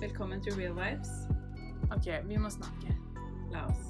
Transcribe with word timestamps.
Velkommen 0.00 0.42
til 0.42 0.52
Real 0.52 0.72
Vibes. 0.74 1.08
OK, 1.92 2.28
vi 2.28 2.36
må 2.36 2.50
snakke. 2.50 2.96
La 3.52 3.64
oss. 3.66 3.88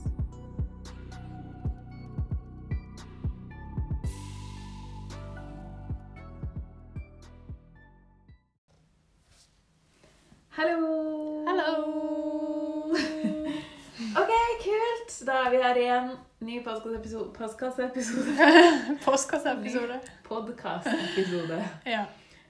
Hallo! 10.50 11.44
Hallo! 11.46 12.93
OK, 14.21 14.33
kult. 14.65 15.13
Da 15.27 15.33
er 15.47 15.51
vi 15.53 15.61
her 15.63 15.75
igjen. 15.83 16.09
Ny 16.41 16.61
podkastepisode 16.65 17.33
Postkasseepisode. 17.34 18.34
Postkasseepisode. 19.05 20.01
Podkastepisode 20.29 21.61
Ja. 21.95 22.05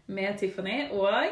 med 0.06 0.38
Tiffany 0.38 0.90
og 0.92 1.24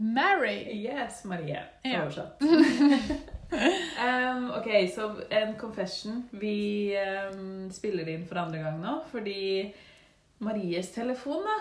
Mary. 0.00 0.84
Yes, 0.84 1.24
Marie. 1.24 1.60
Ja. 1.84 2.02
Oversatt. 2.02 2.40
um, 4.06 4.50
ok, 4.56 4.68
så 4.94 5.10
en 5.30 5.54
confession. 5.60 6.22
Vi 6.30 6.96
um, 7.32 7.66
spiller 7.72 8.08
inn 8.08 8.24
for 8.28 8.40
andre 8.40 8.62
gang 8.62 8.78
nå 8.80 8.94
fordi 9.10 9.68
Maries 10.40 10.88
telefon, 10.94 11.44
da 11.44 11.58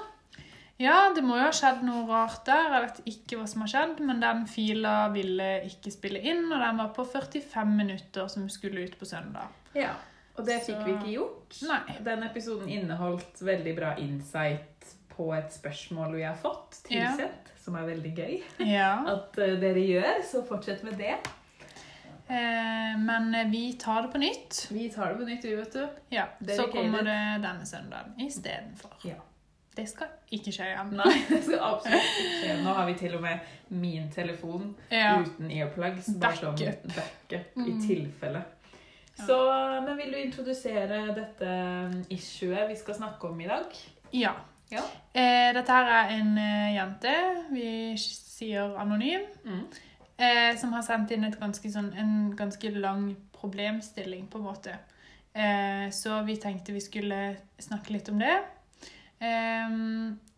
Ja, 0.79 1.09
det 1.11 1.25
må 1.27 1.35
jo 1.35 1.49
ha 1.49 1.51
skjedd 1.51 1.81
noe 1.83 2.05
rart 2.07 2.45
der. 2.47 2.69
Jeg 2.71 2.85
vet 2.85 3.01
ikke 3.11 3.41
hva 3.41 3.47
som 3.51 3.65
har 3.65 3.73
skjedd, 3.73 3.97
men 4.07 4.21
den 4.23 4.45
fila 4.47 4.93
ville 5.11 5.49
ikke 5.67 5.91
spille 5.91 6.21
inn, 6.23 6.45
og 6.47 6.63
den 6.63 6.79
var 6.79 6.93
på 6.95 7.03
45 7.03 7.73
minutter 7.75 8.29
som 8.31 8.47
skulle 8.47 8.85
ut 8.87 8.95
på 8.95 9.09
søndag. 9.09 9.51
Ja. 9.75 9.97
Og 10.39 10.45
det 10.47 10.61
fikk 10.63 10.79
Så- 10.79 10.85
vi 10.85 10.93
ikke 10.95 11.11
gjort. 11.17 11.59
Nei. 11.67 11.97
Den 12.07 12.23
episoden 12.23 12.71
inneholdt 12.71 13.43
veldig 13.43 13.75
bra 13.75 13.91
insight 13.99 14.95
på 15.19 15.27
et 15.35 15.51
spørsmål 15.53 16.15
vi 16.15 16.23
har 16.23 16.39
fått 16.39 16.79
Ja. 16.89 17.11
tilsendt, 17.11 17.51
som 17.59 17.75
er 17.75 17.85
veldig 17.91 18.13
gøy 18.15 18.39
Ja. 18.71 18.93
at 19.15 19.35
uh, 19.37 19.53
dere 19.61 19.83
gjør. 19.83 20.23
Så 20.31 20.45
fortsett 20.47 20.81
med 20.87 20.95
det. 21.01 21.17
Eh, 22.29 22.97
men 23.01 23.33
vi 23.51 23.73
tar 23.81 24.01
det 24.05 24.11
på 24.13 24.17
nytt. 24.21 24.67
Vi 24.71 24.89
tar 24.93 25.09
det 25.09 25.15
på 25.17 25.25
nytt, 25.25 25.45
vi, 25.45 25.55
vet 25.57 25.73
du. 25.73 25.87
Ja, 26.13 26.27
Så 26.55 26.67
kommer 26.69 27.01
det 27.07 27.15
denne 27.41 27.65
søndagen 27.65 28.13
istedenfor. 28.21 28.91
Ja. 29.03 29.15
Det 29.75 29.87
skal 29.89 30.11
ikke 30.35 30.51
skje 30.53 30.67
igjen. 30.73 30.91
Nei, 30.99 31.15
det 31.29 31.39
skal 31.47 31.63
absolutt 31.71 32.19
ikke 32.19 32.35
skje. 32.43 32.55
Nå 32.65 32.73
har 32.77 32.85
vi 32.89 32.95
til 32.99 33.15
og 33.17 33.23
med 33.23 33.49
min 33.81 34.09
telefon 34.13 34.75
Ja. 34.93 35.15
uten 35.23 35.49
earplugs. 35.55 36.09
Bare 36.21 36.37
som 36.37 36.53
Backup. 36.55 36.85
backup 36.95 37.57
i 37.65 37.71
Mm. 37.73 37.81
tilfelle. 37.87 38.43
Så, 39.19 39.35
men 39.83 39.97
vil 39.97 40.11
du 40.13 40.17
introdusere 40.21 40.99
dette 41.15 41.49
issuet 42.13 42.69
vi 42.69 42.75
skal 42.79 42.95
snakke 43.01 43.27
om 43.33 43.41
i 43.41 43.47
dag? 43.49 43.73
ja. 44.13 44.33
Ja. 44.71 44.81
Eh, 45.13 45.49
dette 45.55 45.71
her 45.73 45.87
er 45.95 46.11
en 46.19 46.37
eh, 46.37 46.75
jente, 46.75 47.13
vi 47.51 47.95
sier 47.97 48.75
anonym, 48.79 49.23
Mm. 49.45 49.63
eh, 50.19 50.55
som 50.57 50.73
har 50.73 50.81
sendt 50.85 51.11
inn 51.11 51.23
et 51.25 51.39
ganske, 51.39 51.71
sånn, 51.73 51.89
en 51.97 52.35
ganske 52.37 52.69
lang 52.77 53.15
problemstilling, 53.33 54.27
på 54.29 54.37
en 54.37 54.43
måte. 54.45 54.75
Eh, 55.33 55.89
så 55.91 56.21
vi 56.25 56.35
tenkte 56.37 56.73
vi 56.73 56.79
skulle 56.81 57.37
snakke 57.59 57.91
litt 57.95 58.09
om 58.09 58.19
det. 58.19 58.37
Eh, 59.21 59.69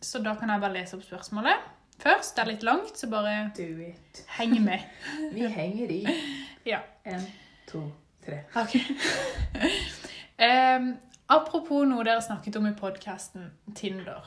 så 0.02 0.24
da 0.24 0.36
kan 0.36 0.50
jeg 0.50 0.62
bare 0.62 0.74
lese 0.74 0.96
opp 0.98 1.04
spørsmålet 1.04 1.58
først. 2.02 2.36
Det 2.36 2.42
er 2.42 2.52
litt 2.54 2.64
langt, 2.64 2.98
så 2.98 3.10
bare 3.10 3.52
Do 3.56 3.68
it. 3.82 4.24
heng 4.38 4.56
med. 4.64 4.80
Vi 5.34 5.48
henger 5.48 5.92
i. 5.92 6.06
Ja. 6.66 6.80
En, 7.06 7.22
to, 7.68 7.84
tre. 8.26 8.40
Ok. 8.56 8.78
Apropos 11.32 11.86
noe 11.88 12.04
dere 12.04 12.20
snakket 12.20 12.58
om 12.60 12.66
i 12.68 12.74
podkasten 12.76 13.46
Tinder. 13.78 14.26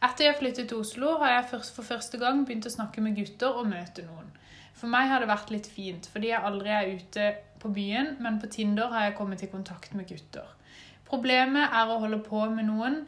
Etter 0.00 0.30
jeg 0.30 0.36
flyttet 0.38 0.70
til 0.70 0.80
Oslo, 0.80 1.18
har 1.20 1.34
jeg 1.34 1.60
for 1.74 1.84
første 1.84 2.16
gang 2.22 2.40
begynt 2.48 2.64
å 2.64 2.72
snakke 2.72 3.04
med 3.04 3.18
gutter 3.18 3.58
og 3.60 3.68
møte 3.68 4.06
noen. 4.06 4.30
For 4.78 4.88
meg 4.88 5.10
har 5.10 5.20
det 5.20 5.28
vært 5.28 5.52
litt 5.52 5.68
fint, 5.68 6.08
fordi 6.08 6.30
jeg 6.30 6.40
aldri 6.48 6.72
er 6.72 6.88
ute 6.94 7.26
på 7.60 7.68
byen, 7.74 8.14
men 8.24 8.40
på 8.40 8.48
Tinder 8.54 8.88
har 8.94 9.04
jeg 9.08 9.18
kommet 9.18 9.44
i 9.44 9.50
kontakt 9.52 9.92
med 9.98 10.08
gutter. 10.08 10.48
Problemet 11.10 11.68
er 11.68 11.92
å 11.92 12.00
holde 12.00 12.22
på 12.24 12.40
med 12.54 12.70
noen 12.70 12.98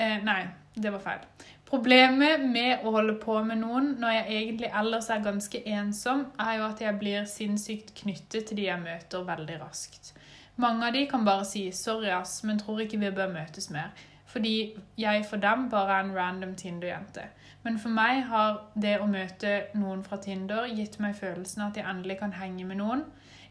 eh, 0.00 0.16
Nei, 0.24 0.40
det 0.72 0.96
var 0.96 1.04
feil. 1.04 1.28
Problemet 1.68 2.48
med 2.48 2.80
å 2.86 2.96
holde 2.96 3.18
på 3.20 3.36
med 3.44 3.60
noen 3.60 3.92
når 4.00 4.20
jeg 4.22 4.40
egentlig 4.40 4.72
ellers 4.72 5.12
er 5.12 5.24
ganske 5.26 5.66
ensom, 5.68 6.30
er 6.40 6.62
jo 6.62 6.68
at 6.70 6.80
jeg 6.80 7.00
blir 7.02 7.28
sinnssykt 7.28 7.92
knyttet 8.00 8.48
til 8.48 8.62
de 8.62 8.70
jeg 8.70 8.84
møter 8.88 9.28
veldig 9.28 9.60
raskt. 9.66 10.14
Mange 10.56 10.86
av 10.86 10.92
de 10.92 11.06
kan 11.06 11.24
bare 11.24 11.44
si 11.44 11.70
'sorry, 11.70 12.08
ass', 12.08 12.44
men 12.44 12.58
tror 12.58 12.80
ikke 12.80 12.98
vi 12.98 13.10
bør 13.10 13.32
møtes 13.32 13.70
mer. 13.70 13.90
Fordi 14.26 14.76
jeg 14.98 15.24
for 15.30 15.36
dem 15.36 15.70
bare 15.70 15.92
er 15.92 16.04
en 16.04 16.16
random 16.16 16.54
Tinder-jente. 16.54 17.22
Men 17.62 17.78
for 17.78 17.88
meg 17.88 18.24
har 18.24 18.62
det 18.82 19.00
å 19.00 19.06
møte 19.06 19.66
noen 19.74 20.04
fra 20.04 20.16
Tinder 20.16 20.66
gitt 20.66 21.00
meg 21.00 21.14
følelsen 21.16 21.62
at 21.62 21.76
jeg 21.76 21.86
endelig 21.90 22.18
kan 22.18 22.32
henge 22.32 22.64
med 22.64 22.76
noen. 22.76 23.04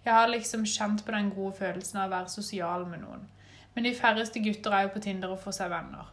Jeg 0.06 0.14
har 0.14 0.28
liksom 0.28 0.66
kjent 0.66 1.06
på 1.06 1.12
den 1.12 1.32
gode 1.32 1.56
følelsen 1.58 2.00
av 2.00 2.10
å 2.10 2.16
være 2.16 2.30
sosial 2.30 2.86
med 2.86 3.00
noen. 3.00 3.28
Men 3.76 3.84
de 3.84 3.96
færreste 3.96 4.44
gutter 4.44 4.72
er 4.72 4.82
jo 4.82 4.94
på 4.94 5.00
Tinder 5.00 5.32
og 5.34 5.40
får 5.40 5.52
seg 5.52 5.70
venner. 5.70 6.12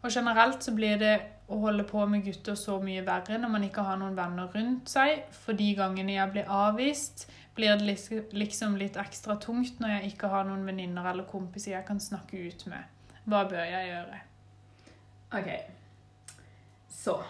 Og 0.00 0.12
generelt 0.14 0.64
så 0.64 0.72
blir 0.72 0.96
det 1.00 1.14
å 1.50 1.58
holde 1.64 1.84
på 1.84 2.04
med 2.08 2.24
gutter 2.24 2.56
så 2.56 2.78
mye 2.82 3.02
verre 3.04 3.36
når 3.40 3.52
man 3.52 3.66
ikke 3.66 3.84
har 3.84 3.98
noen 4.00 4.16
venner 4.16 4.48
rundt 4.54 4.88
seg. 4.92 5.26
For 5.42 5.58
de 5.58 5.72
gangene 5.76 6.16
jeg 6.16 6.32
blir 6.32 6.48
avvist, 6.48 7.26
blir 7.58 7.76
det 7.76 7.98
liksom 8.32 8.78
litt 8.80 8.96
ekstra 9.00 9.36
tungt 9.42 9.82
når 9.82 9.96
jeg 9.96 10.14
ikke 10.14 10.30
har 10.32 10.46
noen 10.48 10.64
venninner 10.68 11.10
eller 11.10 11.28
kompiser 11.28 11.74
jeg 11.74 11.86
kan 11.88 12.00
snakke 12.00 12.40
ut 12.46 12.64
med. 12.70 12.86
Hva 13.28 13.44
bør 13.50 13.66
jeg 13.66 13.90
gjøre? 13.90 14.22
Ok. 15.36 15.50
Så. 17.00 17.20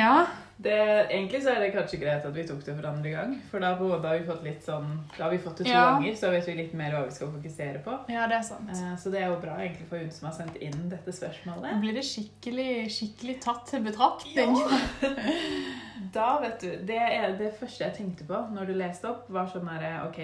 Ja. 0.00 0.14
Det, 0.58 1.08
egentlig 1.10 1.42
så 1.42 1.50
er 1.56 1.60
det 1.60 1.72
kanskje 1.74 1.98
greit 2.00 2.24
at 2.24 2.34
vi 2.34 2.42
tok 2.46 2.60
det 2.64 2.74
for 2.76 2.86
andre 2.86 3.10
gang. 3.10 3.32
For 3.50 3.58
da, 3.58 3.74
på 3.76 3.88
en 3.94 4.04
har 4.04 4.18
vi 4.18 4.24
fått 4.26 4.42
litt 4.44 4.62
sånn 4.62 5.00
Da 5.16 5.24
har 5.24 5.30
vi 5.30 5.38
fått 5.38 5.56
det 5.58 5.64
to 5.64 5.70
Ja. 5.72 5.94
ganger, 5.98 6.14
så 6.14 6.30
vet 6.30 6.46
vi 6.46 6.54
litt 6.54 6.74
mer 6.74 6.92
hva 6.92 7.04
vi 7.04 7.10
skal 7.10 7.28
fokusere 7.32 7.82
på. 7.82 7.96
Ja, 8.12 8.26
det 8.28 8.36
er 8.36 8.42
sant. 8.42 8.68
Eh, 8.70 8.96
Så 8.96 9.10
det 9.10 9.22
er 9.22 9.28
jo 9.32 9.40
bra 9.40 9.56
egentlig 9.58 9.88
for 9.88 9.98
hun 9.98 10.10
som 10.10 10.28
har 10.28 10.34
sendt 10.36 10.56
inn 10.62 10.88
dette 10.88 11.10
spørsmålet. 11.12 11.80
blir 11.80 11.94
det 11.94 12.04
skikkelig, 12.04 12.86
skikkelig 12.90 13.40
tatt 13.40 13.66
til 13.66 13.82
betraktning. 13.82 14.56
Da, 16.12 16.38
vet 16.42 16.60
du 16.60 16.70
Det 16.86 16.96
er 16.98 17.36
det 17.38 17.54
første 17.58 17.84
jeg 17.84 17.94
tenkte 17.96 18.24
på 18.28 18.38
når 18.52 18.66
du 18.66 18.74
leste 18.74 19.08
opp, 19.08 19.28
var 19.30 19.46
sånn 19.46 19.68
herre 19.70 20.08
OK 20.08 20.18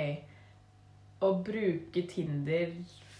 Å 1.22 1.30
bruke 1.44 2.02
Tinder 2.10 2.72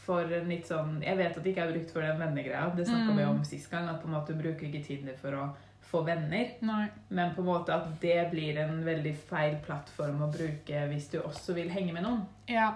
for 0.05 0.23
en 0.33 0.49
litt 0.49 0.67
sånn 0.67 1.03
Jeg 1.05 1.17
vet 1.17 1.37
at 1.37 1.43
det 1.45 1.53
ikke 1.55 1.65
er 1.67 1.73
brukt 1.73 1.91
for 1.93 2.01
den 2.05 2.19
vennegreia. 2.21 2.75
Det 2.77 2.87
snakka 2.89 3.15
vi 3.17 3.23
Mm. 3.25 3.31
om 3.31 3.45
sist 3.45 3.71
gang. 3.71 3.89
At 3.89 4.01
på 4.03 4.07
en 4.09 4.15
måte 4.15 4.29
du 4.33 4.43
bruker 4.43 4.67
ikke 4.69 4.85
Tinder 4.87 5.15
for 5.21 5.31
å 5.33 5.49
få 5.91 6.03
venner. 6.04 6.50
Nei. 6.60 6.88
Men 7.09 7.34
på 7.34 7.41
en 7.41 7.47
måte 7.49 7.75
at 7.75 8.00
det 8.03 8.31
blir 8.31 8.59
en 8.59 8.82
veldig 8.84 9.15
feil 9.31 9.56
plattform 9.65 10.21
å 10.26 10.32
bruke 10.32 10.82
hvis 10.91 11.09
du 11.10 11.19
også 11.22 11.54
vil 11.56 11.71
henge 11.72 11.93
med 11.97 12.03
noen. 12.04 12.26
Ja. 12.49 12.75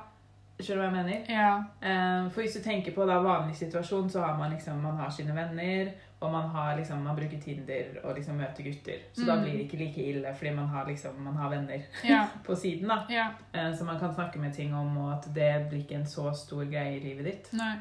Skjønner 0.62 0.76
du 0.76 0.82
hva 0.82 0.88
jeg 0.90 1.04
mener? 1.04 1.30
Ja. 1.32 1.64
Eh, 1.82 2.28
For 2.30 2.42
hvis 2.42 2.54
du 2.54 2.60
tenker 2.62 2.92
på 2.94 3.06
da 3.08 3.18
vanlig 3.24 3.56
situasjon, 3.58 4.10
så 4.12 4.20
har 4.24 4.36
man 4.38 4.52
liksom 4.52 4.80
Man 4.82 4.96
har 4.96 5.10
sine 5.10 5.34
venner, 5.34 5.90
og 6.20 6.30
man 6.32 6.48
har 6.50 6.76
liksom 6.78 7.02
Man 7.02 7.16
bruker 7.16 7.40
Tinder 7.42 7.96
og 8.04 8.14
liksom 8.16 8.36
møter 8.38 8.62
gutter. 8.62 9.00
Så 9.12 9.26
da 9.26 9.34
Mm. 9.36 9.42
blir 9.42 9.52
det 9.58 9.64
ikke 9.66 9.78
like 9.80 9.98
ille 10.12 10.34
fordi 10.34 10.54
man 10.54 10.68
har 10.68 10.84
liksom 10.86 11.18
Man 11.24 11.34
har 11.36 11.50
venner 11.50 11.82
Ja. 12.04 12.26
på 12.44 12.54
siden, 12.54 12.86
da. 12.88 13.04
Ja. 13.10 13.30
Eh, 13.52 13.72
Så 13.74 13.84
man 13.84 13.98
kan 13.98 14.14
snakke 14.14 14.38
med 14.38 14.54
ting 14.54 14.72
om, 14.74 14.96
og 14.98 15.12
at 15.18 15.34
det 15.34 15.68
blir 15.70 15.80
ikke 15.84 15.96
en 15.96 16.06
så 16.06 16.32
stor 16.34 16.64
greie 16.64 16.96
i 16.96 17.00
livet 17.00 17.24
ditt. 17.24 17.52
Nei. 17.52 17.76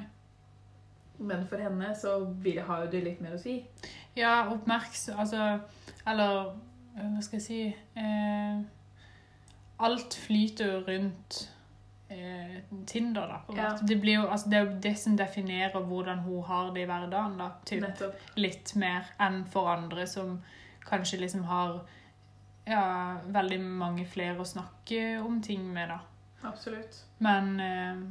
Men 1.21 1.45
for 1.47 1.61
henne 1.61 1.93
så 1.97 2.17
vil, 2.43 2.61
har 2.65 2.85
jo 2.85 2.91
det 2.91 3.03
litt 3.05 3.21
mer 3.23 3.37
å 3.37 3.41
si. 3.41 3.59
Ja, 4.17 4.49
oppmerksom 4.51 5.21
Altså 5.21 5.39
Eller 6.09 6.49
eh, 6.97 7.05
hva 7.13 7.21
skal 7.23 7.37
jeg 7.37 7.45
si 7.45 7.59
eh, 8.01 8.63
Alt 9.85 10.17
flyter 10.25 10.73
jo 10.73 10.81
rundt 10.87 11.37
eh, 12.11 12.57
Tinder, 12.89 13.29
da. 13.31 13.55
Ja. 13.55 13.69
Det, 13.81 13.95
blir 14.01 14.19
jo, 14.19 14.25
altså, 14.27 14.49
det 14.51 14.57
er 14.57 14.65
jo 14.65 14.75
det 14.83 14.95
som 14.99 15.15
definerer 15.17 15.87
hvordan 15.87 16.25
hun 16.25 16.43
har 16.45 16.73
det 16.75 16.83
i 16.83 16.89
hverdagen. 16.89 17.37
da, 17.39 17.49
typ. 17.65 17.81
Nettopp. 17.85 18.27
Litt 18.37 18.75
mer 18.81 19.09
enn 19.21 19.41
for 19.49 19.71
andre 19.71 20.05
som 20.09 20.35
kanskje 20.85 21.21
liksom 21.21 21.47
har 21.49 21.79
ja, 22.65 22.83
veldig 23.25 23.59
mange 23.63 24.05
flere 24.05 24.41
å 24.41 24.47
snakke 24.47 25.21
om 25.23 25.39
ting 25.41 25.63
med, 25.73 25.89
da. 25.89 25.99
Absolutt. 26.49 27.03
Men, 27.17 27.59
eh, 27.59 28.03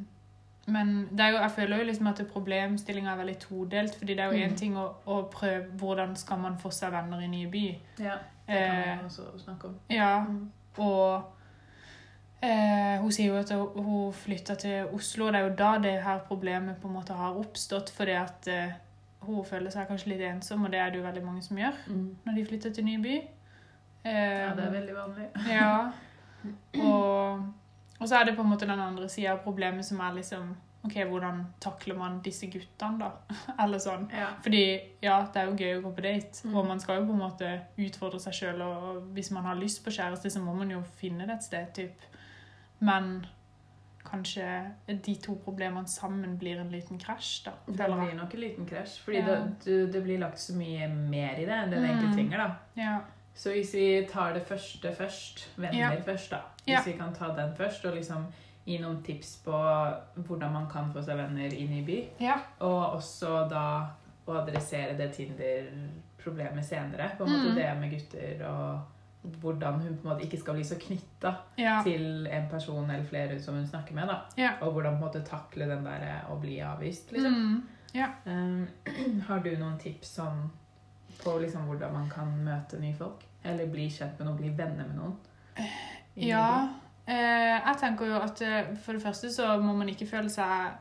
men 0.73 1.09
det 1.11 1.21
er 1.21 1.31
jo, 1.31 1.39
jeg 1.39 1.51
føler 1.51 1.77
jo 1.79 1.85
liksom 1.85 2.07
at 2.07 2.21
problemstillinga 2.33 3.13
er 3.13 3.17
veldig 3.17 3.39
todelt. 3.39 3.95
fordi 3.99 4.15
det 4.15 4.21
er 4.21 4.33
jo 4.33 4.39
én 4.47 4.51
Mm. 4.51 4.57
ting 4.57 4.77
å, 4.77 4.87
å 5.07 5.31
prøve 5.31 5.65
hvordan 5.77 6.17
skal 6.17 6.39
man 6.39 6.59
få 6.59 6.71
seg 6.73 6.93
venner 6.93 7.21
i 7.21 7.27
nye 7.27 7.51
by. 7.51 7.79
Ja. 7.99 8.17
Det 8.47 8.57
kan 8.57 8.79
Eh, 8.79 8.97
man 8.97 9.05
også 9.05 9.39
snakke 9.39 9.65
om. 9.69 9.75
Ja, 9.91 10.25
Mm. 10.25 10.51
og 10.79 11.23
eh, 12.43 12.99
hun 13.01 13.13
sier 13.13 13.27
jo 13.27 13.37
at 13.37 13.51
hun- 13.51 14.13
flytta 14.13 14.55
til 14.57 14.87
Oslo, 14.95 15.27
og 15.27 15.33
det 15.33 15.41
er 15.41 15.49
jo 15.49 15.55
da 15.57 15.79
det 15.79 16.03
her 16.03 16.19
problemet 16.29 16.77
på 16.81 16.89
en 16.89 16.95
måte 16.95 17.13
har 17.15 17.35
oppstått. 17.35 17.91
Fordi 17.91 18.11
at 18.13 18.49
eh, 18.49 18.73
hun 19.23 19.45
føler 19.45 19.71
seg 19.71 19.87
kanskje 19.89 20.07
litt 20.07 20.21
ensom, 20.21 20.65
og 20.65 20.71
det 20.71 20.81
er 20.81 20.91
det 20.91 20.97
jo 20.99 21.07
veldig 21.07 21.25
mange 21.25 21.43
som 21.43 21.57
gjør 21.57 21.75
Mm. 21.89 22.17
når 22.27 22.35
de 22.35 22.45
flytter 22.47 22.75
til 22.75 22.85
ny 22.85 22.97
by. 23.03 23.17
Eh, 24.05 24.41
Ja, 24.49 24.55
det 24.55 24.65
er 24.65 24.71
veldig 24.71 24.95
vanlig. 24.95 25.29
Ja. 25.51 25.91
Og, 26.83 27.53
og 28.00 28.08
så 28.08 28.17
er 28.20 28.25
det 28.25 28.37
på 28.37 28.43
en 28.43 28.49
måte 28.50 28.67
den 28.67 28.81
andre 28.81 29.08
sida 29.08 29.32
av 29.32 29.43
problemet 29.44 29.85
som 29.85 30.00
er 30.00 30.14
liksom 30.14 30.56
OK, 30.82 30.94
hvordan 31.05 31.43
takler 31.61 31.94
man 31.99 32.20
disse 32.25 32.47
guttene, 32.49 32.99
da? 32.99 33.11
Eller 33.62 33.79
sånn. 33.79 34.06
Ja. 34.17 34.31
Fordi 34.43 34.62
ja, 35.02 35.19
det 35.32 35.37
er 35.37 35.50
jo 35.50 35.56
gøy 35.56 35.75
å 35.79 35.82
gå 35.85 35.91
på 35.94 36.02
date, 36.06 36.41
Mm. 36.47 36.55
og 36.56 36.67
man 36.67 36.81
skal 36.81 37.00
jo 37.00 37.06
på 37.06 37.12
en 37.12 37.19
måte 37.20 37.50
utfordre 37.76 38.19
seg 38.20 38.32
sjøl. 38.32 38.62
Og 38.62 39.02
hvis 39.12 39.31
man 39.31 39.44
har 39.44 39.55
lyst 39.61 39.85
på 39.85 39.91
kjæreste, 39.93 40.31
så 40.32 40.41
må 40.41 40.55
man 40.56 40.70
jo 40.70 40.81
finne 40.97 41.26
det 41.26 41.35
et 41.37 41.43
sted, 41.44 41.67
typ. 41.75 42.00
Men 42.81 43.26
kanskje 44.08 44.47
de 44.88 45.14
to 45.20 45.35
problemene 45.44 45.87
sammen 45.87 46.38
blir 46.41 46.58
en 46.62 46.70
liten 46.73 46.99
krasj, 46.99 47.44
da. 47.44 47.52
Det 47.67 47.76
blir 47.87 48.14
nok 48.17 48.32
en 48.35 48.41
liten 48.41 48.67
krasj, 48.67 48.99
fordi 49.05 49.19
Ja. 49.20 49.37
det, 49.64 49.93
det 49.93 50.02
blir 50.02 50.19
lagt 50.19 50.38
så 50.41 50.55
mye 50.56 50.88
mer 50.88 51.37
i 51.37 51.44
det 51.44 51.52
enn 51.58 51.70
det 51.70 51.81
det 51.82 51.91
egentlig 51.91 52.08
Mm. 52.08 52.17
trenger. 52.17 52.38
da. 52.38 52.56
Ja. 52.76 53.00
Så 53.35 53.50
hvis 53.55 53.75
vi 53.75 54.06
tar 54.12 54.32
det 54.35 54.43
første 54.47 54.93
først, 54.94 55.49
venner 55.56 55.79
Ja. 55.79 56.00
først, 56.05 56.31
da. 56.31 56.37
Hvis 56.65 56.69
Ja. 56.75 56.82
vi 56.85 56.93
kan 56.99 57.15
ta 57.15 57.29
den 57.37 57.55
først, 57.56 57.85
og 57.85 57.94
liksom 57.94 58.27
gi 58.67 58.79
noen 58.79 59.03
tips 59.03 59.37
på 59.44 59.53
hvordan 60.17 60.53
man 60.53 60.67
kan 60.71 60.93
få 60.93 61.03
seg 61.05 61.17
venner 61.17 61.53
inn 61.55 61.73
i 61.73 61.82
by. 61.82 62.09
ja. 62.21 62.35
Og 62.61 62.93
også 62.97 63.49
da 63.50 63.87
å 64.29 64.32
adressere 64.43 64.97
det 64.97 65.12
Tinder-problemet 65.15 66.65
senere. 66.65 67.11
På 67.19 67.25
en 67.25 67.31
måte 67.32 67.49
Mm. 67.50 67.55
det 67.55 67.81
med 67.81 67.91
gutter 67.91 68.47
og 68.49 68.81
hvordan 69.41 69.81
hun 69.81 69.97
på 69.99 70.09
en 70.09 70.15
måte 70.17 70.23
ikke 70.26 70.38
skal 70.38 70.55
bli 70.55 70.62
så 70.65 70.76
knytta 70.79 71.35
Ja. 71.59 71.83
til 71.83 72.26
en 72.26 72.49
person 72.49 72.91
eller 72.91 73.05
flere 73.05 73.41
som 73.41 73.55
hun 73.55 73.67
snakker 73.67 73.93
med. 73.94 74.09
da. 74.09 74.21
Ja. 74.37 74.50
Og 74.62 74.73
hvordan 74.73 74.99
på 74.99 75.05
en 75.05 75.09
måte 75.12 75.25
takle 75.29 75.67
den 75.69 75.85
der 75.85 76.21
å 76.31 76.41
bli 76.41 76.59
avvist, 76.61 77.12
liksom. 77.12 77.33
Mm. 77.35 77.62
Um, 78.26 78.69
har 79.29 79.38
du 79.41 79.56
noen 79.56 79.79
tips 79.79 80.19
sånn 80.19 80.50
på 81.25 81.39
liksom 81.43 81.67
hvordan 81.71 81.93
man 81.93 82.09
kan 82.13 82.31
møte 82.45 82.81
nye 82.81 82.95
folk? 82.99 83.25
Eller 83.45 83.67
bli 83.73 83.87
kjent 83.91 84.19
med 84.19 84.27
noen, 84.29 84.37
bli 84.41 84.51
venner 84.59 84.87
med 84.87 84.97
noen? 85.01 85.17
Ja. 86.17 86.69
Eh, 87.07 87.57
jeg 87.67 87.77
tenker 87.81 88.07
jo 88.11 88.19
at 88.21 88.41
eh, 88.45 88.75
for 88.85 88.93
det 88.97 89.03
første 89.03 89.31
så 89.33 89.55
må 89.63 89.73
man 89.79 89.89
ikke 89.89 90.07
føle 90.11 90.31
seg 90.31 90.73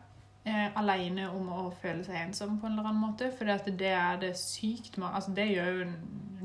eh, 0.46 0.68
alene 0.78 1.30
om 1.32 1.48
å 1.56 1.70
føle 1.82 2.04
seg 2.06 2.20
ensom 2.28 2.58
på 2.60 2.68
en 2.68 2.76
eller 2.78 2.90
annen 2.92 3.02
måte. 3.08 3.32
For 3.38 3.48
det 3.48 3.94
er 3.94 4.20
det 4.22 4.34
sykt 4.38 4.98
ma- 5.02 5.14
Altså 5.16 5.34
det 5.38 5.48
gjør 5.54 5.72
jo 5.80 5.88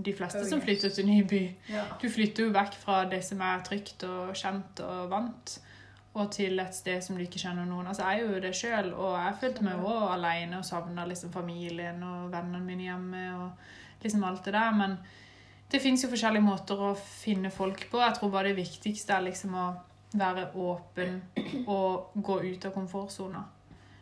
de 0.05 0.13
fleste 0.17 0.41
Oh, 0.43 0.49
som 0.49 0.59
yes. 0.59 0.65
flytter 0.69 0.95
til 0.97 1.07
ny 1.07 1.21
by. 1.31 1.43
Ja. 1.71 1.85
Du 2.03 2.09
flytter 2.11 2.47
jo 2.49 2.55
vekk 2.55 2.75
fra 2.81 3.03
det 3.11 3.23
som 3.25 3.41
er 3.47 3.61
trygt 3.67 4.03
og 4.09 4.33
kjent 4.39 4.81
og 4.87 5.11
vant, 5.13 5.59
og 6.15 6.31
til 6.35 6.59
et 6.63 6.75
sted 6.75 7.01
som 7.03 7.17
du 7.19 7.23
ikke 7.25 7.39
kjenner 7.43 7.67
noen. 7.67 7.87
Altså, 7.91 8.07
jeg 8.11 8.23
er 8.23 8.35
jo 8.35 8.41
det 8.43 8.55
sjøl, 8.55 8.93
og 8.95 9.15
jeg 9.19 9.37
følte 9.41 9.65
meg 9.67 9.81
òg 9.83 10.13
alene 10.15 10.59
og 10.61 10.67
savna 10.67 11.07
liksom 11.11 11.33
familien 11.35 12.03
og 12.07 12.29
vennene 12.33 12.61
mine 12.63 12.87
hjemme 12.89 13.23
og 13.39 13.73
liksom 14.05 14.25
alt 14.25 14.45
det 14.45 14.55
der. 14.57 14.77
Men 14.77 14.97
det 15.73 15.81
fins 15.83 16.05
jo 16.05 16.13
forskjellige 16.13 16.45
måter 16.45 16.81
å 16.81 16.93
finne 16.95 17.51
folk 17.51 17.89
på. 17.91 18.03
Jeg 18.05 18.19
tror 18.19 18.33
bare 18.35 18.53
det 18.53 18.61
viktigste 18.63 19.17
er 19.17 19.27
liksom 19.31 19.57
å 19.59 19.67
være 20.15 20.47
åpen 20.63 21.19
og 21.67 22.15
gå 22.15 22.39
ut 22.45 22.69
av 22.69 22.77
komfortsona. 22.77 23.43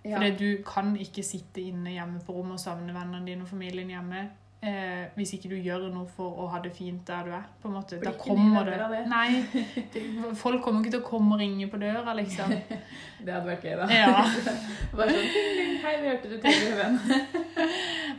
Ja. 0.02 0.18
For 0.18 0.34
du 0.38 0.62
kan 0.66 0.94
ikke 0.98 1.22
sitte 1.24 1.62
inne 1.62 1.94
hjemme 1.94 2.20
på 2.26 2.34
rommet 2.34 2.58
og 2.58 2.62
savne 2.62 2.94
vennene 2.94 3.24
dine 3.26 3.46
og 3.46 3.52
familien 3.52 3.92
hjemme. 3.92 4.24
Eh, 4.62 5.08
hvis 5.16 5.32
ikke 5.34 5.48
du 5.50 5.56
gjør 5.58 5.88
noe 5.90 6.06
for 6.14 6.36
å 6.38 6.44
ha 6.52 6.60
det 6.62 6.70
fint 6.74 7.00
der 7.06 7.24
du 7.26 7.32
er. 7.34 7.46
på 7.62 7.66
en 7.66 7.74
måte. 7.74 7.96
Da 8.02 8.12
kommer 8.14 8.68
det. 8.68 8.76
det. 8.78 9.00
Nei, 9.10 9.42
det, 9.94 10.02
Folk 10.38 10.62
kommer 10.62 10.84
ikke 10.84 10.92
til 10.94 11.02
å 11.02 11.08
komme 11.08 11.34
og 11.34 11.42
ringe 11.42 11.66
på 11.70 11.80
døra, 11.82 12.14
liksom. 12.14 12.52
Det 13.24 13.34
hadde 13.34 13.46
vært 13.48 13.66
gøy, 13.66 13.74
da. 13.80 13.88
Ja. 13.90 14.22
Bare 14.98 15.16
sånn 15.16 15.26
ding, 15.34 15.50
ding, 15.58 15.74
Hei, 15.82 15.96
vi 16.02 16.12
hørte 16.12 16.30
du 16.30 16.38
trenger 16.42 16.70
en 16.70 16.78
venn. 16.78 17.18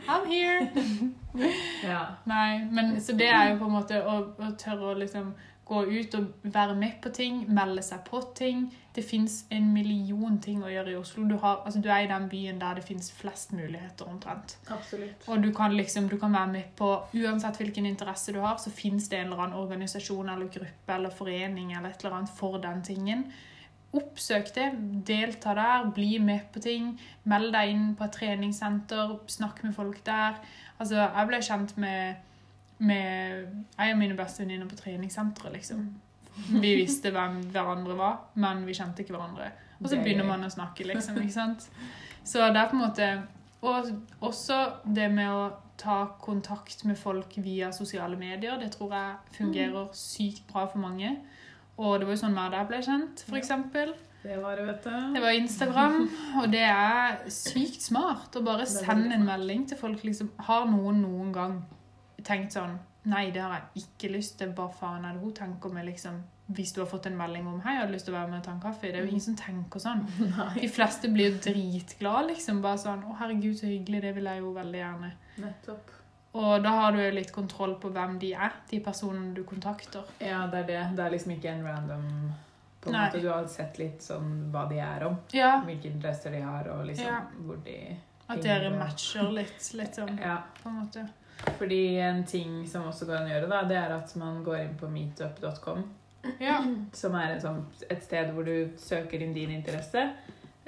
I'm 0.08 0.26
here! 0.26 0.68
Ja. 1.82 2.06
Nei, 2.24 2.64
men 2.70 3.00
Så 3.02 3.12
det 3.18 3.26
er 3.26 3.48
jo 3.50 3.56
på 3.58 3.66
en 3.66 3.72
måte 3.74 3.98
å, 4.06 4.12
å 4.38 4.50
tørre 4.54 4.92
å 4.92 4.94
liksom 4.94 5.32
gå 5.64 5.80
ut 5.84 6.14
og 6.14 6.26
være 6.42 6.74
med 6.76 6.98
på 7.02 7.10
ting, 7.14 7.40
melde 7.48 7.82
seg 7.82 8.04
på 8.06 8.20
ting. 8.36 8.66
Det 8.94 9.02
fins 9.02 9.40
en 9.50 9.70
million 9.74 10.36
ting 10.42 10.60
å 10.62 10.70
gjøre 10.70 10.92
i 10.92 10.98
Oslo. 10.98 11.24
Du, 11.28 11.34
har, 11.40 11.62
altså, 11.64 11.80
du 11.82 11.88
er 11.88 12.04
i 12.04 12.10
den 12.10 12.28
byen 12.30 12.60
der 12.60 12.78
det 12.78 12.84
fins 12.84 13.08
flest 13.16 13.54
muligheter, 13.56 14.08
omtrent. 14.10 14.58
Absolutt. 14.68 15.24
Og 15.26 15.42
du 15.42 15.50
kan 15.56 15.74
liksom, 15.76 16.08
du 16.12 16.18
kan 16.20 16.36
være 16.36 16.52
med 16.52 16.76
på 16.78 16.90
Uansett 17.16 17.58
hvilken 17.62 17.88
interesse 17.88 18.34
du 18.36 18.42
har, 18.44 18.60
så 18.60 18.70
fins 18.70 19.08
det 19.08 19.22
en 19.22 19.32
eller 19.32 19.46
annen 19.46 19.58
organisasjon 19.64 20.30
eller 20.36 20.52
gruppe 20.52 20.98
eller 20.98 21.16
forening 21.16 21.72
eller 21.72 21.90
et 21.90 22.04
eller 22.04 22.20
annet 22.20 22.36
for 22.38 22.60
den 22.62 22.84
tingen. 22.84 23.26
Oppsøk 23.94 24.50
det, 24.56 24.68
delta 25.06 25.54
der, 25.54 25.88
bli 25.94 26.18
med 26.18 26.48
på 26.52 26.62
ting. 26.62 26.94
Meld 27.30 27.52
deg 27.54 27.72
inn 27.72 27.90
på 27.98 28.06
et 28.06 28.16
treningssenter, 28.16 29.16
snakk 29.30 29.62
med 29.64 29.74
folk 29.76 30.00
der. 30.06 30.40
Altså, 30.78 30.98
jeg 31.04 31.30
ble 31.30 31.40
kjent 31.46 31.76
med, 31.80 32.16
med 32.82 33.44
ei 33.78 33.92
av 33.92 34.00
mine 34.00 34.16
beste 34.18 34.42
venninner 34.42 34.70
på 34.70 34.78
treningssenteret, 34.80 35.54
liksom. 35.54 35.86
Vi 36.50 36.72
visste 36.80 37.12
hvem 37.14 37.44
hverandre 37.54 37.94
var, 37.98 38.16
men 38.42 38.64
vi 38.66 38.74
kjente 38.74 39.04
ikke 39.04 39.14
hverandre. 39.14 39.52
Og 39.80 39.86
så 39.88 39.98
er 39.98 40.02
begynner 40.02 40.26
man 40.26 40.46
å 40.46 40.50
snakke, 40.50 40.86
liksom. 40.88 41.20
ikke 41.22 41.36
sant? 41.36 41.68
Så 42.24 42.42
det 42.50 42.58
er 42.58 42.70
på 42.70 42.78
en 42.78 42.86
måte 42.86 43.08
Og 43.64 43.88
også 44.24 44.56
det 44.84 45.06
med 45.12 45.30
å 45.32 45.44
ta 45.80 46.04
kontakt 46.20 46.84
med 46.84 46.98
folk 47.00 47.32
via 47.40 47.70
sosiale 47.72 48.16
medier. 48.16 48.58
Det 48.60 48.70
tror 48.74 48.92
jeg 48.92 49.38
fungerer 49.38 49.88
sykt 49.96 50.44
bra 50.50 50.66
for 50.68 50.82
mange. 50.82 51.14
Og 51.76 52.00
det 52.00 52.06
var 52.06 52.14
jo 52.14 52.20
sånn 52.22 52.36
jeg 52.38 52.66
ble 52.70 52.80
kjent, 52.86 53.24
eksempel. 53.34 53.94
Det 54.24 54.38
var 54.40 54.56
det, 54.56 54.64
vet 54.70 54.84
du. 54.86 55.14
Det 55.14 55.20
var 55.20 55.36
Instagram, 55.36 55.96
og 56.40 56.50
det 56.52 56.64
er 56.64 57.18
sykt 57.28 57.82
smart 57.84 58.36
å 58.38 58.44
bare 58.46 58.64
sende 58.66 59.12
en 59.18 59.26
melding 59.26 59.66
til 59.68 59.76
folk. 59.76 60.04
liksom, 60.06 60.30
Har 60.46 60.64
noen 60.70 61.02
noen 61.02 61.32
gang 61.34 61.58
tenkt 62.24 62.56
sånn 62.56 62.78
Nei, 63.04 63.26
det 63.34 63.42
har 63.44 63.58
jeg 63.58 63.82
ikke 63.82 64.08
lyst 64.14 64.38
til. 64.40 64.54
Hva 64.56 64.70
faen 64.72 65.02
er 65.04 65.12
det 65.12 65.20
hun 65.20 65.34
tenker 65.36 65.68
med, 65.68 65.84
liksom? 65.90 66.22
Hvis 66.56 66.72
du 66.72 66.80
har 66.80 66.88
fått 66.88 67.06
en 67.10 67.18
melding 67.18 67.46
om 67.46 67.60
'Hei, 67.60 67.74
jeg 67.74 67.80
hadde 67.82 67.92
lyst 67.92 68.06
til 68.06 68.14
å 68.14 68.16
være 68.16 68.30
med 68.30 68.38
og 68.38 68.44
ta 68.44 68.52
en 68.52 68.62
kaffe'. 68.62 68.80
Det 68.80 68.94
er 68.94 69.04
jo 69.04 69.10
ingen 69.12 69.20
som 69.20 69.36
tenker 69.36 69.80
sånn. 69.80 70.06
Nei. 70.38 70.60
De 70.60 70.68
fleste 70.68 71.10
blir 71.12 71.32
jo 71.32 71.38
dritglade, 71.44 72.28
liksom. 72.32 72.62
Bare 72.62 72.80
sånn 72.80 73.04
'Å, 73.04 73.18
herregud, 73.18 73.58
så 73.60 73.68
hyggelig. 73.68 74.00
Det 74.00 74.14
vil 74.14 74.24
jeg 74.24 74.40
jo 74.40 74.54
veldig 74.56 74.80
gjerne'. 74.80 75.12
Nettopp. 75.44 75.92
Og 76.34 76.62
da 76.64 76.70
har 76.80 76.92
du 76.96 76.98
litt 77.14 77.30
kontroll 77.32 77.76
på 77.78 77.90
hvem 77.94 78.16
de 78.18 78.32
er, 78.34 78.52
de 78.70 78.80
personene 78.82 79.34
du 79.36 79.44
kontakter. 79.46 80.02
Ja, 80.18 80.46
det 80.50 80.64
er 80.64 80.66
det. 80.66 80.80
Det 80.98 81.04
er 81.04 81.10
liksom 81.14 81.30
ikke 81.36 81.52
en 81.52 81.62
random 81.66 82.08
på 82.82 82.90
en 82.90 82.96
Nei. 82.96 83.04
måte. 83.06 83.20
Du 83.22 83.28
har 83.30 83.46
sett 83.48 83.78
litt 83.78 84.02
sånn 84.02 84.32
hva 84.52 84.64
de 84.68 84.80
er 84.82 85.04
om. 85.06 85.16
Ja, 85.32 85.60
Hvilke 85.64 85.86
interesser 85.92 86.34
de 86.34 86.40
har, 86.42 86.66
og 86.74 86.86
liksom 86.86 87.06
Ja. 87.06 87.20
hvor 87.46 87.56
de 87.64 87.96
At 88.28 88.40
dere 88.42 88.70
matcher 88.76 89.30
litt, 89.32 89.70
litt 89.74 89.94
sånn, 89.94 90.18
Ja. 90.22 90.38
på 90.62 90.68
en 90.68 90.80
måte. 90.82 91.08
Fordi 91.58 91.98
en 92.00 92.24
ting 92.24 92.66
som 92.66 92.82
også 92.88 93.06
går 93.06 93.16
an 93.20 93.28
å 93.28 93.32
gjøre, 93.34 93.48
da, 93.48 93.62
det 93.68 93.76
er 93.76 93.92
at 93.92 94.16
man 94.16 94.42
går 94.44 94.58
inn 94.60 94.74
på 94.80 94.88
meetup.com. 94.90 95.84
Ja. 96.40 96.58
Som 96.92 97.14
er 97.14 97.34
en 97.34 97.40
sånn, 97.40 97.64
et 97.90 98.02
sted 98.02 98.30
hvor 98.32 98.44
du 98.44 98.70
søker 98.80 99.20
inn 99.22 99.34
din 99.34 99.50
interesse. 99.50 100.10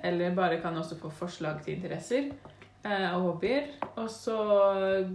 Eller 0.04 0.34
bare 0.36 0.60
kan 0.60 0.74
også 0.76 0.98
få 1.00 1.10
forslag 1.10 1.62
til 1.64 1.74
interesser 1.78 2.30
og 3.14 3.22
hobbyer. 3.30 3.70
Og 3.96 4.10
så 4.10 4.36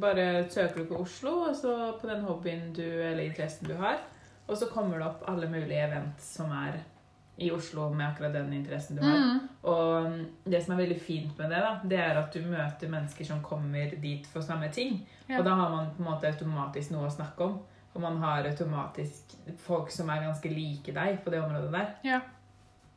bare 0.01 0.49
søker 0.49 0.81
du 0.81 0.89
på 0.91 1.01
Oslo, 1.03 1.35
og 1.49 1.55
så 1.55 1.75
på 2.01 2.09
den 2.09 2.23
hobbyen 2.27 2.71
du, 2.75 2.83
eller 2.83 3.23
interessen 3.23 3.69
du 3.69 3.75
har. 3.79 4.01
Og 4.47 4.57
så 4.57 4.67
kommer 4.71 4.99
det 4.99 5.07
opp 5.07 5.27
alle 5.31 5.47
mulige 5.49 5.85
event 5.87 6.23
som 6.23 6.51
er 6.51 6.81
i 7.41 7.49
Oslo 7.51 7.87
med 7.89 8.05
akkurat 8.07 8.33
den 8.33 8.53
interessen 8.53 8.97
du 8.97 9.03
har. 9.05 9.17
Mm. 9.17 9.39
Og 9.63 10.49
det 10.51 10.59
som 10.63 10.75
er 10.75 10.83
veldig 10.83 10.99
fint 11.01 11.37
med 11.39 11.49
det, 11.49 11.61
da, 11.63 11.71
det 11.83 11.99
er 12.03 12.19
at 12.19 12.33
du 12.35 12.43
møter 12.45 12.91
mennesker 12.91 13.25
som 13.25 13.41
kommer 13.45 13.95
dit 14.01 14.27
for 14.29 14.45
samme 14.45 14.69
ting. 14.73 14.99
Ja. 15.29 15.39
Og 15.39 15.47
da 15.47 15.55
har 15.57 15.71
man 15.73 15.93
på 15.95 16.03
en 16.03 16.09
måte 16.11 16.29
automatisk 16.29 16.93
noe 16.93 17.07
å 17.07 17.13
snakke 17.13 17.47
om. 17.47 17.57
Og 17.91 18.03
man 18.03 18.19
har 18.21 18.47
automatisk 18.47 19.33
folk 19.65 19.89
som 19.91 20.09
er 20.11 20.27
ganske 20.27 20.51
like 20.51 20.93
deg 20.95 21.23
på 21.23 21.33
det 21.33 21.41
området 21.43 21.71
der. 21.73 21.89
Ja. 22.07 22.21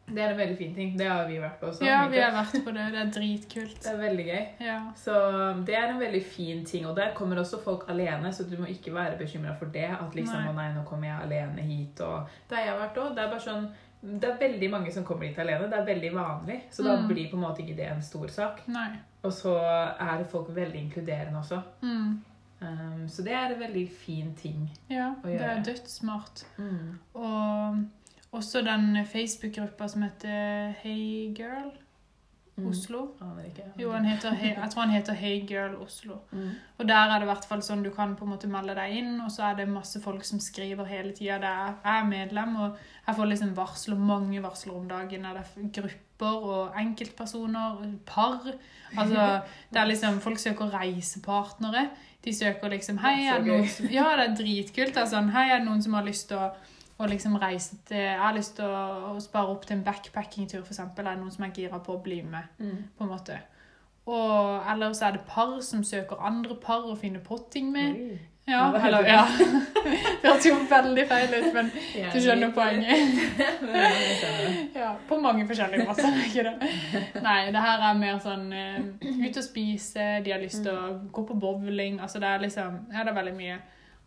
Det 0.07 0.19
er 0.23 0.31
en 0.35 0.37
veldig 0.39 0.57
fin 0.59 0.75
ting. 0.75 0.99
Det 0.99 1.07
har 1.09 1.27
vi 1.29 1.39
vært 1.41 1.61
på 1.61 1.67
også. 1.71 1.85
ja, 1.87 2.09
vi 2.09 2.19
har 2.21 2.33
vært 2.33 2.65
på 2.65 2.73
det. 2.77 2.83
Det 2.93 3.01
er 3.01 3.11
dritkult. 3.15 3.79
Det 3.83 3.93
er 3.93 3.97
veldig 3.97 4.27
gøy. 4.27 4.43
Ja. 4.67 4.79
Så 4.97 5.15
det 5.65 5.75
er 5.79 5.89
en 5.95 6.01
veldig 6.01 6.23
fin 6.25 6.65
ting. 6.65 6.87
Og 6.87 6.97
der 6.97 7.15
kommer 7.15 7.37
også 7.41 7.63
folk 7.65 7.87
alene, 7.89 8.33
så 8.33 8.45
du 8.51 8.57
må 8.61 8.67
ikke 8.67 8.93
være 8.95 9.17
bekymra 9.19 9.55
for 9.59 9.67
det. 9.73 9.87
At 9.97 10.15
liksom, 10.15 10.43
Nei. 10.43 10.51
å 10.53 10.55
nei, 10.55 10.69
nå 10.75 10.85
kommer 10.85 11.09
jeg 11.09 11.23
alene 11.25 11.63
hit, 11.63 12.01
og 12.01 12.29
Der 12.51 12.57
jeg 12.57 12.69
har 12.75 12.79
vært 12.89 12.99
òg. 13.01 13.15
Det 13.17 13.25
er 13.25 13.31
bare 13.33 13.41
sånn 13.49 13.69
det 14.05 14.25
er 14.29 14.37
veldig 14.37 14.69
mange 14.71 14.93
som 14.93 15.05
kommer 15.09 15.25
dit 15.27 15.39
alene. 15.41 15.71
Det 15.71 15.79
er 15.79 15.87
veldig 15.87 16.13
vanlig. 16.13 16.59
Så 16.71 16.83
da 16.85 16.97
Mm. 17.01 17.09
blir 17.09 17.31
på 17.31 17.37
en 17.39 17.43
måte 17.43 17.63
ikke 17.65 17.77
det 17.77 17.87
en 17.91 18.03
stor 18.03 18.27
sak. 18.29 18.61
Nei. 18.69 18.91
Og 19.25 19.33
så 19.33 19.55
er 19.99 20.25
folk 20.25 20.49
veldig 20.55 20.77
inkluderende 20.83 21.39
også. 21.41 21.63
Mm. 21.83 22.21
Um, 22.61 23.09
så 23.09 23.23
det 23.25 23.33
er 23.33 23.55
en 23.55 23.61
veldig 23.61 23.91
fin 23.91 24.35
ting. 24.35 24.71
Ja, 24.91 25.15
Å 25.23 25.23
det 25.27 25.41
er 25.41 25.55
gjøre. 25.57 25.65
dødssmart. 25.65 26.45
Mm. 26.59 26.99
Og 27.15 27.79
også 28.35 28.61
den 28.67 28.99
Facebook-gruppa 29.07 29.89
som 29.89 30.03
heter 30.03 30.75
Hey 30.83 31.33
Girl 31.37 31.73
Mm. 32.57 32.69
Oslo. 32.71 33.01
Ikke. 33.49 33.65
Jo, 33.83 33.91
heter, 34.05 34.31
Hey- 34.31 34.55
jeg 34.63 34.71
tror 34.71 34.83
han 34.85 34.91
heter 34.95 35.13
Hey 35.19 35.41
Girl 35.47 35.73
Oslo. 35.83 36.15
Mm. 36.31 36.51
Og 36.79 36.87
der 36.89 36.95
er 36.95 37.19
det 37.19 37.23
i 37.23 37.31
hvert 37.33 37.45
fall 37.49 37.59
sånn 37.67 37.83
du 37.83 37.89
kan 37.91 38.13
på 38.15 38.23
en 38.25 38.31
måte 38.31 38.47
melde 38.47 38.77
deg 38.79 38.93
inn, 38.95 39.21
og 39.25 39.31
så 39.35 39.43
er 39.49 39.57
det 39.59 39.67
masse 39.69 39.99
folk 40.01 40.23
som 40.25 40.39
skriver 40.39 40.85
hele 40.87 41.11
tida. 41.13 41.41
Jeg 41.43 41.75
er 41.85 42.05
medlem, 42.07 42.55
og 42.57 42.77
jeg 43.09 43.17
får 43.17 43.27
liksom 43.33 43.57
varsler, 43.57 43.97
mange 43.99 44.41
varsler 44.43 44.77
om 44.79 44.87
dagen. 44.89 45.25
Er 45.27 45.35
det 45.35 45.73
grupper 45.75 46.47
og 46.55 46.79
enkeltpersoner, 46.79 47.99
par. 48.07 48.41
Altså, 48.97 49.41
det 49.73 49.81
er 49.81 49.87
liksom, 49.87 50.21
Folk 50.21 50.39
søker 50.39 50.71
reisepartnere. 50.79 51.89
De 52.25 52.33
søker 52.35 52.69
liksom 52.71 52.99
Hei, 52.99 53.27
er 53.27 53.39
det 53.43 53.47
noen 53.51 53.69
som 53.69 53.87
Ja, 53.91 54.05
det 54.17 54.29
er 54.31 54.37
dritkult. 54.45 54.95
Det 54.95 55.03
er 55.03 55.11
sånn 55.11 55.31
Hei, 55.35 55.49
er 55.51 55.59
det 55.59 55.67
noen 55.67 55.83
som 55.83 55.93
har 55.99 56.05
lyst 56.07 56.29
til 56.29 56.37
å 56.39 56.53
å 56.99 57.09
liksom 57.11 57.39
reise 57.43 57.77
til 57.89 57.99
Jeg 57.99 58.21
har 58.21 58.37
lyst 58.37 58.57
til 58.59 58.69
å, 58.69 59.15
å 59.15 59.23
spare 59.23 59.51
opp 59.51 59.67
til 59.67 59.79
en 59.79 59.87
backpackingtur, 59.87 60.63
f.eks. 60.63 60.81
Eller 60.99 61.19
noen 61.19 61.33
som 61.35 61.47
er 61.47 61.57
gira 61.57 61.81
på 61.83 61.97
å 61.97 62.03
bli 62.03 62.21
med? 62.23 62.53
på 62.99 63.05
en 63.05 63.11
måte. 63.11 63.41
Og 64.07 64.71
ellers 64.71 65.01
er 65.03 65.17
det 65.17 65.25
par 65.27 65.57
som 65.65 65.85
søker 65.85 66.21
andre 66.21 66.55
par 66.61 66.85
å 66.85 66.97
finne 67.01 67.23
potting 67.25 67.73
med. 67.73 67.99
Oi. 67.99 68.23
Ja, 68.45 68.71
det 68.75 68.81
er 68.81 68.87
eller, 68.87 69.07
ja. 69.09 69.23
Det 70.23 70.29
hørtes 70.29 70.47
jo 70.47 70.57
veldig 70.69 71.05
feil 71.09 71.31
ut, 71.33 71.47
men 71.55 71.71
Ja, 72.01 72.11
du 72.13 72.19
skjønner 72.21 72.51
poenget. 72.53 72.99
Ja, 74.75 74.91
på 75.09 75.17
mange 75.21 75.47
forskjellige 75.49 75.87
måter. 75.89 76.11
er 76.11 76.27
ikke 76.29 76.45
det? 76.51 76.73
Nei, 77.25 77.39
det 77.55 77.63
her 77.65 77.87
er 77.89 77.97
mer 77.97 78.19
sånn 78.21 78.51
uh, 78.53 78.83
ut 79.01 79.39
og 79.41 79.47
spise, 79.47 80.09
de 80.25 80.35
har 80.35 80.43
lyst 80.43 80.61
til 80.61 80.77
å 80.77 80.99
gå 81.15 81.25
på 81.31 81.39
bowling. 81.41 82.03
Altså 82.05 82.21
det 82.21 82.29
er 82.29 82.45
liksom 82.45 82.83
Ja, 82.93 83.07
det 83.07 83.15
er 83.15 83.19
veldig 83.23 83.35
mye. 83.39 83.57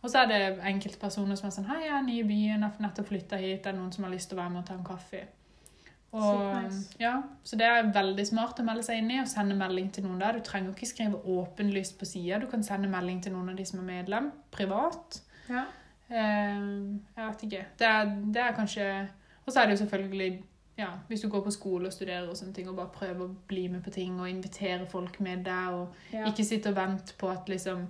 Og 0.03 0.09
så 0.13 0.19
er 0.23 0.27
det 0.29 0.59
enkeltpersoner 0.69 1.35
som 1.39 1.47
er 1.49 1.55
sånn 1.55 1.65
Hei, 1.71 1.79
jeg 1.87 1.95
er 1.97 2.03
ny 2.05 2.19
i 2.21 2.27
byen, 2.27 2.61
jeg 2.61 2.69
har 2.69 2.83
nettopp 2.85 3.07
flytta 3.09 3.39
hit. 3.41 3.63
Det 3.63 3.71
er 3.71 3.77
noen 3.79 3.91
som 3.95 4.05
har 4.05 4.11
lyst 4.13 4.29
til 4.29 4.37
å 4.37 4.41
være 4.43 4.53
med 4.53 4.61
og 4.61 4.67
ta 4.69 4.75
en 4.77 4.85
kaffe. 4.85 5.23
Og, 6.13 6.21
Så 6.23 6.61
nice. 6.63 6.93
ja, 7.01 7.15
så 7.43 7.57
det 7.59 7.65
er 7.67 7.89
veldig 7.93 8.25
smart 8.29 8.59
å 8.61 8.63
melde 8.63 8.83
seg 8.87 9.01
inn 9.01 9.09
i 9.11 9.17
og 9.19 9.27
sende 9.27 9.57
melding 9.59 9.89
til 9.93 10.05
noen 10.05 10.21
der. 10.21 10.37
Du 10.37 10.45
trenger 10.45 10.71
ikke 10.71 10.87
skrive 10.87 11.19
åpenlyst 11.33 11.97
på 11.99 12.05
sida. 12.07 12.39
Du 12.39 12.47
kan 12.47 12.63
sende 12.63 12.87
melding 12.89 13.19
til 13.25 13.33
noen 13.35 13.49
av 13.51 13.57
de 13.59 13.65
som 13.67 13.81
er 13.81 13.89
medlem, 13.89 14.29
privat. 14.55 15.19
Ja. 15.49 15.65
Eh, 16.07 16.61
jeg 17.17 17.25
vet 17.27 17.43
ikke. 17.49 17.65
Det 17.81 17.87
er, 17.87 18.05
det 18.33 18.41
er 18.41 18.55
kanskje 18.55 18.85
Og 19.45 19.51
så 19.53 19.59
er 19.59 19.65
det 19.67 19.75
jo 19.77 19.81
selvfølgelig 19.85 20.43
ja, 20.77 20.87
hvis 21.09 21.21
du 21.21 21.29
går 21.29 21.41
på 21.41 21.51
skole 21.51 21.87
og 21.89 21.93
studerer 21.93 22.27
og 22.29 22.37
sånne 22.37 22.53
ting, 22.53 22.67
og 22.69 22.75
bare 22.77 22.91
prøver 22.93 23.23
å 23.25 23.35
bli 23.49 23.63
med 23.67 23.81
på 23.83 23.89
ting 23.95 24.19
og 24.21 24.29
invitere 24.29 24.85
folk 24.85 25.19
med 25.19 25.43
deg, 25.45 25.73
og 25.73 25.95
Ja. 26.13 26.25
ikke 26.29 26.45
sitte 26.45 26.69
og 26.69 26.75
vente 26.75 27.13
på 27.17 27.29
at 27.31 27.47
liksom 27.49 27.87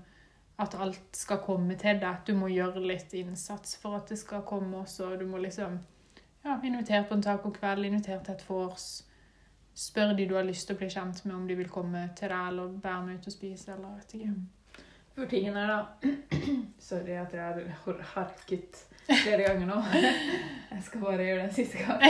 at 0.60 0.76
alt 0.76 1.18
skal 1.18 1.42
komme 1.46 1.76
til 1.76 2.00
deg. 2.02 2.10
At 2.10 2.28
Du 2.28 2.34
må 2.36 2.48
gjøre 2.48 2.82
litt 2.82 3.14
innsats 3.14 3.78
for 3.82 3.98
at 4.00 4.10
det 4.10 4.18
skal 4.20 4.46
komme 4.48 4.78
også. 4.78 5.16
Du 5.20 5.26
må 5.26 5.38
liksom 5.38 5.80
ja, 6.46 6.60
invitere 6.64 7.06
på 7.08 7.14
en 7.14 7.22
tacokveld, 7.22 7.86
invitere 7.86 8.24
til 8.24 8.34
et 8.34 8.46
vors. 8.50 8.88
Spør 9.78 10.14
de 10.18 10.26
du 10.26 10.36
har 10.36 10.46
lyst 10.48 10.68
til 10.68 10.76
å 10.76 10.80
bli 10.80 10.90
kjent 10.90 11.26
med, 11.26 11.36
om 11.36 11.48
de 11.48 11.56
vil 11.56 11.70
komme 11.70 12.08
til 12.18 12.32
deg 12.34 12.52
eller 12.52 12.78
være 12.84 13.04
med 13.06 13.20
ut 13.20 13.28
og 13.28 13.34
spise. 13.34 13.74
eller 13.74 13.98
vet 14.00 14.14
ikke. 14.18 14.36
For 15.18 15.26
tingen 15.30 15.58
er 15.58 15.68
da 15.72 16.10
Sorry 16.90 17.18
at 17.18 17.34
jeg 17.34 17.42
har 17.42 17.62
har 17.84 18.02
harket 18.14 18.86
flere 19.08 19.44
ganger 19.44 19.66
nå. 19.66 19.82
Jeg 20.72 20.84
skal 20.84 21.02
bare 21.02 21.24
gjøre 21.24 21.38
det 21.42 21.50
en 21.50 21.54
siste 21.54 21.78
gang. 21.78 22.02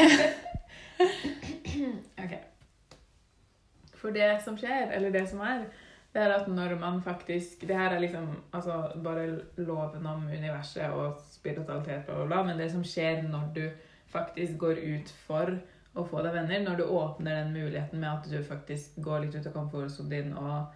Ok. 2.23 2.33
For 3.97 4.13
det 4.13 4.41
som 4.45 4.57
skjer, 4.57 4.91
eller 4.91 5.11
det 5.11 5.23
som 5.29 5.39
er, 5.41 5.65
det 6.17 6.23
er 6.25 6.33
at 6.33 6.47
når 6.49 6.71
man 6.81 6.95
faktisk 7.05 7.61
Det 7.69 7.75
her 7.77 7.93
er 7.93 8.01
liksom 8.01 8.29
altså 8.53 8.77
bare 9.05 9.27
loven 9.61 10.05
om 10.09 10.23
universet 10.25 10.89
og 10.89 11.19
spiritualitet, 11.31 12.05
bla, 12.07 12.15
bla, 12.15 12.25
bla, 12.25 12.43
men 12.47 12.57
det 12.57 12.71
som 12.73 12.81
skjer 12.83 13.21
når 13.27 13.51
du 13.53 13.67
faktisk 14.09 14.57
går 14.57 14.79
ut 14.81 15.11
for 15.27 15.51
å 15.97 16.05
få 16.07 16.23
deg 16.25 16.33
venner, 16.33 16.63
når 16.63 16.79
du 16.79 16.83
åpner 16.89 17.43
den 17.43 17.53
muligheten 17.53 18.01
med 18.01 18.09
at 18.09 18.29
du 18.31 18.41
faktisk 18.45 18.97
går 19.03 19.25
litt 19.25 19.35
ut 19.37 19.47
av 19.49 19.53
komfortsonen 19.53 20.09
din 20.13 20.33
og 20.37 20.73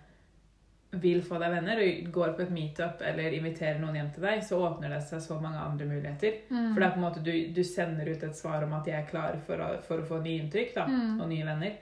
vil 1.01 1.21
få 1.23 1.37
deg 1.39 1.53
venner, 1.53 1.79
og 1.79 2.09
går 2.11 2.33
på 2.35 2.43
et 2.43 2.51
meetup 2.51 3.01
eller 3.07 3.33
inviterer 3.37 3.79
noen 3.79 3.95
hjem 3.95 4.09
til 4.11 4.25
deg, 4.27 4.41
så 4.43 4.59
åpner 4.65 4.91
det 4.91 4.99
seg 5.07 5.21
så 5.23 5.37
mange 5.39 5.61
andre 5.61 5.87
muligheter. 5.87 6.41
Mm. 6.49 6.73
For 6.73 6.81
det 6.81 6.87
er 6.87 6.91
på 6.97 6.99
en 6.99 7.05
måte 7.05 7.23
du, 7.23 7.31
du 7.55 7.61
sender 7.63 8.11
ut 8.11 8.25
et 8.27 8.37
svar 8.37 8.65
om 8.65 8.75
at 8.75 8.89
jeg 8.91 8.97
er 8.99 9.07
klar 9.07 9.39
for 9.47 9.63
å, 9.63 9.69
for 9.87 10.03
å 10.03 10.09
få 10.09 10.19
nye 10.25 10.43
inntrykk 10.43 10.75
da, 10.75 10.85
Mm. 10.91 11.15
og 11.21 11.31
nye 11.31 11.47
venner. 11.47 11.79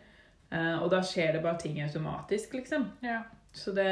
Uh, 0.50 0.78
og 0.84 0.88
da 0.94 1.02
skjer 1.06 1.34
det 1.36 1.44
bare 1.44 1.62
ting 1.62 1.82
automatisk, 1.82 2.54
liksom. 2.58 2.86
Ja, 3.06 3.24
Så 3.60 3.74
det, 3.76 3.86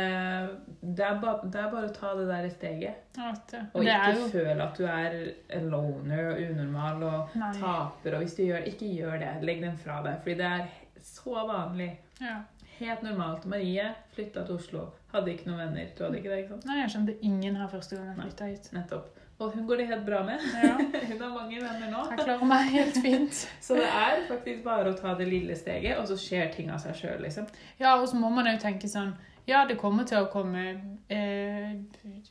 det, 0.82 1.04
er 1.04 1.18
ba, 1.22 1.34
det 1.44 1.60
er 1.60 1.72
bare 1.74 1.90
å 1.90 1.94
ta 1.96 2.14
det 2.16 2.28
der 2.30 2.50
steget. 2.54 3.00
jeg 3.18 3.40
det. 3.52 3.62
Og 3.74 3.84
det 3.84 3.96
ikke 3.96 4.18
jo 4.22 4.28
føle 4.34 4.68
at 4.68 4.78
du 4.80 4.86
er 4.88 5.18
en 5.60 5.70
loner 5.74 6.30
og 6.32 6.44
unormal 6.46 7.04
og 7.08 7.36
Nei. 7.42 7.52
taper. 7.60 8.16
Og 8.18 8.24
hvis 8.24 8.38
du 8.38 8.44
gjør 8.48 8.70
ikke 8.72 8.92
gjør 8.96 9.18
det. 9.26 9.34
Legg 9.48 9.64
den 9.66 9.76
fra 9.82 10.00
deg. 10.06 10.22
Fordi 10.24 10.38
det 10.40 10.52
er 10.54 10.70
så 11.04 11.44
vanlig. 11.50 11.92
ja. 12.24 12.38
Helt 12.78 13.02
normalt. 13.02 13.46
Marie 13.50 13.88
flytta 14.14 14.44
til 14.46 14.60
Oslo. 14.60 14.82
Hadde 15.10 15.32
ikke 15.34 15.48
noen 15.50 15.64
venner. 15.64 15.88
Du 15.98 16.04
hadde 16.06 16.20
ikke 16.20 16.30
det, 16.30 16.36
ikke 16.44 16.52
sant? 16.52 16.66
Nei, 16.70 16.76
jeg 16.84 16.92
skjønte 16.94 17.16
ingen 17.26 17.56
her 17.58 17.72
første 17.72 17.98
gang 17.98 18.12
jeg 18.12 18.18
flytta 18.20 18.50
hit. 18.52 18.68
Nettopp. 18.76 19.08
Og 19.42 19.56
hun 19.56 19.66
går 19.70 19.82
det 19.82 19.88
helt 19.90 20.04
bra 20.06 20.20
med. 20.28 20.46
Ja, 20.62 20.76
Hun 21.10 21.24
har 21.24 21.32
mange 21.34 21.58
venner 21.64 21.90
nå. 21.90 22.04
jeg 22.12 22.20
klarer 22.22 22.46
meg 22.52 22.70
helt 22.76 23.00
fint. 23.02 23.40
Så 23.66 23.80
det 23.80 23.88
er 23.90 24.22
faktisk 24.30 24.62
bare 24.66 24.94
å 24.94 24.98
ta 24.98 25.16
det 25.18 25.26
lille 25.30 25.58
steget, 25.58 25.98
og 25.98 26.06
så 26.10 26.18
skjer 26.22 26.52
ting 26.54 26.70
av 26.74 26.78
seg 26.86 26.94
sjøl, 27.02 27.18
liksom. 27.26 27.50
Ja, 27.82 27.96
og 27.98 28.06
så 28.10 28.18
må 28.22 28.30
man 28.34 28.46
jo 28.50 28.54
tenke 28.62 28.90
sånn 28.94 29.16
Ja, 29.48 29.62
det 29.68 29.78
kommer 29.80 30.04
til 30.04 30.20
å 30.20 30.28
komme 30.32 30.64
eh, 31.10 31.76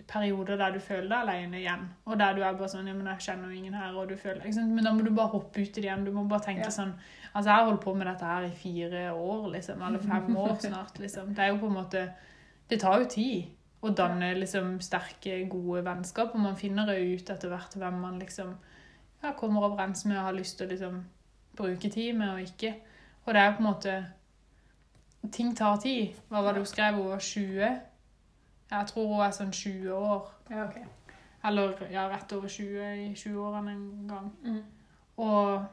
perioder 0.06 0.58
der 0.60 0.74
du 0.74 0.80
føler 0.84 1.08
deg 1.08 1.18
alene 1.22 1.60
igjen. 1.62 1.86
Og 2.04 2.18
der 2.20 2.34
du 2.36 2.42
er 2.44 2.58
bare 2.58 2.68
sånn 2.68 2.88
Ja, 2.90 2.94
men 2.94 3.06
jeg 3.08 3.24
kjenner 3.24 3.48
jo 3.48 3.56
ingen 3.56 3.74
her, 3.74 3.94
og 3.96 4.10
du 4.10 4.16
føler 4.20 4.42
ikke 4.44 4.58
sant? 4.58 4.74
Men 4.76 4.84
da 4.84 4.92
må 4.92 5.04
du 5.06 5.10
bare 5.16 5.32
hoppe 5.32 5.62
ut 5.62 5.70
i 5.70 5.80
det 5.80 5.86
igjen. 5.88 6.04
Du 6.04 6.12
må 6.12 6.26
bare 6.28 6.44
tenke 6.50 6.68
Ja. 6.68 6.74
sånn 6.74 6.92
Altså, 7.36 7.50
jeg 7.50 7.56
har 7.56 7.64
holdt 7.66 7.82
på 7.84 7.94
med 7.96 8.06
dette 8.06 8.24
her 8.24 8.44
i 8.46 8.50
fire 8.56 9.00
år, 9.12 9.48
liksom. 9.52 9.82
Eller 9.82 9.98
fem 9.98 10.36
år 10.36 10.54
snart, 10.68 10.98
liksom. 10.98 11.34
Det 11.34 11.44
er 11.44 11.48
jo 11.52 11.58
på 11.60 11.66
en 11.66 11.78
måte 11.80 12.04
Det 12.68 12.80
tar 12.80 13.00
jo 13.00 13.08
tid 13.08 13.44
å 13.82 13.90
danne 13.94 14.34
liksom 14.34 14.80
sterke, 14.80 15.48
gode 15.48 15.84
vennskap, 15.84 16.34
og 16.34 16.40
man 16.40 16.56
finner 16.56 16.88
jo 16.96 17.14
ut 17.16 17.30
etter 17.30 17.48
hvert 17.52 17.76
hvem 17.76 18.00
man 18.00 18.18
liksom 18.18 18.56
ja, 19.22 19.32
kommer 19.32 19.62
overens 19.68 20.04
med 20.06 20.16
og 20.18 20.24
har 20.24 20.32
lyst 20.32 20.58
til 20.58 20.66
å 20.66 20.70
liksom 20.70 21.04
bruke 21.56 21.90
tid 21.92 22.16
med 22.16 22.32
og 22.34 22.40
ikke. 22.40 22.74
Og 23.26 23.34
det 23.34 23.40
er 23.42 23.46
jo 23.46 23.56
på 23.58 23.62
en 23.62 23.68
måte 23.68 23.94
Ting 25.32 25.56
tar 25.56 25.76
tid. 25.82 26.16
Hva 26.28 26.42
var 26.42 26.52
det 26.52 26.62
hun 26.64 26.66
skrev? 26.66 26.94
Hun 26.94 27.10
var 27.10 27.18
20? 27.18 27.80
Jeg 28.70 28.86
tror 28.90 29.06
hun 29.06 29.24
er 29.24 29.34
sånn 29.34 29.52
20 29.52 29.92
år. 29.94 30.30
Ja, 30.50 30.66
okay. 30.66 30.86
Eller 31.46 31.86
ja, 31.92 32.08
rett 32.10 32.32
over 32.34 32.50
20 32.50 32.86
i 33.04 33.10
20-årene 33.14 33.72
en 33.72 34.08
gang. 34.10 34.30
Mm. 34.42 34.62
Og 35.16 35.66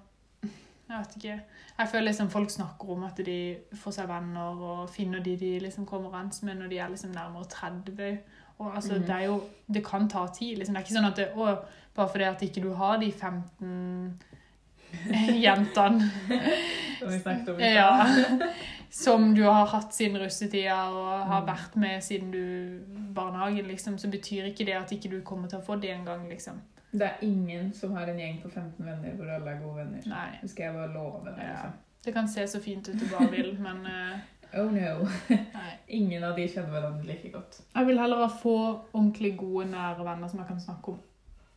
jeg 0.94 1.00
vet 1.00 1.16
ikke 1.16 1.40
Jeg 1.78 1.88
føler 1.92 2.06
liksom 2.06 2.30
folk 2.30 2.52
snakker 2.52 2.90
om 2.94 3.04
at 3.08 3.18
de 3.26 3.38
får 3.82 3.96
seg 3.96 4.10
venner 4.10 4.60
og 4.70 4.90
finner 4.90 5.24
de 5.26 5.36
de 5.40 5.60
liksom 5.64 5.86
kommer 5.90 6.12
overens 6.12 6.44
med 6.44 6.60
når 6.60 6.68
de 6.70 6.78
er 6.78 6.90
liksom 6.90 7.12
nærmere 7.16 7.50
30. 7.50 8.18
Og 8.60 8.76
altså, 8.76 8.94
mm. 8.94 9.02
det 9.02 9.16
er 9.16 9.24
jo 9.24 9.42
Det 9.74 9.86
kan 9.86 10.10
ta 10.10 10.28
tid. 10.28 10.58
liksom. 10.58 10.76
Det 10.76 10.82
er 10.82 10.86
ikke 10.86 11.00
sånn 11.00 11.12
at 11.12 11.18
det, 11.18 11.28
å, 11.36 11.56
bare 11.96 12.10
fordi 12.10 12.24
at 12.24 12.42
ikke 12.42 12.62
du 12.62 12.74
har 12.74 12.98
de 12.98 13.12
15 13.12 14.22
jentene 15.46 16.12
Som 17.00 17.10
vi 17.10 17.20
snakket 17.20 17.50
om 17.50 17.60
i 17.60 17.74
ja, 17.74 17.90
stad. 18.06 18.44
som 18.94 19.32
du 19.36 19.42
har 19.44 19.66
hatt 19.72 19.94
siden 19.96 20.20
russetida 20.22 20.76
og 20.94 21.28
har 21.28 21.42
Mm. 21.42 21.48
vært 21.48 21.76
med 21.82 22.04
siden 22.04 22.32
du 22.32 22.80
barnehagen, 23.16 23.66
liksom, 23.68 23.98
så 23.98 24.08
betyr 24.12 24.46
ikke 24.52 24.66
det 24.66 24.76
at 24.78 24.92
ikke 24.92 25.10
du 25.10 25.22
kommer 25.22 25.50
til 25.50 25.60
å 25.60 25.66
få 25.66 25.80
det 25.82 25.90
en 25.92 26.06
gang, 26.06 26.28
liksom. 26.30 26.60
Det 26.92 27.02
er 27.08 27.18
ingen 27.26 27.72
som 27.74 27.96
har 27.96 28.06
en 28.08 28.20
gjeng 28.20 28.42
på 28.44 28.50
15 28.52 28.86
venner 28.86 29.16
hvor 29.18 29.30
alle 29.34 29.50
er 29.56 29.62
gode 29.64 29.76
venner. 29.80 30.02
Nei. 30.06 30.38
Det 30.42 30.50
skal 30.52 30.64
jeg 30.66 30.74
bare 30.76 30.94
love 30.94 31.24
deg. 31.26 31.40
Ja. 31.42 31.54
Liksom. 31.54 31.72
Det 32.06 32.14
kan 32.14 32.28
se 32.28 32.46
så 32.48 32.60
fint 32.62 32.90
ut 32.90 33.00
du 33.00 33.06
bare 33.10 33.32
vil, 33.32 33.58
men 33.66 33.86
uh... 33.86 34.20
Oh 34.62 34.70
no. 34.72 35.08
Ingen 35.90 36.24
av 36.24 36.36
de 36.36 36.46
kjenner 36.48 36.70
hverandre 36.70 37.08
like 37.08 37.32
godt. 37.34 37.62
Jeg 37.76 37.88
vil 37.88 37.98
heller 38.00 38.18
ha 38.18 38.28
få 38.28 38.56
ordentlig 38.94 39.38
gode, 39.38 39.66
nære 39.72 40.06
venner 40.06 40.28
som 40.30 40.40
jeg 40.40 40.48
kan 40.48 40.60
snakke 40.62 40.94
om 40.94 41.00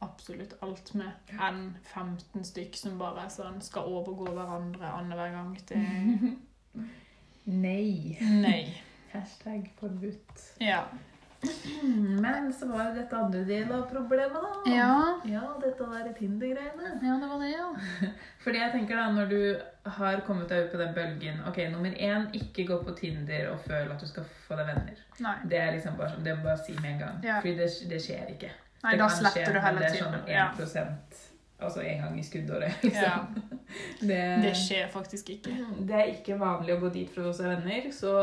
absolutt 0.00 0.54
alt 0.62 0.94
med, 0.94 1.12
enn 1.40 1.74
15 1.92 2.44
stykk 2.44 2.76
som 2.76 2.98
bare 2.98 3.28
sånn, 3.32 3.60
skal 3.60 3.82
overgå 3.92 4.32
hverandre 4.32 4.88
annenhver 4.88 5.30
gang. 5.36 5.58
Det 5.68 5.76
Nei. 7.46 8.16
Nei. 8.20 8.62
Hashtag 9.12 9.70
forbudt. 9.80 10.42
Ja. 10.58 10.84
Men 12.22 12.52
så 12.52 12.66
var 12.66 12.84
det 12.84 12.94
dette 13.02 13.16
andre 13.16 13.42
del 13.44 13.72
av 13.72 13.82
problemet, 13.90 14.34
da. 14.42 14.72
Ja, 14.72 15.20
Ja, 15.28 15.42
dette 15.62 15.84
der 15.92 16.12
Tinder-greiene. 16.16 16.90
ja 17.02 17.16
det 17.22 17.28
var 17.28 17.38
det, 17.44 17.50
ja. 17.52 17.66
Fordi 18.44 18.58
jeg 18.62 18.72
tenker 18.72 18.96
da, 18.98 19.04
når 19.14 19.30
du 19.30 19.90
har 19.98 20.22
kommet 20.26 20.48
deg 20.50 20.64
ut 20.66 20.72
på 20.72 20.80
den 20.80 20.94
bølgen 20.96 21.42
Ok, 21.46 21.60
nummer 21.70 21.92
én, 21.92 22.26
ikke 22.34 22.66
gå 22.72 22.80
på 22.82 22.94
Tinder 22.98 23.50
og 23.52 23.60
føl 23.68 23.92
at 23.92 24.00
du 24.02 24.08
skal 24.10 24.26
få 24.48 24.58
deg 24.58 24.72
venner. 24.72 25.04
Nei, 25.22 25.36
Det 25.44 25.60
er 25.60 25.72
liksom 25.76 25.96
bare 26.00 26.14
sånn, 26.16 26.24
det 26.26 26.36
må 26.40 26.48
bare 26.48 26.64
si 26.64 26.74
med 26.80 26.90
en 26.96 27.00
gang. 27.04 27.22
Ja. 27.24 27.38
Fordi 27.44 27.54
det, 27.60 27.70
det 27.92 28.02
skjer 28.08 28.34
ikke. 28.34 28.52
Nei 28.82 28.92
det 28.96 29.00
da 29.04 29.08
sletter 29.12 29.46
skje, 29.46 29.54
du 29.54 29.60
heller 29.68 29.88
Tinder. 29.94 30.20
Det 30.26 30.34
er 30.34 30.52
sånn 30.56 30.90
1 30.90 30.90
Ja. 30.90 31.24
Altså 31.58 31.80
en 31.82 32.00
gang 32.02 32.18
i 32.20 32.24
skuddåret. 32.26 32.82
Ja. 32.84 33.26
Liksom. 33.34 33.60
Det, 34.00 34.20
Det 34.42 34.54
skjer 34.56 34.88
faktisk 34.92 35.30
ikke. 35.36 35.54
det 35.88 35.94
er 36.00 36.12
ikke 36.14 36.38
vanlig 36.40 36.74
å 36.76 36.80
gå 36.84 36.90
dit 36.94 37.10
for 37.10 37.28
å 37.30 37.34
se 37.36 37.46
venner, 37.48 37.90
så 37.92 38.16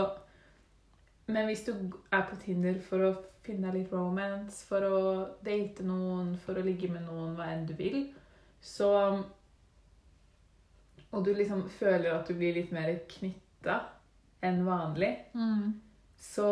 Men 1.27 1.45
hvis 1.47 1.61
du 1.65 1.71
er 2.11 2.25
på 2.27 2.35
Tinder 2.41 2.75
for 2.83 2.99
å 3.07 3.13
finne 3.43 3.71
litt 3.73 3.91
romance, 3.95 4.65
for 4.67 4.83
å 4.83 4.99
date 5.43 5.83
noen, 5.87 6.33
for 6.45 6.59
å 6.59 6.63
ligge 6.65 6.89
med 6.91 7.05
noen, 7.07 7.33
hva 7.37 7.45
enn 7.53 7.65
du 7.67 7.73
vil, 7.79 8.09
så 8.63 8.89
Og 11.13 11.23
du 11.25 11.33
liksom 11.33 11.67
føler 11.69 12.11
at 12.15 12.27
du 12.27 12.33
blir 12.33 12.55
litt 12.57 12.71
mer 12.73 12.89
knytta 13.11 13.79
enn 14.43 14.63
vanlig, 14.65 15.13
Mm. 15.33 15.73
så, 16.19 16.47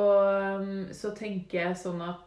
så 0.93 1.11
tenker 1.17 1.59
jeg 1.65 1.75
sånn 1.81 2.01
at 2.05 2.21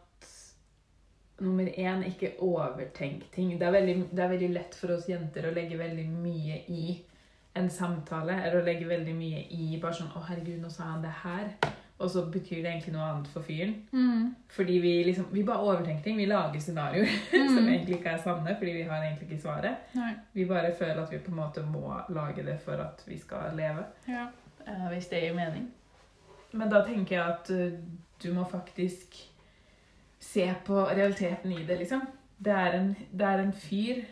Nummer 1.39 1.67
én, 1.67 2.03
ikke 2.07 2.33
overtenk 2.39 3.25
ting. 3.31 3.49
Det 3.59 3.67
er, 3.67 3.71
veldig, 3.71 3.95
det 4.15 4.23
er 4.23 4.29
veldig 4.31 4.53
lett 4.53 4.75
for 4.79 4.93
oss 4.95 5.09
jenter 5.09 5.49
å 5.49 5.53
legge 5.55 5.77
veldig 5.77 6.05
mye 6.09 6.61
i 6.71 7.01
en 7.55 7.69
samtale. 7.69 8.37
Eller 8.43 8.61
å 8.61 8.65
legge 8.65 8.87
veldig 8.87 9.15
mye 9.15 9.41
i 9.51 9.79
bare 9.81 9.93
sånn 9.93 10.11
'Å, 10.15 10.21
herregud, 10.29 10.61
nå 10.61 10.69
sa 10.71 10.83
han 10.83 11.01
det 11.03 11.11
her.' 11.23 11.49
og 11.99 12.09
så 12.11 12.25
betyr 12.27 12.61
det 12.61 12.65
egentlig 12.71 12.91
noe 12.93 13.03
annet 13.07 13.27
for 13.31 13.41
fyren. 13.41 13.75
Mm. 13.93 14.35
Fordi 14.49 14.79
vi 14.79 15.03
liksom, 15.03 15.25
vi 15.31 15.43
bare 15.43 15.59
overtenker 15.63 16.03
ting. 16.03 16.17
Vi 16.17 16.25
lager 16.25 16.59
scenarioer 16.59 17.07
som 17.31 17.63
Mm. 17.63 17.69
egentlig 17.69 17.95
ikke 17.99 18.09
er 18.11 18.17
sanne, 18.23 18.55
fordi 18.59 18.71
vi 18.73 18.81
har 18.83 19.01
egentlig 19.03 19.29
ikke 19.31 19.41
svaret. 19.41 19.77
Nei. 19.95 20.13
Vi 20.33 20.45
bare 20.45 20.73
føler 20.75 20.99
at 21.03 21.11
vi 21.11 21.17
på 21.19 21.31
en 21.31 21.37
måte 21.37 21.63
må 21.63 22.01
lage 22.09 22.43
det 22.45 22.59
for 22.61 22.73
at 22.73 23.03
vi 23.07 23.17
skal 23.17 23.55
leve. 23.55 23.85
Ja. 24.07 24.27
eh, 24.67 24.89
hvis 24.91 25.07
det 25.07 25.21
gir 25.23 25.33
mening. 25.35 25.71
Men 26.51 26.69
da 26.69 26.83
tenker 26.85 27.15
jeg 27.15 27.25
at 27.33 27.49
eh, 27.49 27.79
du 28.23 28.33
må 28.33 28.43
faktisk 28.43 29.15
se 30.25 30.45
på 30.67 30.81
realiteten 30.89 31.51
i 31.55 31.63
det, 31.67 31.77
liksom. 31.83 32.01
Det 32.37 32.51
er 32.53 32.75
en, 32.79 32.89
det 33.15 33.25
er 33.27 33.41
en 33.45 33.53
fyr 33.55 34.03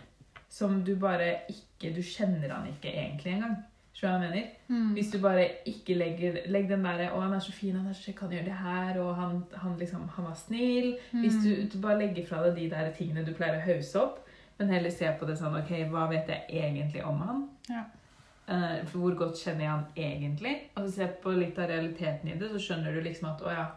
som 0.54 0.78
du 0.86 0.94
bare 0.96 1.32
ikke 1.52 1.90
Du 1.96 2.02
kjenner 2.06 2.52
han 2.54 2.68
ikke 2.70 2.92
egentlig 2.94 3.34
engang. 3.34 3.56
Skjønner 3.94 4.20
du 4.20 4.24
hva 4.24 4.30
jeg 4.30 4.30
mener? 4.32 4.52
Mm. 4.70 4.92
Hvis 4.96 5.10
du 5.12 5.18
bare 5.22 5.48
ikke 5.70 5.96
legger 6.00 6.38
legg 6.50 6.70
den 6.70 6.84
derre 6.86 7.10
'Å, 7.12 7.20
han 7.22 7.34
er 7.36 7.40
så 7.44 7.52
fin, 7.52 7.76
han 7.76 7.88
er 7.90 7.94
så 7.94 8.06
kjekk, 8.08 8.20
han 8.22 8.32
gjør 8.32 8.46
det 8.46 8.58
her', 8.62 9.00
og 9.04 9.16
han, 9.16 9.44
han 9.54 9.76
liksom 9.78 10.08
Han 10.16 10.26
var 10.26 10.34
snill. 10.40 10.96
Hvis 11.12 11.34
Mm. 11.36 11.44
du, 11.44 11.68
du 11.74 11.82
bare 11.82 12.00
legger 12.00 12.26
fra 12.26 12.44
deg 12.46 12.56
de 12.56 12.70
der 12.70 12.92
tingene 12.98 13.26
du 13.26 13.34
pleier 13.34 13.58
å 13.60 13.66
hause 13.68 14.02
opp, 14.02 14.20
men 14.60 14.70
heller 14.70 14.90
ser 14.90 15.18
på 15.20 15.26
det 15.28 15.38
sånn 15.38 15.58
OK, 15.60 15.72
hva 15.92 16.08
vet 16.10 16.28
jeg 16.28 16.46
egentlig 16.50 17.04
om 17.06 17.20
han? 17.20 17.50
Ja. 17.70 17.84
Uh, 18.50 18.84
hvor 18.92 19.16
godt 19.16 19.38
kjenner 19.44 19.62
jeg 19.62 19.70
han 19.70 19.86
egentlig? 19.98 20.56
Og 20.76 20.88
så 20.88 20.92
ser 20.96 21.08
på 21.24 21.32
litt 21.32 21.60
av 21.60 21.70
realiteten 21.70 22.30
i 22.30 22.38
det, 22.40 22.50
så 22.52 22.60
skjønner 22.60 22.94
du 22.94 23.02
liksom 23.02 23.30
at 23.30 23.42
å 23.42 23.52
ja, 23.52 23.68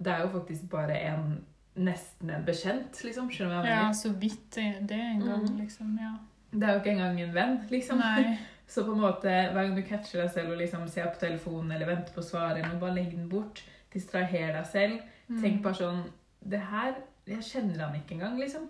det 0.00 0.12
er 0.12 0.20
jo 0.22 0.28
faktisk 0.38 0.70
bare 0.70 0.96
en 0.98 1.44
nesten 1.76 2.30
en 2.30 2.44
bekjent, 2.44 2.98
liksom. 3.04 3.30
Skjønner 3.32 3.62
du 3.62 3.68
hva 3.68 3.68
jeg 3.70 3.82
ja, 3.86 3.92
så 3.96 4.10
vidt 4.20 4.50
det 4.56 4.98
en 5.00 5.20
gang, 5.24 5.44
Mm. 5.48 5.58
liksom. 5.60 5.98
Ja. 6.00 6.12
Det 6.52 6.62
er 6.68 6.72
jo 6.74 6.80
ikke 6.80 6.90
engang 6.92 7.20
en 7.20 7.34
venn, 7.34 7.60
liksom. 7.70 7.98
Nei. 7.98 8.38
Så 8.72 8.84
på 8.86 8.92
en 8.94 9.00
måte, 9.00 9.28
hver 9.52 9.66
gang 9.66 9.74
du 9.76 9.82
catcher 9.82 10.22
deg 10.22 10.30
selv 10.32 10.52
og 10.52 10.56
liksom 10.58 10.86
ser 10.88 11.10
på 11.12 11.18
telefonen 11.20 11.72
eller 11.72 11.86
venter 11.86 12.12
på 12.14 12.22
svaret, 12.24 12.56
eller 12.56 12.68
noe, 12.70 12.78
bare 12.80 12.94
legg 12.94 13.10
den 13.10 13.28
bort. 13.28 13.60
Distraher 13.92 14.52
deg 14.54 14.66
selv. 14.66 15.00
Mm. 15.28 15.40
Tenk 15.42 15.62
bare 15.62 15.74
sånn 15.76 15.98
Det 16.42 16.58
her 16.70 16.94
Jeg 17.26 17.44
kjenner 17.44 17.84
han 17.86 17.94
ikke 17.98 18.14
engang, 18.16 18.38
liksom. 18.40 18.68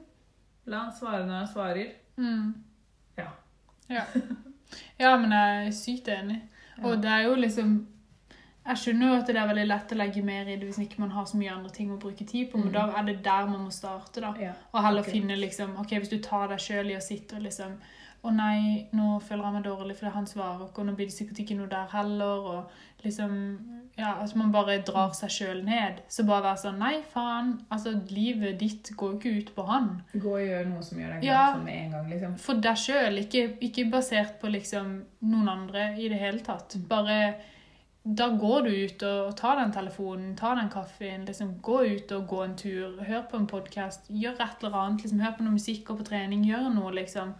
La 0.66 0.78
han 0.84 0.92
svare 0.92 1.22
når 1.26 1.38
han 1.38 1.46
svarer. 1.52 1.92
Mm. 2.16 2.54
Ja. 3.18 3.28
ja. 3.88 4.04
Ja, 4.98 5.16
men 5.16 5.30
jeg 5.30 5.66
er 5.66 5.70
sykt 5.70 6.08
enig. 6.08 6.40
Og 6.84 6.98
det 7.02 7.10
er 7.10 7.22
jo 7.28 7.34
liksom 7.38 7.86
Jeg 8.66 8.76
skjønner 8.78 9.08
jo 9.08 9.14
at 9.20 9.26
det 9.26 9.36
er 9.36 9.48
veldig 9.48 9.66
lett 9.66 9.92
å 9.92 9.96
legge 9.98 10.22
mer 10.22 10.46
i 10.46 10.54
det 10.56 10.68
hvis 10.68 10.78
ikke 10.84 11.00
man 11.02 11.10
har 11.10 11.24
så 11.26 11.36
mye 11.40 11.50
andre 11.50 11.70
ting 11.74 11.90
å 11.90 11.98
bruke 11.98 12.24
tid 12.26 12.50
på, 12.52 12.58
men 12.58 12.68
Mm. 12.68 12.72
da 12.72 12.84
er 13.00 13.02
det 13.08 13.22
der 13.24 13.46
man 13.46 13.64
må 13.64 13.72
starte, 13.72 14.20
da. 14.20 14.34
Ja. 14.38 14.52
Og 14.72 14.82
heller 14.84 15.00
okay. 15.02 15.12
finne 15.20 15.36
liksom 15.36 15.76
Ok, 15.78 15.90
hvis 15.98 16.08
du 16.10 16.18
tar 16.18 16.46
deg 16.48 16.58
sjøl 16.58 16.90
i 16.92 16.96
å 16.96 17.02
sitte 17.02 17.36
og 17.36 17.42
liksom 17.42 17.74
Å 18.24 18.30
nei, 18.30 18.86
nå 18.94 19.20
føler 19.20 19.42
jeg 19.42 19.52
meg 19.52 19.64
dårlig 19.64 19.96
fordi 19.98 20.12
han 20.14 20.26
svarer 20.30 20.68
ikke, 20.68 20.78
og 20.78 20.86
nå 20.86 20.92
blir 20.94 21.06
det 21.06 21.14
sikkert 21.16 21.40
ikke 21.42 21.56
noe 21.58 21.66
der 21.66 21.88
heller, 21.90 22.44
og 22.52 22.70
liksom 23.02 23.32
Ja, 23.98 24.12
at 24.22 24.36
man 24.36 24.52
bare 24.52 24.78
drar 24.86 25.10
seg 25.12 25.28
sjøl 25.28 25.64
ned. 25.64 25.98
Så 26.08 26.22
bare 26.24 26.42
være 26.44 26.60
sånn 26.62 26.78
Nei, 26.78 27.02
faen. 27.02 27.60
Altså, 27.70 27.90
livet 28.10 28.60
ditt 28.60 28.92
går 28.96 29.10
jo 29.10 29.18
ikke 29.18 29.38
ut 29.40 29.54
på 29.56 29.66
han. 29.66 30.02
Gå 30.14 30.36
og 30.38 30.46
gjør 30.46 30.66
noe 30.70 30.82
som 30.82 30.98
gjør 30.98 31.10
deg 31.16 31.20
glad 31.22 31.32
Ja. 31.32 31.52
sånn 31.56 31.64
med 31.64 31.74
en 31.84 31.90
gang, 31.90 32.10
liksom. 32.10 32.38
For 32.38 32.54
deg 32.54 32.76
sjøl, 32.76 33.18
ikke, 33.18 33.58
ikke 33.60 33.90
basert 33.90 34.38
på 34.40 34.48
liksom 34.54 35.02
noen 35.24 35.48
andre 35.48 35.96
i 35.98 36.08
det 36.08 36.18
hele 36.20 36.38
tatt. 36.40 36.76
Bare 36.88 37.34
Da 38.02 38.28
går 38.34 38.64
du 38.66 38.70
ut 38.70 39.02
og 39.06 39.36
tar 39.38 39.60
den 39.60 39.72
telefonen, 39.72 40.32
tar 40.36 40.56
den 40.58 40.70
kaffen, 40.70 41.26
liksom 41.28 41.52
gå 41.62 41.76
ut 41.94 42.12
og 42.16 42.24
gå 42.28 42.40
en 42.42 42.56
tur, 42.58 42.96
hør 43.06 43.22
på 43.30 43.38
en 43.38 43.46
podkast, 43.46 44.10
gjør 44.10 44.40
et 44.42 44.64
eller 44.64 44.78
annet, 44.80 45.04
liksom 45.04 45.22
hør 45.22 45.36
på 45.36 45.46
noe 45.46 45.54
musikk 45.54 45.92
og 45.92 46.00
på 46.00 46.08
trening, 46.10 46.42
gjør 46.48 46.66
noe, 46.74 46.90
liksom. 46.98 47.30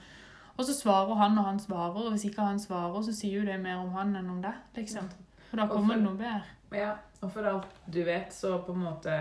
Og 0.55 0.69
så 0.69 0.77
svarer 0.77 1.19
han 1.19 1.35
når 1.35 1.49
han 1.49 1.59
svarer, 1.59 1.99
og 2.05 2.15
hvis 2.15 2.29
ikke 2.29 2.47
han 2.47 2.63
svarer, 2.63 3.03
så 3.03 3.15
sier 3.17 3.41
jo 3.41 3.47
det 3.49 3.59
mer 3.59 3.81
om 3.83 3.91
han 3.97 4.15
enn 4.15 4.31
om 4.31 4.43
deg, 4.45 4.61
liksom. 4.79 5.11
Og 5.51 5.59
da 5.59 5.67
kommer 5.67 5.99
det 5.99 6.07
noe 6.07 6.21
bedre. 6.21 6.59
Ja, 6.79 6.93
og 7.21 7.33
for 7.35 7.49
alt 7.49 7.83
du 7.91 8.05
vet, 8.07 8.31
så 8.33 8.61
på 8.63 8.77
en 8.77 8.85
måte 8.87 9.17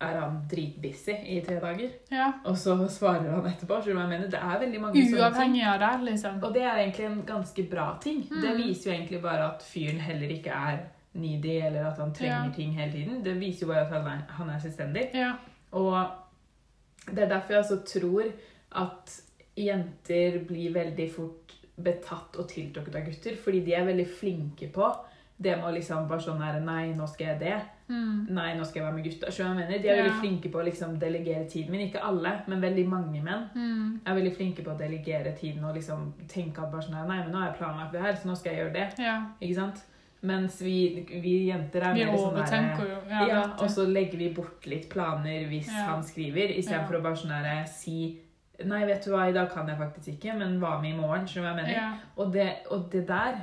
er 0.00 0.20
han 0.20 0.36
dritbusy 0.50 1.14
i 1.26 1.40
tre 1.46 1.56
dager. 1.60 1.90
Ja. 2.10 2.32
Og 2.46 2.54
så 2.56 2.76
svarer 2.88 3.30
han 3.34 3.46
etterpå. 3.50 3.80
Så 3.82 3.90
jeg 3.90 3.96
mener? 3.96 4.28
Det 4.30 4.38
er 4.38 4.60
veldig 4.60 4.80
mange. 4.80 5.02
Uavhengig 5.16 5.64
av 5.66 5.80
det, 5.82 6.04
liksom. 6.12 6.36
Og 6.44 6.54
det 6.54 6.62
er 6.62 6.76
egentlig 6.84 7.06
en 7.06 7.22
ganske 7.26 7.64
bra 7.70 7.88
ting. 8.00 8.20
Det 8.30 8.50
Mm. 8.54 8.56
viser 8.62 8.90
jo 8.90 8.96
egentlig 8.96 9.22
bare 9.22 9.48
at 9.54 9.62
fyren 9.62 9.98
heller 10.00 10.28
ikke 10.28 10.50
er 10.54 10.78
needy, 11.14 11.56
eller 11.66 11.86
at 11.90 11.98
han 11.98 12.12
trenger 12.14 12.44
Ja. 12.44 12.52
ting 12.54 12.72
hele 12.74 12.92
tiden. 12.92 13.22
Det 13.24 13.40
viser 13.40 13.66
jo 13.66 13.72
bare 13.72 13.86
at 13.86 13.92
han 13.92 14.06
er, 14.06 14.22
han 14.28 14.50
er 14.50 14.58
selvstendig. 14.58 15.10
Ja. 15.14 15.32
Og 15.72 16.06
det 17.06 17.18
er 17.24 17.28
derfor 17.28 17.48
jeg 17.54 17.58
altså 17.64 17.82
tror 17.84 18.24
at 18.76 19.20
jenter 19.56 20.38
blir 20.46 20.72
veldig 20.74 21.10
fort 21.14 21.54
betatt 21.82 22.36
og 22.38 22.48
tiltrukket 22.48 22.94
av 22.94 23.04
gutter, 23.06 23.36
fordi 23.36 23.64
de 23.64 23.74
er 23.74 23.84
veldig 23.86 24.06
flinke 24.20 24.70
på 24.74 24.88
det 25.40 25.56
med 25.56 25.64
å 25.68 25.74
liksom 25.74 26.08
bare 26.08 26.20
sånn 26.24 26.40
her 26.42 26.60
Nei, 26.60 26.92
nå 26.94 27.06
skal 27.08 27.26
jeg 27.26 27.38
det. 27.40 27.60
Mm. 27.88 28.26
Nei, 28.30 28.54
nå 28.58 28.64
skal 28.66 28.82
jeg 28.82 28.86
være 28.86 28.94
med 28.98 29.04
gutta. 29.04 29.30
Skjønner 29.32 29.60
jeg 29.60 29.68
mener? 29.68 29.82
De 29.82 29.88
er 29.88 29.96
Ja. 29.96 30.02
veldig 30.02 30.20
flinke 30.20 30.50
på 30.52 30.58
å 30.60 30.64
liksom 30.64 30.98
delegere 31.00 31.44
tiden 31.48 31.70
min. 31.70 31.88
Ikke 31.88 32.02
alle, 32.04 32.42
men 32.46 32.60
veldig 32.60 32.86
mange 32.88 33.22
menn 33.22 33.48
Mm. 33.54 34.00
er 34.06 34.14
veldig 34.14 34.36
flinke 34.36 34.62
på 34.64 34.70
å 34.74 34.78
delegere 34.78 35.34
tiden 35.36 35.64
og 35.64 35.74
liksom 35.74 36.12
tenke 36.28 36.58
at 36.62 36.70
bare 36.72 36.82
sånn 36.82 37.06
Nei, 37.08 37.22
men 37.24 37.32
nå 37.32 37.38
har 37.38 37.46
jeg 37.52 37.56
planlagt 37.60 37.92
det 37.92 38.00
her, 38.02 38.12
så 38.12 38.26
nå 38.28 38.36
skal 38.36 38.52
jeg 38.52 38.60
gjøre 38.66 38.72
det. 38.74 38.98
Ja. 38.98 39.22
Ikke 39.40 39.54
sant? 39.54 39.84
Mens 40.20 40.60
vi, 40.60 41.06
vi 41.22 41.46
jenter 41.48 41.80
er 41.82 41.94
Vi 41.94 42.04
mer 42.04 42.16
sånn 42.16 42.32
overtenker 42.34 43.08
ja, 43.08 43.26
ja, 43.28 43.42
og 43.44 43.68
så 43.70 43.86
legger 43.86 44.18
vi 44.18 44.34
bort 44.34 44.66
litt 44.66 44.88
planer 44.90 45.46
hvis 45.48 45.68
han 45.70 46.02
skriver, 46.02 46.48
istedenfor 46.58 46.92
Ja. 46.94 46.98
å 46.98 47.02
bare 47.02 47.14
sånn 47.16 47.28
der 47.42 47.64
si 47.66 48.18
Nei, 48.64 48.84
vet 48.84 49.04
du 49.04 49.12
hva, 49.12 49.28
i 49.28 49.32
dag 49.32 49.48
kan 49.52 49.68
jeg 49.68 49.78
faktisk 49.78 50.18
ikke, 50.18 50.36
men 50.36 50.58
hva 50.60 50.80
med 50.82 50.92
i 50.92 50.96
morgen? 50.96 51.24
Skjønner 51.24 51.54
du 51.54 51.62
hva 51.62 51.66
jeg 51.68 51.76
mener? 51.76 51.98
Og, 52.18 52.32
det, 52.32 52.56
og 52.72 52.90
det 52.90 53.06
der, 53.06 53.36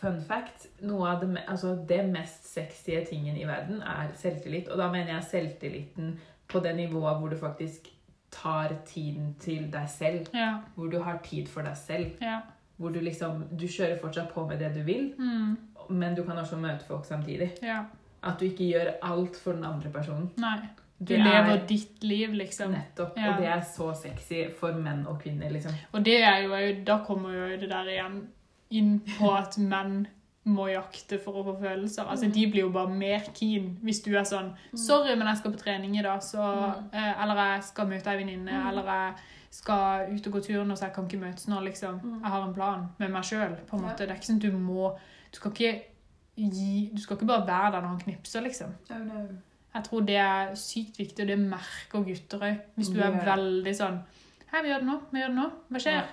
fun 0.00 0.20
fact, 0.28 0.66
noe 0.82 1.08
av 1.08 1.20
det, 1.20 1.42
altså 1.48 1.74
det 1.88 2.00
mest 2.12 2.46
sexy 2.52 2.96
tingen 3.08 3.36
i 3.36 3.44
verden 3.48 3.82
er 3.82 4.12
selvtillit. 4.20 4.68
Og 4.68 4.78
da 4.78 4.90
mener 4.92 5.14
jeg 5.14 5.24
selvtilliten 5.30 6.18
på 6.48 6.60
det 6.64 6.76
nivået 6.76 7.18
hvor 7.20 7.28
du 7.28 7.36
faktisk 7.36 7.88
tar 8.34 8.72
tiden 8.86 9.34
til 9.40 9.68
deg 9.72 9.88
selv. 9.88 10.26
Ja. 10.34 10.58
Hvor 10.74 10.90
du 10.90 10.98
har 11.02 11.18
tid 11.24 11.46
for 11.48 11.62
deg 11.62 11.76
selv. 11.76 12.10
Ja. 12.22 12.40
Hvor 12.76 12.90
du 12.90 12.98
liksom 13.00 13.44
Du 13.60 13.66
kjører 13.66 14.00
fortsatt 14.00 14.32
på 14.34 14.46
med 14.48 14.58
det 14.58 14.72
du 14.74 14.82
vil, 14.82 15.12
Mm. 15.18 15.56
men 15.90 16.14
du 16.14 16.24
kan 16.24 16.36
også 16.38 16.56
møte 16.56 16.84
folk 16.86 17.04
samtidig. 17.04 17.52
ja. 17.62 17.84
At 18.26 18.38
du 18.40 18.44
ikke 18.46 18.64
gjør 18.72 18.92
alt 19.02 19.36
for 19.36 19.52
den 19.52 19.64
andre 19.64 19.90
personen. 19.90 20.30
Nei. 20.38 20.58
Du 20.98 21.12
lever 21.14 21.50
er 21.58 21.66
ditt 21.66 22.02
liv, 22.04 22.28
liksom. 22.32 22.70
nettopp. 22.72 23.10
Og 23.18 23.36
det 23.40 23.46
er 23.46 23.60
så 23.60 23.92
sexy 23.94 24.44
for 24.58 24.72
menn 24.72 25.06
og 25.06 25.18
kvinner, 25.20 25.50
liksom. 25.50 25.72
Og 25.92 26.04
det 26.04 26.22
er 26.24 26.38
jo, 26.42 26.84
da 26.86 26.98
kommer 27.04 27.32
jo 27.34 27.56
det 27.60 27.68
der 27.68 27.84
igjen 27.84 28.28
inn 28.78 28.98
på 29.18 29.30
at 29.36 29.56
menn 29.58 30.06
må 30.44 30.66
jakte 30.68 31.16
for 31.22 31.40
å 31.40 31.44
få 31.46 31.54
følelser. 31.62 32.04
Altså, 32.04 32.28
De 32.32 32.42
blir 32.52 32.66
jo 32.66 32.72
bare 32.72 32.92
mer 32.92 33.22
keen 33.34 33.78
hvis 33.82 34.02
du 34.04 34.10
er 34.14 34.26
sånn 34.28 34.52
'Sorry, 34.76 35.14
men 35.16 35.26
jeg 35.28 35.38
skal 35.38 35.52
på 35.52 35.58
trening 35.62 35.96
i 35.98 36.02
dag', 36.02 36.20
så, 36.22 36.42
eh, 36.92 37.22
eller 37.22 37.34
'jeg 37.34 37.64
skal 37.64 37.86
møte 37.86 38.06
ei 38.10 38.18
venninne', 38.22 38.68
eller 38.68 38.82
'jeg 38.84 39.14
skal 39.50 40.12
ut 40.12 40.26
og 40.26 40.32
gå 40.32 40.40
tur 40.44 40.64
nå, 40.64 40.74
så 40.76 40.84
jeg 40.86 40.92
kan 40.94 41.04
ikke 41.08 41.20
møtes 41.20 41.48
nå', 41.48 41.60
liksom. 41.64 42.00
Jeg 42.22 42.30
har 42.30 42.46
en 42.48 42.54
plan 42.54 42.88
med 42.98 43.10
meg 43.10 43.22
sjøl, 43.22 43.56
Ja. 43.72 43.94
Det 43.96 44.10
er 44.10 44.14
ikke 44.14 44.32
sånn 44.32 44.38
du 44.40 44.50
må 44.52 44.98
Du 45.32 45.36
skal 45.38 45.50
ikke 45.50 45.82
gi 46.36 46.90
Du 46.94 47.00
skal 47.00 47.16
ikke 47.16 47.26
bare 47.26 47.46
være 47.46 47.72
der 47.72 47.80
når 47.80 47.88
han 47.88 48.00
knipser, 48.00 48.40
liksom. 48.42 48.74
Jeg 49.74 49.84
tror 49.84 50.00
det 50.06 50.16
er 50.16 50.54
sykt 50.54 50.98
viktig, 50.98 51.20
og 51.20 51.26
det 51.28 51.38
merker 51.38 52.04
gutter 52.04 52.38
òg. 52.38 52.60
Hvis 52.76 52.88
du 52.92 53.00
er 53.00 53.10
veldig 53.24 53.74
sånn 53.74 54.00
Hei, 54.52 54.62
vi 54.62 54.68
gjør 54.68 54.78
det 54.78 54.86
nå. 54.86 55.00
Vi 55.10 55.18
gjør 55.18 55.28
det 55.28 55.36
nå. 55.36 55.50
Hva 55.70 55.78
skjer? 55.80 56.04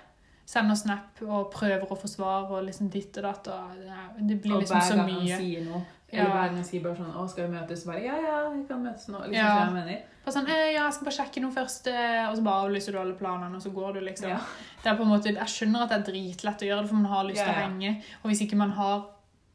Sender 0.52 0.76
snap 0.76 1.22
og 1.24 1.52
prøver 1.54 1.88
å 1.88 1.96
forsvare 1.96 2.50
og 2.58 2.66
liksom 2.68 2.90
ditt 2.92 3.16
og 3.22 3.24
datt. 3.24 3.48
Og 3.48 4.28
det- 4.28 4.42
blir 4.44 4.56
Og 4.58 4.62
liksom 4.64 4.78
hver 4.78 4.88
så 4.90 4.96
gang 4.98 5.10
han 5.10 5.22
mye. 5.26 5.38
sier 5.38 5.62
noe, 5.66 5.82
eller 6.12 6.24
Ja. 6.24 6.26
hver 6.32 6.46
gang 6.48 6.56
han 6.56 6.64
sier 6.66 6.82
bare 6.84 6.96
sånn 6.96 7.14
'Å, 7.14 7.30
skal 7.30 7.48
vi 7.48 7.58
møtes?' 7.58 7.84
Så 7.84 7.86
bare 7.86 8.04
'Ja, 8.04 8.16
ja, 8.20 8.50
vi 8.50 8.64
kan 8.68 8.84
møtes 8.84 9.08
nå'. 9.08 9.20
Liksom, 9.22 9.34
Ja. 9.34 9.64
jeg 9.66 9.74
mener? 9.74 10.02
Bare 10.26 10.36
sånn, 10.36 10.50
eh, 10.50 10.74
ja, 10.74 10.84
jeg 10.86 10.94
skal 10.94 11.06
bare 11.06 11.16
sjekke 11.20 11.42
noe 11.42 11.52
først, 11.52 11.88
eh, 11.88 12.30
og 12.30 12.38
så 12.38 12.44
bare 12.44 12.66
avlyser 12.68 12.92
du 12.92 12.98
alle 13.00 13.14
planene, 13.14 13.56
og 13.56 13.62
så 13.62 13.72
går 13.74 13.94
du, 13.94 14.00
liksom. 14.02 14.28
Ja. 14.30 14.40
Det 14.84 14.92
er 14.92 14.96
på 14.98 15.02
en 15.04 15.08
måte, 15.08 15.24
Jeg 15.34 15.48
skjønner 15.48 15.82
at 15.84 15.90
det 15.90 15.98
er 16.08 16.12
dritlett 16.12 16.60
å 16.62 16.68
gjøre 16.68 16.82
det, 16.82 16.88
for 16.90 16.96
man 16.96 17.06
har 17.06 17.24
lyst 17.24 17.38
til 17.46 17.48
Ja, 17.48 17.54
å 17.54 17.70
henge. 17.72 18.04
Og 18.26 18.30
hvis 18.32 18.42
ikke 18.42 18.56
man 18.58 18.72
har 18.72 19.06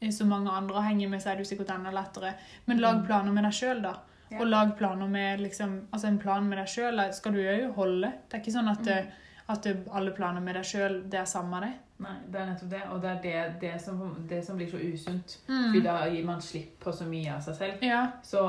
eh, 0.02 0.08
så 0.08 0.24
mange 0.26 0.48
andre 0.50 0.76
å 0.76 0.82
henge 0.82 1.08
med, 1.10 1.20
så 1.20 1.26
er 1.32 1.36
det 1.36 1.46
jo 1.46 1.56
sikkert 1.56 1.74
enda 1.74 1.90
lettere. 1.92 2.34
Men 2.66 2.78
lag 2.78 2.96
Mm. 3.02 3.06
planer 3.06 3.32
med 3.32 3.44
deg 3.44 3.52
sjøl, 3.52 3.82
da. 3.82 3.94
Og 4.40 4.46
lag 4.46 4.76
planer 4.78 5.06
med 5.08 5.40
liksom 5.40 5.82
Altså, 5.92 6.04
en 6.08 6.18
plan 6.18 6.48
med 6.48 6.58
deg 6.58 6.66
sjøl 6.66 7.12
skal 7.14 7.32
du 7.32 7.38
jo 7.38 7.72
holde. 7.72 8.12
Det 8.30 8.34
er 8.34 8.38
ikke 8.44 8.54
sånn 8.58 8.70
at, 8.70 8.82
Mm. 8.82 9.06
At 9.48 9.66
alle 9.94 10.10
planer 10.14 10.42
med 10.42 10.58
deg 10.58 10.66
sjøl, 10.66 11.02
det 11.10 11.20
er 11.20 11.28
samme 11.30 11.60
det. 11.62 11.72
Nei, 12.02 12.16
det 12.28 12.40
er 12.40 12.48
nettopp 12.50 12.70
det. 12.72 12.82
Og 12.92 13.02
det 13.02 13.10
er 13.10 13.20
det, 13.22 13.36
det, 13.60 13.74
som, 13.80 14.00
det 14.28 14.42
som 14.44 14.58
blir 14.58 14.70
så 14.70 14.80
usunt. 14.80 15.38
Mm. 15.46 15.70
For 15.70 15.80
da 15.86 15.94
gir 16.12 16.26
man 16.26 16.42
slipp 16.42 16.76
på 16.82 16.92
så 16.92 17.06
mye 17.08 17.36
av 17.36 17.44
seg 17.46 17.58
selv. 17.60 17.86
Ja. 17.86 18.02
Så 18.26 18.42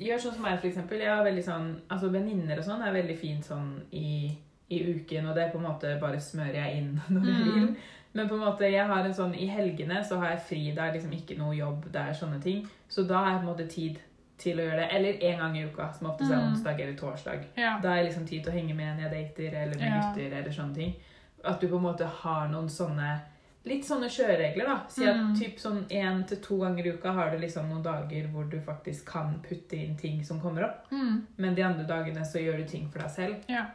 gjør 0.00 0.22
sånn 0.24 0.38
som 0.38 0.46
meg, 0.48 0.58
for 0.58 0.70
eksempel. 0.70 1.04
Jeg 1.04 1.12
har 1.12 1.26
veldig 1.26 1.44
sånn, 1.44 1.70
altså 1.92 2.10
Venninner 2.14 2.60
og 2.60 2.66
sånn 2.66 2.82
er 2.86 2.96
veldig 2.96 3.16
fint 3.20 3.46
sånn 3.46 3.70
i, 3.92 4.32
i 4.72 4.82
uken, 4.96 5.28
og 5.28 5.36
det 5.36 5.44
er 5.44 5.52
på 5.52 5.60
en 5.60 5.68
måte 5.68 5.94
bare 6.02 6.20
smører 6.24 6.62
jeg 6.62 6.82
inn 6.82 6.92
når 7.14 7.32
jeg 7.34 7.56
Mm. 7.60 7.72
Men 8.12 8.26
på 8.26 8.34
en 8.34 8.40
måte, 8.42 8.66
jeg 8.66 8.86
har 8.86 9.04
en 9.06 9.12
sånn, 9.14 9.36
i 9.38 9.46
helgene 9.46 10.00
så 10.02 10.16
har 10.18 10.32
jeg 10.32 10.46
fri. 10.48 10.62
Det 10.74 10.82
er 10.82 10.96
liksom 10.96 11.12
ikke 11.14 11.36
noe 11.38 11.54
jobb, 11.54 11.84
det 11.94 12.00
er 12.00 12.16
sånne 12.18 12.40
ting. 12.42 12.64
Så 12.90 13.04
da 13.06 13.20
har 13.22 13.36
jeg 13.36 13.42
på 13.42 13.44
en 13.44 13.50
måte 13.52 13.66
tid 13.70 14.00
til 14.40 14.58
å 14.58 14.64
gjøre 14.66 14.76
det. 14.82 14.88
Eller 14.96 15.22
en 15.30 15.38
gang 15.44 15.56
i 15.58 15.64
uka, 15.68 15.92
som 15.92 16.10
oftest 16.10 16.30
er 16.32 16.36
Mm. 16.40 16.52
onsdag 16.52 16.80
eller 16.80 16.96
torsdag. 16.98 17.44
ja. 17.56 17.78
Da 17.82 17.94
er 17.96 18.04
liksom 18.08 18.26
tid 18.26 18.42
til 18.44 18.52
å 18.52 18.56
henge 18.56 18.74
med 18.74 18.88
en 18.88 19.00
jeg 19.00 19.10
dater, 19.36 19.54
eller 19.62 19.76
med 19.78 19.92
Ja. 19.92 20.00
gutter, 20.12 20.32
eller 20.38 20.50
sånne 20.50 20.74
ting. 20.74 20.94
At 21.44 21.60
du 21.60 21.68
på 21.68 21.76
en 21.76 21.82
måte 21.82 22.04
har 22.06 22.48
noen 22.48 22.68
sånne 22.68 23.20
litt 23.64 23.84
sånne 23.84 24.08
kjøreregler, 24.08 24.64
da. 24.66 24.80
Si 24.88 25.04
at 25.06 25.16
Mm. 25.16 25.34
typ 25.36 25.56
sånn 25.58 25.84
én 25.90 26.26
til 26.26 26.38
to 26.38 26.58
ganger 26.58 26.86
i 26.86 26.90
uka 26.92 27.12
har 27.12 27.30
du 27.30 27.36
liksom 27.38 27.68
noen 27.68 27.82
dager 27.82 28.26
hvor 28.32 28.48
du 28.50 28.58
faktisk 28.60 29.04
kan 29.04 29.38
putte 29.48 29.74
inn 29.76 29.96
ting 29.96 30.24
som 30.24 30.40
kommer 30.40 30.64
opp. 30.64 30.90
Mm. 30.90 31.26
Men 31.36 31.54
de 31.54 31.62
andre 31.62 31.84
dagene 31.86 32.24
så 32.24 32.38
gjør 32.40 32.56
du 32.56 32.64
ting 32.64 32.88
for 32.88 32.98
deg 33.00 33.08
selv. 33.10 33.36
Ja. 33.48 33.66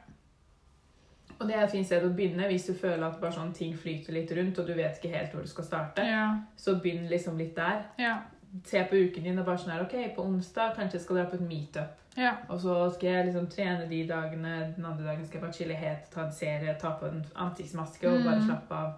Og 1.40 1.48
det 1.48 1.56
er 1.58 1.64
et 1.66 1.72
fint 1.72 1.86
sted 1.86 2.02
å 2.04 2.14
begynne 2.16 2.48
hvis 2.48 2.66
du 2.68 2.74
føler 2.74 3.04
at 3.10 3.20
bare 3.20 3.32
sånn 3.36 3.54
ting 3.54 3.74
flyter 3.76 4.14
litt 4.14 4.32
rundt, 4.32 4.58
og 4.58 4.68
du 4.68 4.74
vet 4.74 4.98
ikke 5.02 5.12
helt 5.18 5.34
hvor 5.34 5.42
du 5.42 5.48
skal 5.48 5.66
starte. 5.66 5.98
Ja. 6.08 6.38
Så 6.58 6.78
begynn 6.82 7.10
liksom 7.10 7.38
litt 7.38 7.56
der. 7.56 7.84
Ja. 8.00 8.20
Se 8.64 8.84
på 8.90 8.96
uken 8.96 9.24
din 9.24 9.40
og 9.40 9.46
bare 9.46 9.58
sånn 9.58 9.72
her, 9.74 9.82
ok, 9.84 10.16
på 10.16 10.24
onsdag 10.24 10.76
kanskje 10.78 10.94
jeg 11.00 11.02
skal 11.02 11.16
dra 11.18 11.26
på 11.30 11.36
et 11.36 11.42
meetup. 11.50 12.02
Ja. 12.18 12.32
Og 12.50 12.60
så 12.62 12.76
skal 12.94 13.10
jeg 13.10 13.26
liksom 13.26 13.48
trene 13.52 13.90
de 13.90 14.08
dagene, 14.08 14.74
den 14.78 14.86
andre 14.86 15.04
dagen 15.06 15.26
skal 15.26 15.40
jeg 15.40 15.42
bare 15.42 15.54
chille 15.58 15.74
helt, 15.76 16.06
ta 16.14 16.22
en 16.26 16.32
serie, 16.32 16.76
ta 16.80 16.94
på 17.00 17.06
en 17.10 17.26
ansiktsmaske 17.36 18.08
og 18.08 18.24
bare 18.24 18.40
Mm. 18.40 18.46
slappe 18.48 18.72
av. 18.76 18.94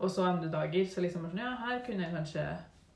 Og 0.00 0.10
så 0.10 0.24
andre 0.26 0.50
dager 0.50 0.84
så 0.86 1.00
liksom 1.00 1.22
bare 1.22 1.30
sånn, 1.32 1.38
ja, 1.40 1.54
her 1.66 1.80
kunne 1.86 2.02
jeg 2.04 2.14
kanskje 2.14 2.44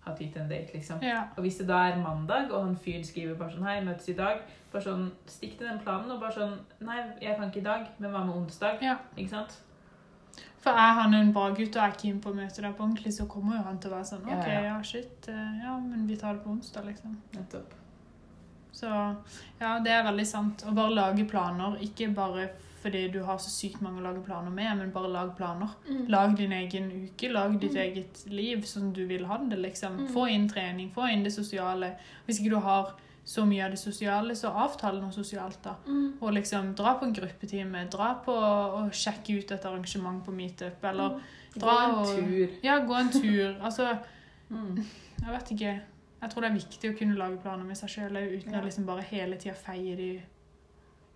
ha 0.05 0.15
tid 0.15 0.33
til 0.33 0.43
en 0.43 0.49
date, 0.49 0.75
liksom. 0.75 1.03
Ja. 1.03 1.23
Og 1.37 1.43
hvis 1.45 1.59
det 1.59 1.67
da 1.69 1.79
er 1.89 1.97
mandag, 2.03 2.51
og 2.53 2.65
han 2.67 2.77
fyren 2.77 3.05
skriver 3.05 3.35
bare 3.39 3.51
sånn 3.51 3.63
Hei, 3.67 3.81
møtes 3.81 4.09
i 4.09 4.13
dag. 4.19 4.39
Bare 4.73 4.83
sånn, 4.83 5.11
Stikk 5.27 5.59
til 5.59 5.67
den 5.69 5.79
planen 5.79 6.11
og 6.11 6.21
bare 6.21 6.33
sånn 6.33 6.59
Nei, 6.81 7.03
jeg 7.21 7.37
kan 7.37 7.49
ikke 7.51 7.61
i 7.61 7.65
dag, 7.65 7.87
men 7.99 8.11
hva 8.11 8.25
med 8.27 8.35
onsdag? 8.35 8.83
Ja. 8.83 8.97
Ikke 9.17 9.31
sant? 9.31 9.59
For 10.63 10.79
er 10.79 10.93
han 11.01 11.15
en 11.19 11.33
bra 11.35 11.49
gutt 11.51 11.75
og 11.77 11.83
er 11.83 11.95
keen 11.99 12.21
på 12.23 12.31
å 12.31 12.37
møte 12.37 12.63
deg 12.63 12.75
på 12.79 12.85
ordentlig, 12.85 13.13
så 13.17 13.27
kommer 13.31 13.57
jo 13.59 13.63
han 13.67 13.79
til 13.83 13.91
å 13.91 13.97
være 13.97 14.09
sånn 14.13 14.27
OK, 14.31 14.49
ja. 14.67 14.77
shit. 14.87 15.29
eh, 15.29 15.63
Ja, 15.65 15.77
men 15.83 16.07
vi 16.07 16.17
tar 16.17 16.37
det 16.37 16.45
på 16.45 16.53
onsdag, 16.55 16.87
liksom. 16.87 17.17
Nettopp. 17.35 17.73
Så 18.73 18.89
ja, 19.61 19.79
det 19.85 19.91
er 19.93 20.05
veldig 20.07 20.27
sant. 20.27 20.63
Å 20.67 20.75
bare 20.75 20.95
lage 20.95 21.27
planer, 21.29 21.77
ikke 21.83 22.13
bare 22.15 22.47
fordi 22.83 23.05
du 23.15 23.21
har 23.23 23.39
så 23.39 23.51
sykt 23.51 23.83
mange 23.83 24.01
å 24.01 24.07
lage 24.09 24.25
planer 24.27 24.51
med, 24.51 24.73
men 24.79 24.91
bare 24.95 25.11
lag 25.13 25.37
planer. 25.39 25.71
Lag 26.11 26.33
din 26.39 26.53
egen 26.57 26.89
uke, 27.05 27.29
lag 27.31 27.55
ditt 27.63 27.77
eget 27.79 28.25
liv 28.27 28.65
som 28.67 28.89
du 28.93 29.05
vil 29.07 29.27
ha 29.31 29.39
det, 29.39 29.59
liksom. 29.61 30.01
Mm. 30.01 30.09
Få 30.15 30.27
inn 30.31 30.49
trening, 30.51 30.91
få 30.95 31.07
inn 31.13 31.23
det 31.23 31.31
sosiale. 31.35 31.93
Hvis 32.27 32.41
ikke 32.43 32.57
du 32.57 32.63
har 32.65 32.95
så 33.25 33.45
mye 33.47 33.65
av 33.65 33.71
det 33.71 33.79
sosiale, 33.79 34.35
så 34.35 34.49
avtale 34.51 35.01
noe 35.01 35.13
sosialt, 35.15 35.61
da. 35.63 35.77
Mm. 35.87 36.17
Og 36.21 36.33
liksom 36.35 36.75
dra 36.75 36.97
på 36.99 37.05
en 37.07 37.13
gruppetime, 37.15 37.85
dra 37.91 38.15
på 38.25 38.33
og 38.35 38.91
sjekke 38.93 39.39
ut 39.39 39.53
et 39.55 39.65
arrangement 39.65 40.25
på 40.27 40.33
meetup, 40.35 40.83
eller 40.85 41.21
Gå 41.55 41.61
dra 41.61 41.77
en 41.85 41.95
og 42.01 42.07
tur. 42.17 42.49
Ja, 42.65 42.79
gå 42.87 42.95
en 42.99 43.11
tur. 43.11 43.57
Altså, 43.63 43.99
Mm. 44.51 44.77
jeg 45.23 45.31
vet 45.33 45.51
ikke. 45.55 45.81
Jeg 46.23 46.31
tror 46.31 46.41
det 46.43 46.51
er 46.51 46.55
viktig 46.59 46.91
å 46.91 46.99
kunne 46.99 47.17
lage 47.17 47.39
planer 47.41 47.65
med 47.65 47.77
seg 47.77 47.89
sjøl 47.89 48.17
uten 48.39 48.53
Ja. 48.53 48.61
å 48.61 48.65
liksom 48.65 48.85
bare 48.87 49.03
hele 49.03 49.37
tida 49.37 49.55
feie 49.55 49.97
de 49.97 50.23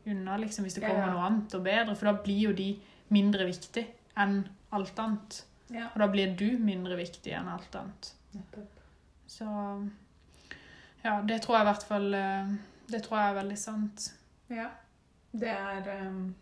unna, 0.06 0.36
liksom, 0.38 0.64
hvis 0.64 0.74
det 0.74 0.82
Ja, 0.82 0.88
kommer 0.88 1.06
ja. 1.06 1.12
noe 1.12 1.26
annet 1.26 1.54
og 1.54 1.62
bedre. 1.64 1.96
For 1.96 2.06
da 2.06 2.12
blir 2.22 2.40
jo 2.40 2.52
de 2.52 2.78
mindre 3.10 3.44
viktig 3.46 3.86
enn 4.16 4.48
alt 4.72 4.96
annet. 4.98 5.42
Ja. 5.70 5.88
Og 5.94 5.98
da 5.98 6.06
blir 6.08 6.34
du 6.36 6.58
mindre 6.58 6.96
viktig 6.96 7.32
enn 7.34 7.48
alt 7.48 7.74
annet. 7.74 8.12
Nettopp. 8.34 8.80
Så 9.26 9.44
ja, 11.06 11.14
det 11.28 11.38
tror 11.44 11.56
jeg 11.58 11.64
i 11.66 11.70
hvert 11.70 11.86
fall 11.88 12.14
eh, 12.18 12.50
Det 12.90 13.00
tror 13.04 13.18
jeg 13.20 13.30
er 13.30 13.38
veldig 13.40 13.58
sant. 13.58 14.06
Ja. 14.50 14.66
Det 15.32 15.48
er 15.52 15.88
um, 16.06 16.34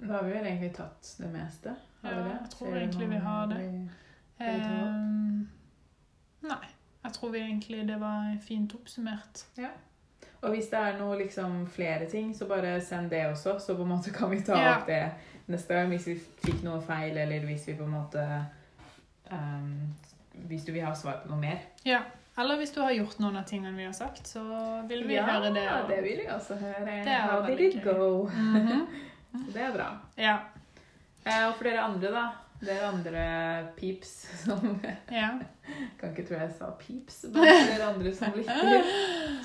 Da 0.00 0.12
har 0.16 0.24
vi 0.26 0.32
vel 0.34 0.46
egentlig 0.48 0.72
tatt 0.76 1.10
det 1.20 1.30
meste. 1.32 1.74
Har 2.02 2.10
vi 2.14 2.16
Ja, 2.20 2.24
det? 2.28 2.38
jeg 2.40 2.50
tror 2.54 2.76
egentlig 2.76 3.08
vi 3.10 3.16
har 3.26 3.46
det. 3.52 3.58
vi- 3.58 3.90
vi? 4.38 4.44
Ehm, 4.46 5.48
nei. 6.42 6.66
Jeg 7.04 7.12
tror 7.12 7.30
vi 7.30 7.38
egentlig 7.38 7.86
det 7.88 7.98
var 8.00 8.36
fint 8.42 8.74
oppsummert. 8.74 9.44
Ja. 9.58 9.68
Og 10.42 10.50
hvis 10.50 10.66
det 10.72 10.78
er 10.78 10.98
noe 10.98 11.16
liksom 11.18 11.66
flere 11.66 12.08
ting, 12.10 12.34
så 12.36 12.46
bare 12.48 12.80
send 12.80 13.10
det 13.10 13.26
også, 13.26 13.58
så 13.60 13.76
på 13.76 13.82
en 13.82 13.88
måte 13.88 14.10
kan 14.12 14.30
vi 14.30 14.40
ta 14.40 14.56
Ja. 14.58 14.74
opp 14.78 14.86
det 14.86 15.12
neste 15.46 15.74
gang 15.74 15.88
hvis 15.88 16.06
vi 16.06 16.14
fikk 16.44 16.62
noe 16.64 16.80
feil, 16.82 17.16
eller 17.18 17.44
hvis 17.46 17.66
vi 17.68 17.74
på 17.76 17.84
en 17.84 17.90
måte 17.90 18.46
um, 19.32 19.94
Hvis 20.34 20.64
du 20.64 20.72
vil 20.72 20.82
ha 20.84 20.94
svar 20.94 21.20
på 21.22 21.28
noe 21.30 21.40
mer. 21.40 21.58
Ja. 21.86 22.00
Eller 22.38 22.56
hvis 22.58 22.72
du 22.74 22.80
har 22.82 22.90
gjort 22.96 23.18
noen 23.22 23.36
av 23.38 23.44
tingene 23.46 23.76
vi 23.76 23.84
har 23.86 23.94
sagt, 23.94 24.26
så 24.26 24.42
vil 24.88 25.04
vi 25.06 25.16
høre 25.16 25.52
det. 25.54 25.64
Ja, 25.64 25.82
og- 25.82 25.90
det 25.90 26.00
vil 26.02 26.18
vi 26.24 26.26
også 26.34 26.56
høre. 26.58 26.96
How 27.06 27.42
did 27.46 27.60
it 27.60 27.84
go? 27.84 27.92
go? 27.94 28.28
-hmm. 28.34 28.86
Så 29.32 29.52
det 29.52 29.62
er 29.62 29.72
bra. 29.72 29.90
Ja. 30.16 30.38
Eh, 31.26 31.48
og 31.48 31.54
for 31.54 31.64
dere 31.64 31.80
andre, 31.80 32.10
da. 32.10 32.24
Dere 32.64 32.86
andre 32.86 33.22
peeps 33.76 34.08
som 34.44 34.80
ja. 35.12 35.30
Kan 36.00 36.10
ikke 36.10 36.26
tro 36.28 36.34
jeg 36.38 36.52
sa 36.58 36.70
peeps, 36.78 37.24
men 37.24 37.34
for 37.34 37.72
dere 37.72 37.88
andre 37.94 38.12
som 38.14 38.32
lytter, 38.36 38.82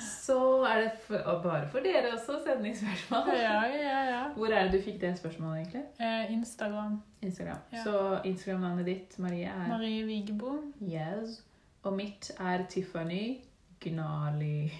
så 0.00 0.64
er 0.68 0.80
det 0.84 0.90
for, 1.06 1.16
og 1.16 1.42
bare 1.42 1.68
for 1.72 1.80
dere 1.84 2.12
også 2.14 2.38
sendingsspørsmål. 2.46 3.32
Ja, 3.34 3.62
ja, 3.66 4.00
ja. 4.10 4.22
Hvor 4.36 4.46
er 4.52 4.68
det 4.68 4.72
du 4.78 4.84
fikk 4.84 5.00
det 5.00 5.18
spørsmålet, 5.18 5.58
egentlig? 5.58 5.82
Eh, 6.00 6.32
Instagram. 6.32 7.02
Instagram. 7.22 7.58
Ja. 7.72 7.84
Så 7.84 8.20
Instagram-navnet 8.24 8.86
ditt, 8.86 9.18
Marie, 9.18 9.46
er 9.48 9.68
Marie 9.68 10.04
Vigebo. 10.06 10.58
Yes. 10.82 11.40
Og 11.84 11.94
mitt 11.96 12.30
er 12.38 12.66
Tiffany 12.68 13.38
Gnali. 13.80 14.70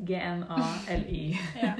G-n-a-l-i. 0.00 1.38
Ja. 1.62 1.72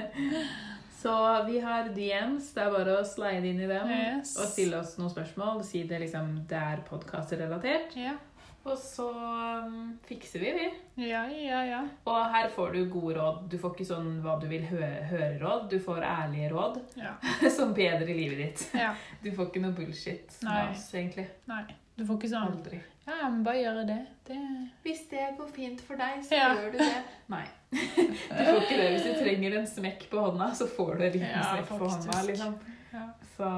Så 1.01 1.43
vi 1.47 1.59
har 1.59 1.87
DMs. 1.95 2.51
Det 2.53 2.61
er 2.61 2.73
bare 2.75 2.99
å 2.99 3.05
slide 3.07 3.47
inn 3.49 3.59
i 3.63 3.67
dem 3.69 3.89
Yes. 3.89 4.35
og 4.37 4.45
stille 4.51 4.77
oss 4.83 4.91
noen 4.99 5.09
spørsmål. 5.09 5.63
Si 5.65 5.81
det 5.89 5.97
liksom 6.03 6.35
det 6.49 6.59
er 6.59 6.83
podkastrelatert. 6.85 7.95
Ja. 7.97 8.13
Og 8.61 8.75
så 8.77 9.07
um, 9.09 9.95
fikser 10.05 10.43
vi, 10.43 10.51
vi. 10.53 11.07
ja, 11.09 11.23
ja, 11.33 11.63
ja. 11.65 11.79
Og 12.05 12.19
her 12.35 12.51
får 12.53 12.75
du 12.75 12.83
gode 12.93 13.15
råd. 13.17 13.39
Du 13.49 13.55
får 13.57 13.73
ikke 13.73 13.87
sånn 13.89 14.11
hva 14.21 14.35
du 14.37 14.45
vil 14.51 14.67
hø- 14.69 15.01
høre-råd. 15.09 15.65
Du 15.71 15.79
får 15.81 16.05
ærlige 16.05 16.51
råd 16.53 16.77
Ja. 17.01 17.15
som 17.57 17.73
bedrer 17.73 18.13
livet 18.13 18.37
ditt. 18.43 18.67
ja. 18.77 18.91
Du 19.23 19.31
får 19.33 19.49
ikke 19.49 19.63
noe 19.65 19.73
bullshit 19.73 20.37
Nei. 20.45 20.53
med 20.59 20.75
oss, 20.77 20.85
egentlig. 20.93 21.25
Nei. 21.49 21.63
Du 21.97 22.05
får 22.07 22.17
ikke 22.19 22.29
sånn 22.31 22.47
Aldri. 22.55 22.79
Ja, 23.07 23.13
ja, 23.23 23.29
men 23.29 23.43
bare 23.43 23.57
gjøre 23.61 23.85
det. 23.87 23.99
Det 24.27 24.37
Hvis 24.85 25.01
det 25.09 25.23
går 25.37 25.47
fint 25.55 25.81
for 25.81 25.95
deg, 25.99 26.21
så 26.25 26.35
Ja. 26.37 26.49
gjør 26.55 26.71
du 26.71 26.77
det. 26.77 27.03
Nei. 27.33 27.45
Du 27.71 28.43
får 28.45 28.61
ikke 28.61 28.77
det. 28.77 28.89
Hvis 28.95 29.07
du 29.07 29.13
trenger 29.23 29.57
en 29.59 29.67
smekk 29.67 30.05
på 30.11 30.19
hånda, 30.25 30.51
så 30.55 30.67
får 30.67 30.97
du 30.97 31.03
en 31.05 31.11
liten 31.15 31.29
Ja, 31.29 31.43
smekk 31.55 31.67
på 31.69 31.87
hånda. 31.87 32.21
liksom. 32.27 32.59
ja. 32.93 33.05
Så 33.37 33.49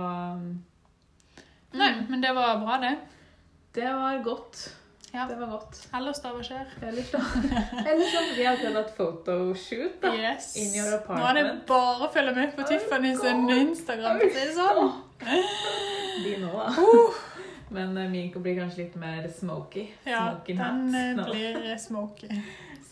Nei, 1.74 1.90
Nei, 1.92 1.92
men 2.10 2.22
det 2.22 2.32
var 2.36 2.60
bra, 2.62 2.78
det. 2.82 2.96
Det 3.74 3.84
var 3.90 4.20
godt. 4.24 4.70
Ja. 5.14 5.26
Det 5.30 5.36
var 5.40 5.48
godt. 5.48 5.80
Ellers 5.94 6.20
da, 6.22 6.30
hva 6.34 6.42
skjer? 6.46 6.70
Ellers, 6.82 7.10
da. 7.14 7.20
Ellers 7.86 8.12
så 8.14 8.22
vi 8.36 8.46
har 8.46 8.56
akkurat 8.56 8.78
hatt 8.80 8.96
photoshoot, 8.98 10.00
da. 10.02 10.12
Yes. 10.18 10.56
In 10.58 10.74
your 10.78 10.96
Nå 11.10 11.28
er 11.30 11.34
det 11.40 11.44
bare 11.70 12.08
å 12.08 12.12
følge 12.14 12.34
med 12.38 12.56
på 12.56 12.66
Tiffany 12.70 13.16
sin 13.18 13.44
Instagram. 13.50 14.20
for 14.20 14.26
å 14.26 14.34
si 14.34 14.46
det 14.48 14.56
sånn. 14.58 14.94
De 16.24 16.34
nå, 16.42 16.54
da. 16.54 16.70
Uh. 16.78 17.22
Men 17.74 17.98
eh, 17.98 18.10
min 18.14 18.32
blir 18.44 18.60
kanskje 18.62 18.84
litt 18.86 18.96
mer 19.02 19.28
smoky. 19.34 19.88
Ja, 20.06 20.28
den 20.48 20.60
eh, 20.96 21.16
hat. 21.18 21.32
Blir 21.32 21.62
eh, 21.72 21.78
smoky. 21.88 22.30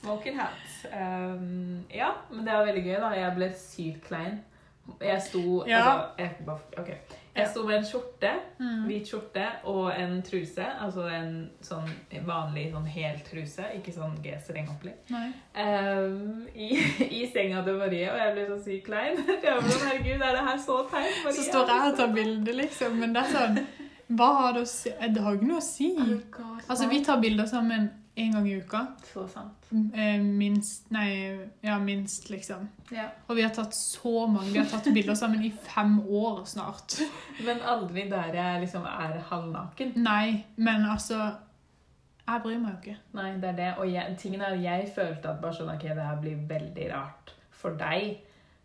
Smoking 0.01 0.39
hat. 0.39 0.69
Um, 0.91 1.83
ja, 1.93 2.15
men 2.31 2.45
det 2.47 2.53
var 2.57 2.65
veldig 2.65 2.85
gøy, 2.87 2.95
da. 3.03 3.11
Jeg 3.13 3.35
ble 3.37 3.51
sykt 3.61 4.07
klein. 4.07 4.39
Jeg 5.01 5.21
sto 5.21 5.63
Ja. 5.69 5.81
altså, 5.83 6.07
jeg, 6.17 6.31
bare- 6.45 6.79
ok. 6.81 6.89
Jeg 7.35 7.47
sto 7.47 7.61
med 7.63 7.77
en 7.77 7.85
skjorte, 7.87 8.31
Mm. 8.59 8.81
hvit 8.89 9.07
skjorte, 9.07 9.43
og 9.63 9.91
en 9.95 10.17
truse. 10.25 10.65
Altså 10.83 11.05
en 11.07 11.51
sånn 11.63 11.87
vanlig 12.27 12.65
sånn 12.73 12.89
hel 12.91 13.21
truse, 13.23 13.63
ikke 13.77 13.93
sånn 13.95 14.17
G-strengopplegg. 14.25 15.13
Um, 15.55 16.47
i, 16.55 16.71
I 17.21 17.21
senga 17.31 17.61
til 17.63 17.77
Marie, 17.79 18.09
og 18.11 18.17
jeg 18.19 18.33
ble 18.35 18.47
så 18.49 18.57
sykt 18.65 18.85
klein. 18.89 19.21
Jeg 19.45 19.61
sånn, 19.61 19.85
herregud, 19.85 20.25
er 20.27 20.35
det 20.39 20.43
her 20.49 20.59
så 20.65 20.81
teit? 20.91 21.21
Så 21.37 21.45
står 21.47 21.71
jeg 21.71 21.91
og 21.93 21.97
tar 22.01 22.11
bilde, 22.17 22.57
liksom. 22.63 22.99
Men 22.99 23.13
det 23.15 23.23
er 23.23 23.31
sånn 23.37 23.61
Hva 24.17 24.27
har 24.37 24.53
det 24.57 24.65
å 24.65 24.69
si? 24.69 24.91
Det 24.91 25.23
har 25.23 25.37
ikke 25.37 25.49
noe 25.49 25.61
å 25.61 25.65
si. 25.65 25.89
Oh 25.97 26.61
Altså, 26.67 26.87
vi 26.91 27.01
tar 27.05 27.19
bilder 27.23 27.47
sammen 27.49 27.89
en 28.15 28.31
gang 28.35 28.47
i 28.49 28.55
uka. 28.59 28.81
Så 29.13 29.23
sant. 29.31 29.69
Eh, 29.71 30.19
Minst 30.21 30.89
Nei, 30.91 31.39
ja, 31.63 31.77
minst, 31.79 32.29
liksom. 32.29 32.67
Ja. 32.91 33.07
Og 33.27 33.37
vi 33.39 33.45
har 33.45 33.53
tatt 33.55 33.75
så 33.75 34.25
mange. 34.27 34.51
Vi 34.51 34.59
har 34.59 34.67
tatt 34.71 34.89
bilder 34.93 35.15
sammen 35.15 35.43
i 35.47 35.51
fem 35.51 35.99
år 36.07 36.43
snart. 36.45 36.97
Men 37.45 37.61
aldri 37.63 38.09
der 38.11 38.35
jeg 38.35 38.65
liksom 38.65 38.83
er 38.87 39.21
halvnaken. 39.29 39.95
Nei, 40.03 40.43
men 40.57 40.85
altså 40.85 41.21
Jeg 42.27 42.41
bryr 42.43 42.59
meg 42.61 42.73
jo 42.75 42.79
ikke. 42.81 42.97
Nei, 43.17 43.29
det 43.41 43.47
er 43.49 43.55
det. 43.57 43.69
Og 43.81 43.87
jeg, 43.91 44.17
tingen 44.19 44.43
er, 44.45 44.59
jeg 44.61 44.91
følte 44.95 45.31
at 45.31 45.39
bare 45.41 45.55
sånn, 45.57 45.71
ok, 45.73 45.87
det 45.95 46.05
her 46.05 46.19
blir 46.21 46.43
veldig 46.47 46.91
rart 46.93 47.33
for 47.51 47.75
deg. 47.79 48.19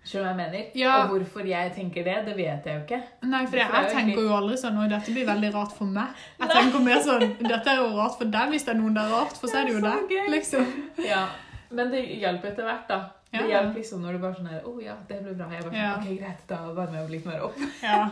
Skjønner 0.07 0.23
du 0.23 0.27
hva 0.29 0.31
jeg 0.31 0.38
mener? 0.38 0.66
Ja. 0.79 0.92
Og 1.03 1.09
hvorfor 1.16 1.49
jeg 1.51 1.73
tenker 1.75 2.05
det, 2.07 2.14
det 2.29 2.37
vet 2.38 2.69
jeg 2.69 2.77
jo 2.77 2.83
ikke. 2.85 3.01
Nei, 3.27 3.40
for 3.47 3.59
jeg, 3.59 3.66
jeg, 3.73 3.88
er 3.88 3.95
tenker 3.97 4.21
jo 4.23 4.37
aldri 4.37 4.59
sånn 4.61 4.79
Oi, 4.79 4.87
dette 4.92 5.14
blir 5.16 5.27
veldig 5.27 5.51
rart 5.57 5.75
for 5.75 5.90
meg. 5.97 6.23
Jeg 6.38 6.53
tenker 6.53 6.85
mer 6.87 7.03
sånn 7.03 7.25
Dette 7.42 7.73
er 7.73 7.81
jo 7.83 7.88
rart 7.97 8.14
for 8.21 8.31
deg 8.37 8.55
hvis 8.55 8.69
det 8.69 8.75
er 8.77 8.79
noen 8.79 8.95
det 8.95 9.03
er 9.03 9.14
rart 9.16 9.35
for, 9.40 9.51
så 9.51 9.61
er 9.61 9.66
det 9.66 9.75
jo 9.75 9.83
Det 9.83 9.97
det. 10.12 10.23
Liksom. 10.37 10.73
Ja. 11.03 11.25
Men 11.75 11.90
det 11.90 12.05
hjalp 12.23 12.47
etter 12.47 12.69
hvert, 12.69 12.87
da. 12.88 13.01
Det 13.33 13.42
Ja. 13.42 13.47
hjalp 13.57 13.75
liksom 13.75 14.07
når 14.07 14.12
du 14.12 14.19
bare 14.23 14.38
sånn 14.38 14.49
her 14.53 14.62
Å 14.62 14.73
ja, 14.81 14.95
det 15.09 15.19
ble 15.25 15.35
bra. 15.35 15.51
Jeg 15.51 15.64
bare 15.66 15.73
sånn, 15.73 15.83
Ja. 15.83 15.95
Ok, 15.99 16.19
greit, 16.21 16.47
da 16.47 16.57
varmer 16.79 17.01
jeg 17.01 17.05
opp 17.05 17.11
litt 17.11 17.27
mer 17.27 17.42
opp. 17.51 17.59
Ja. 17.83 18.11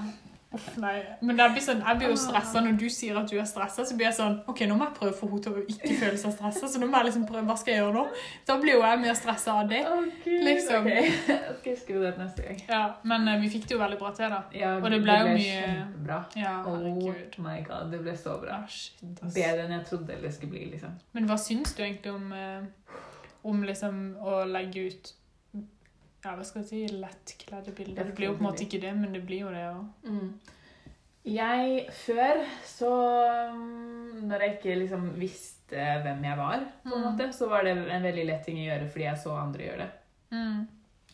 Nei. 0.80 1.02
Men 1.20 1.38
jeg 1.40 1.52
blir 1.54 1.62
sånn, 1.64 1.80
jeg 1.86 1.98
blir 2.00 2.08
jo 2.12 2.16
stressa 2.20 2.60
når 2.64 2.76
du 2.78 2.84
sier 2.92 3.16
at 3.20 3.30
du 3.30 3.36
er 3.40 3.46
stressa. 3.48 3.84
Så 3.88 3.96
blir 3.98 4.06
jeg 4.08 4.16
sånn 4.18 4.36
OK, 4.50 4.60
nå 4.70 4.76
må 4.78 4.86
jeg 4.88 4.94
prøve 4.98 5.12
å 5.14 5.18
få 5.18 5.28
henne 5.30 5.42
til 5.46 5.52
å 5.58 5.64
ikke 5.74 5.94
føle 6.02 6.18
seg 6.20 6.34
stressa. 6.36 6.68
Så 6.74 6.80
nå 6.82 6.88
må 6.90 7.00
jeg 7.00 7.08
liksom 7.10 7.26
prøve 7.28 7.44
hva 7.48 7.56
skal 7.60 7.74
jeg 7.74 7.82
gjøre 7.82 7.94
nå? 7.98 8.04
Da 8.46 8.56
blir 8.62 8.76
jo 8.76 8.82
jeg 8.84 9.00
mer 9.04 9.18
stressa 9.18 9.56
av 9.62 9.68
det. 9.72 9.82
Liksom. 10.26 10.86
Ok, 10.86 11.66
Jeg 11.70 11.78
skal 11.80 12.02
det 12.06 12.12
neste 12.20 12.42
gang. 12.46 12.60
Ja, 12.68 12.82
Men 13.04 13.28
eh, 13.28 13.40
vi 13.42 13.50
fikk 13.54 13.66
det 13.68 13.74
jo 13.76 13.80
veldig 13.82 13.98
bra 14.02 14.12
til, 14.16 14.30
da. 14.36 14.42
Ja, 14.54 14.74
Og 14.78 14.88
det 14.92 15.00
ble 15.04 15.18
jo 15.20 15.32
mye- 15.32 15.64
kjempebra. 15.64 16.20
Ja, 16.36 16.54
Oh 16.64 16.78
my 17.48 17.58
god, 17.66 17.90
det 17.92 18.00
ble 18.04 18.14
så 18.18 18.36
bra. 18.42 18.60
Ah, 18.62 18.68
shit. 18.70 19.02
Bedre 19.24 19.64
enn 19.66 19.74
jeg 19.78 19.86
trodde 19.90 20.20
det 20.22 20.32
skulle 20.36 20.54
bli, 20.54 20.64
liksom. 20.76 20.94
Men 21.16 21.26
hva 21.30 21.36
syns 21.40 21.74
du 21.76 21.82
egentlig 21.84 22.12
om, 22.14 22.32
eh, 22.32 23.00
om 23.44 23.62
liksom 23.66 24.00
å 24.24 24.44
legge 24.48 24.86
ut 24.90 25.12
ja, 26.24 26.34
hva 26.34 26.44
skal 26.44 26.62
jeg 26.62 26.68
si, 26.70 26.82
lettkledde 26.96 27.72
bilder? 27.76 28.04
Det 28.08 28.14
blir 28.16 28.30
jo 28.30 28.36
på 28.38 28.44
en 28.44 28.48
måte 28.50 28.64
ikke 28.66 28.80
det, 28.80 28.92
men 28.96 29.12
det 29.12 29.24
blir 29.26 29.44
jo 29.44 29.50
det 29.52 29.64
òg. 29.70 29.84
Mm. 30.08 30.30
Jeg 31.24 31.86
Før, 31.96 32.40
så 32.68 32.90
mm, 33.54 34.24
Når 34.28 34.42
jeg 34.44 34.54
ikke 34.58 34.78
liksom 34.82 35.06
visste 35.18 35.84
hvem 36.04 36.24
jeg 36.24 36.36
var, 36.38 36.64
på 36.84 36.92
en 36.94 37.02
Mm. 37.02 37.04
måte, 37.10 37.32
så 37.32 37.48
var 37.48 37.64
det 37.64 37.72
en 37.76 38.02
veldig 38.02 38.26
lett 38.26 38.44
ting 38.44 38.58
å 38.60 38.66
gjøre 38.68 38.88
fordi 38.92 39.04
jeg 39.08 39.18
så 39.22 39.36
andre 39.40 39.64
gjøre 39.64 39.78
det. 39.78 39.90
Mm. 40.36 40.66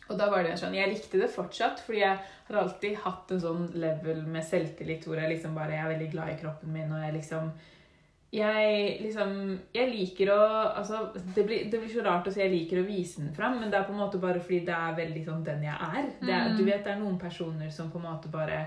Og 0.09 0.17
da 0.19 0.29
var 0.29 0.43
det 0.43 0.57
sånn, 0.59 0.73
Jeg 0.75 0.89
likte 0.91 1.19
det 1.21 1.29
fortsatt, 1.31 1.79
fordi 1.79 1.99
jeg 2.01 2.17
har 2.47 2.55
alltid 2.59 2.97
hatt 2.97 3.31
en 3.31 3.39
sånn 3.39 3.71
level 3.73 4.25
med 4.27 4.43
selvtillit 4.43 5.05
hvor 5.05 5.15
jeg 5.15 5.29
liksom 5.37 5.55
bare 5.55 5.71
jeg 5.71 5.85
er 5.85 5.93
veldig 5.97 6.11
glad 6.11 6.29
i 6.33 6.39
kroppen 6.41 6.73
min, 6.73 6.91
og 6.91 7.01
jeg 7.05 7.13
liksom 7.13 7.51
jeg 8.31 9.01
liksom 9.03 9.31
Jeg 9.75 9.89
liker 9.91 10.29
å 10.31 10.41
altså, 10.79 11.01
det, 11.35 11.43
blir, 11.43 11.65
det 11.71 11.79
blir 11.81 11.89
så 11.91 12.03
rart 12.05 12.27
å 12.29 12.31
si 12.31 12.39
jeg 12.39 12.53
liker 12.53 12.79
å 12.79 12.87
vise 12.87 13.19
den 13.19 13.33
fram, 13.35 13.57
men 13.59 13.71
det 13.71 13.79
er 13.79 13.87
på 13.87 13.91
en 13.91 13.99
måte 13.99 14.21
bare 14.23 14.39
fordi 14.39 14.61
det 14.69 14.75
er 14.75 14.95
veldig 14.95 15.23
sånn 15.25 15.41
den 15.43 15.65
jeg 15.67 15.75
er. 15.75 16.05
Det 16.21 16.31
er 16.31 16.45
Mm. 16.51 16.57
Du 16.57 16.63
vet, 16.63 16.83
det 16.85 16.93
er 16.93 16.99
noen 16.99 17.17
personer 17.19 17.69
som 17.69 17.91
på 17.91 17.99
en 17.99 18.07
måte 18.07 18.31
bare 18.31 18.61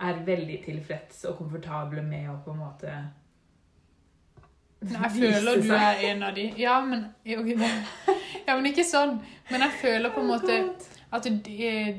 er 0.00 0.24
veldig 0.26 0.56
tilfreds 0.64 1.24
og 1.30 1.38
komfortable 1.38 2.02
med 2.02 2.26
å 2.30 2.40
på 2.44 2.50
en 2.52 2.58
måte 2.58 2.94
Jeg 4.84 5.10
føler 5.14 5.62
du 5.62 5.70
er 5.72 6.02
en 6.10 6.22
av 6.22 6.34
de. 6.34 6.48
Ja, 6.58 6.80
men, 6.84 7.06
jo, 7.24 7.44
ja, 8.46 8.56
men 8.56 8.66
ikke 8.66 8.84
sånn. 8.84 9.20
Men 9.50 9.64
jeg 9.64 9.78
føler 9.80 10.12
på 10.12 10.20
en 10.20 10.28
måte 10.28 10.58
at, 11.14 11.28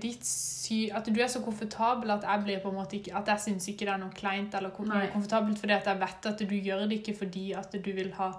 ditt 0.02 0.26
sy, 0.28 0.90
at 0.94 1.06
du 1.08 1.20
er 1.22 1.30
så 1.32 1.40
komfortabel 1.46 2.12
at 2.12 2.26
jeg 2.28 2.44
blir 2.44 2.60
på 2.64 2.70
en 2.74 2.76
måte 2.82 2.98
ikke, 3.00 3.14
at 3.16 3.28
jeg 3.32 3.40
syns 3.46 3.68
ikke 3.72 3.86
det 3.88 3.94
er 3.94 4.02
noe 4.02 4.14
kleint 4.18 4.54
eller 4.58 4.74
Nei. 4.90 5.06
komfortabelt, 5.14 5.60
fordi 5.62 5.74
at 5.78 5.88
jeg 5.92 6.00
vet 6.02 6.26
at 6.32 6.44
du 6.44 6.56
gjør 6.56 6.86
det 6.90 7.00
ikke 7.00 7.16
fordi 7.22 7.46
at 7.56 7.72
du 7.86 7.92
vil 7.96 8.12
ha 8.18 8.32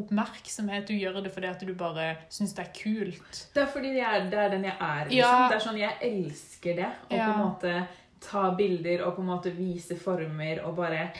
oppmerksomhet, 0.00 0.86
du 0.88 0.94
gjør 0.96 1.18
det 1.22 1.32
fordi 1.34 1.46
at 1.50 1.60
du 1.68 1.74
bare 1.76 2.06
syns 2.32 2.54
det 2.56 2.64
er 2.64 2.70
kult. 2.76 3.42
Det 3.54 3.62
er 3.62 3.66
fordi 3.74 3.90
jeg 3.98 4.06
er, 4.08 4.30
det 4.32 4.38
er 4.40 4.48
den 4.54 4.64
jeg 4.64 4.76
er. 4.80 5.02
Liksom. 5.10 5.18
Ja. 5.18 5.48
Det 5.50 5.56
er 5.58 5.64
sånn, 5.66 5.80
Jeg 5.82 5.98
elsker 6.08 6.78
det. 6.80 6.88
Å 7.10 7.18
Ja. 7.18 7.26
på 7.26 7.34
en 7.34 7.44
måte 7.44 7.74
ta 8.22 8.46
bilder 8.56 9.04
og 9.06 9.16
på 9.16 9.20
en 9.22 9.28
måte 9.34 9.52
vise 9.56 9.96
former 10.00 10.62
og 10.64 10.76
bare 10.76 11.10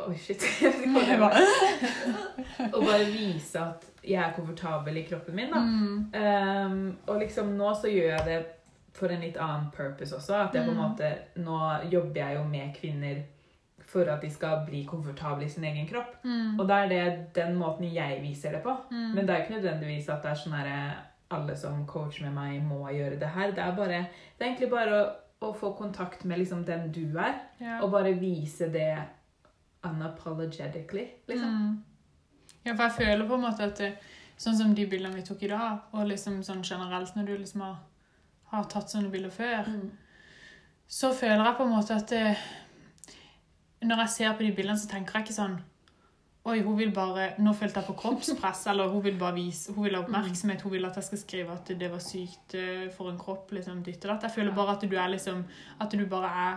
Oi, 0.00 0.14
shit. 0.16 0.40
Det 0.40 1.18
var. 1.20 1.34
Og 2.72 2.84
bare 2.86 3.04
vise 3.04 3.60
at 3.60 3.82
jeg 4.02 4.22
er 4.22 4.32
komfortabel 4.36 4.96
i 4.96 5.02
kroppen 5.08 5.34
min. 5.36 5.50
da. 5.52 5.60
Mm. 5.60 6.14
Um, 6.14 6.96
og 7.06 7.18
liksom 7.20 7.52
nå 7.56 7.74
så 7.74 7.88
gjør 7.92 8.16
jeg 8.16 8.24
det 8.26 8.46
for 8.92 9.08
en 9.12 9.20
litt 9.20 9.36
annen 9.36 9.70
purpose 9.70 10.16
også. 10.16 10.34
At 10.48 10.54
jeg 10.54 10.64
på 10.64 10.70
en 10.70 10.76
Mm. 10.76 10.82
måte, 10.90 11.10
Nå 11.36 11.58
jobber 11.92 12.14
jeg 12.20 12.36
jo 12.36 12.44
med 12.44 12.74
kvinner 12.74 13.22
for 13.90 14.04
at 14.10 14.20
de 14.22 14.30
skal 14.30 14.64
bli 14.66 14.84
komfortable 14.84 15.44
i 15.44 15.48
sin 15.48 15.64
egen 15.64 15.86
kropp. 15.88 16.16
Mm. 16.24 16.58
Og 16.60 16.68
da 16.68 16.74
er 16.84 16.88
det 16.88 17.34
den 17.34 17.56
måten 17.58 17.92
jeg 17.94 18.20
viser 18.22 18.52
det 18.52 18.62
på. 18.62 18.76
Mm. 18.90 19.14
Men 19.14 19.26
det 19.26 19.30
er 19.30 19.38
jo 19.38 19.44
ikke 19.44 19.60
nødvendigvis 19.62 20.08
at 20.08 20.22
det 20.22 20.30
er 20.30 20.34
sånn 20.34 20.52
herre 20.58 20.92
alle 21.30 21.56
som 21.56 21.86
coacher 21.86 22.24
med 22.24 22.32
meg, 22.34 22.62
må 22.62 22.88
gjøre 22.88 23.18
det 23.20 23.28
her. 23.28 23.50
Det 23.52 23.58
er, 23.58 23.76
bare, 23.76 24.06
det 24.38 24.40
er 24.40 24.46
egentlig 24.46 24.70
bare 24.70 24.92
å, 25.02 25.10
å 25.48 25.52
få 25.54 25.72
kontakt 25.78 26.24
med 26.24 26.38
liksom 26.38 26.64
den 26.64 26.90
du 26.92 27.16
er, 27.18 27.34
Ja. 27.60 27.80
og 27.82 27.90
bare 27.92 28.12
vise 28.18 28.68
det 28.72 28.98
unapologetically, 29.84 31.06
liksom. 31.28 31.84
Mm. 32.60 32.66
Ja, 32.66 32.74
for 32.76 32.82
jeg 32.82 32.92
føler 32.92 33.26
på 33.28 33.34
en 33.34 33.40
måte 33.46 33.64
at 33.64 33.78
det, 33.78 33.92
sånn 34.40 34.56
som 34.56 34.74
de 34.74 34.86
bildene 34.86 35.14
vi 35.16 35.22
tok 35.22 35.42
i 35.42 35.48
dag, 35.48 35.78
og 35.92 36.06
liksom 36.08 36.42
sånn 36.44 36.62
generelt 36.64 37.16
når 37.16 37.26
du 37.26 37.36
liksom 37.38 37.60
har, 37.64 37.76
har 38.52 38.64
tatt 38.64 38.90
sånne 38.92 39.10
bilder 39.10 39.30
før, 39.30 39.64
Mm. 39.68 39.90
så 40.88 41.12
føler 41.14 41.44
jeg 41.44 41.56
på 41.56 41.62
en 41.64 41.70
måte 41.76 41.96
at 41.96 42.08
det, 42.08 42.36
når 43.82 43.96
jeg 44.04 44.08
ser 44.14 44.32
på 44.36 44.44
de 44.44 44.52
bildene, 44.52 44.78
så 44.78 44.88
tenker 44.90 45.18
jeg 45.18 45.28
ikke 45.28 45.38
sånn 45.42 45.58
Oi, 46.48 46.62
hun 46.64 46.76
vil 46.78 46.90
bare 46.96 47.34
Nå 47.38 47.52
følte 47.52 47.80
jeg 47.82 47.86
på 47.90 47.94
kroppspress, 48.00 48.62
eller 48.72 48.88
hun 48.88 49.02
vil 49.04 49.18
bare 49.20 49.34
vise 49.36 49.74
Hun 49.76 49.84
vil 49.84 49.94
ha 49.98 50.00
oppmerksomhet, 50.02 50.62
hun 50.64 50.72
vil 50.72 50.86
at 50.88 50.96
jeg 50.96 51.04
skal 51.04 51.18
skrive 51.20 51.52
at 51.52 51.72
det 51.78 51.90
var 51.92 52.00
sykt 52.00 52.54
eh, 52.56 52.86
for 52.96 53.10
en 53.10 53.18
kropp, 53.20 53.50
liksom 53.52 53.82
ditt 53.84 54.04
og 54.06 54.14
datt. 54.14 54.22
Jeg 54.22 54.30
føler 54.38 54.54
bare 54.56 54.72
at 54.78 54.86
du 54.88 54.96
er 54.96 55.08
liksom 55.12 55.42
At 55.80 55.92
du 55.92 56.06
bare 56.08 56.30
er 56.46 56.56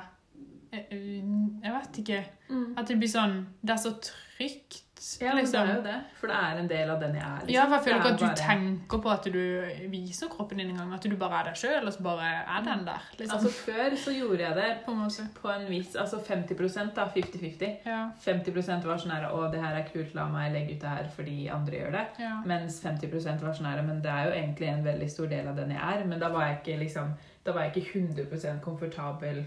eh, 0.71 0.85
eh, 0.89 1.33
Jeg 1.65 1.73
vet 1.75 1.99
ikke. 2.03 2.21
Mm. 2.49 2.69
At 2.79 2.87
det 2.87 2.97
blir 3.01 3.11
sånn 3.11 3.35
Det 3.61 3.75
er 3.75 3.81
så 3.83 3.91
trygt, 4.07 4.83
Ja, 5.19 5.33
men 5.33 5.37
det 5.37 5.43
liksom. 5.43 5.67
er 5.69 5.75
jo 5.75 5.81
det. 5.83 5.95
For 6.19 6.27
det 6.31 6.35
er 6.39 6.59
en 6.61 6.67
del 6.69 6.89
av 6.93 6.99
den 7.01 7.15
jeg 7.17 7.23
er. 7.23 7.39
Liksom. 7.41 7.53
Ja, 7.53 7.63
for 7.65 7.73
jeg 7.75 7.83
føler 7.83 7.97
ikke 7.99 8.13
at 8.13 8.19
du 8.19 8.25
bare- 8.25 8.35
tenker 8.47 9.01
på 9.03 9.09
at 9.11 9.23
du 9.33 9.89
viser 9.91 10.27
kroppen 10.31 10.57
din 10.57 10.69
engang. 10.69 10.93
At 10.93 11.01
du 11.03 11.15
bare 11.17 11.39
er 11.39 11.43
deg 11.49 11.55
sjøl, 11.59 11.87
og 11.87 11.93
så 11.93 12.03
bare 12.03 12.29
er 12.57 12.61
den 12.63 12.85
der. 12.85 13.01
Liksom. 13.19 13.37
Altså 13.37 13.49
Før 13.65 13.97
så 14.05 14.11
gjorde 14.15 14.39
jeg 14.39 14.55
det 14.55 14.69
på 14.85 14.91
en 14.91 15.29
på 15.41 15.49
en 15.55 15.65
viss 15.69 15.95
Altså 15.95 16.17
50% 16.23 16.93
da. 16.95 17.05
50-50. 17.15 17.75
Ja. 17.85 18.09
50% 18.19 18.85
var 18.85 18.97
sånn 18.97 19.11
her 19.11 19.27
Å, 19.29 19.51
det 19.51 19.61
her 19.61 19.75
er 19.75 19.87
kult, 19.93 20.13
la 20.15 20.27
meg 20.27 20.53
legge 20.53 20.75
ut 20.75 20.81
det 20.81 20.89
her 20.89 21.09
fordi 21.15 21.47
andre 21.49 21.75
gjør 21.81 21.91
det. 21.91 22.05
ja. 22.19 22.41
Mens 22.45 22.79
50% 22.83 23.41
var 23.43 23.53
sånn 23.53 23.65
her 23.71 23.81
Men 23.81 24.01
det 24.01 24.11
er 24.11 24.25
jo 24.25 24.31
egentlig 24.31 24.67
en 24.69 24.83
veldig 24.85 25.09
stor 25.11 25.27
del 25.27 25.47
av 25.47 25.55
den 25.55 25.69
jeg 25.71 25.81
er. 25.81 26.05
Men 26.05 26.19
da 26.19 26.29
var 26.29 26.47
jeg 26.47 26.59
ikke 26.63 26.79
liksom 26.79 27.13
Da 27.45 27.51
var 27.51 27.63
jeg 27.63 27.75
ikke 27.75 27.99
100 27.99 28.61
komfortabel 28.61 29.45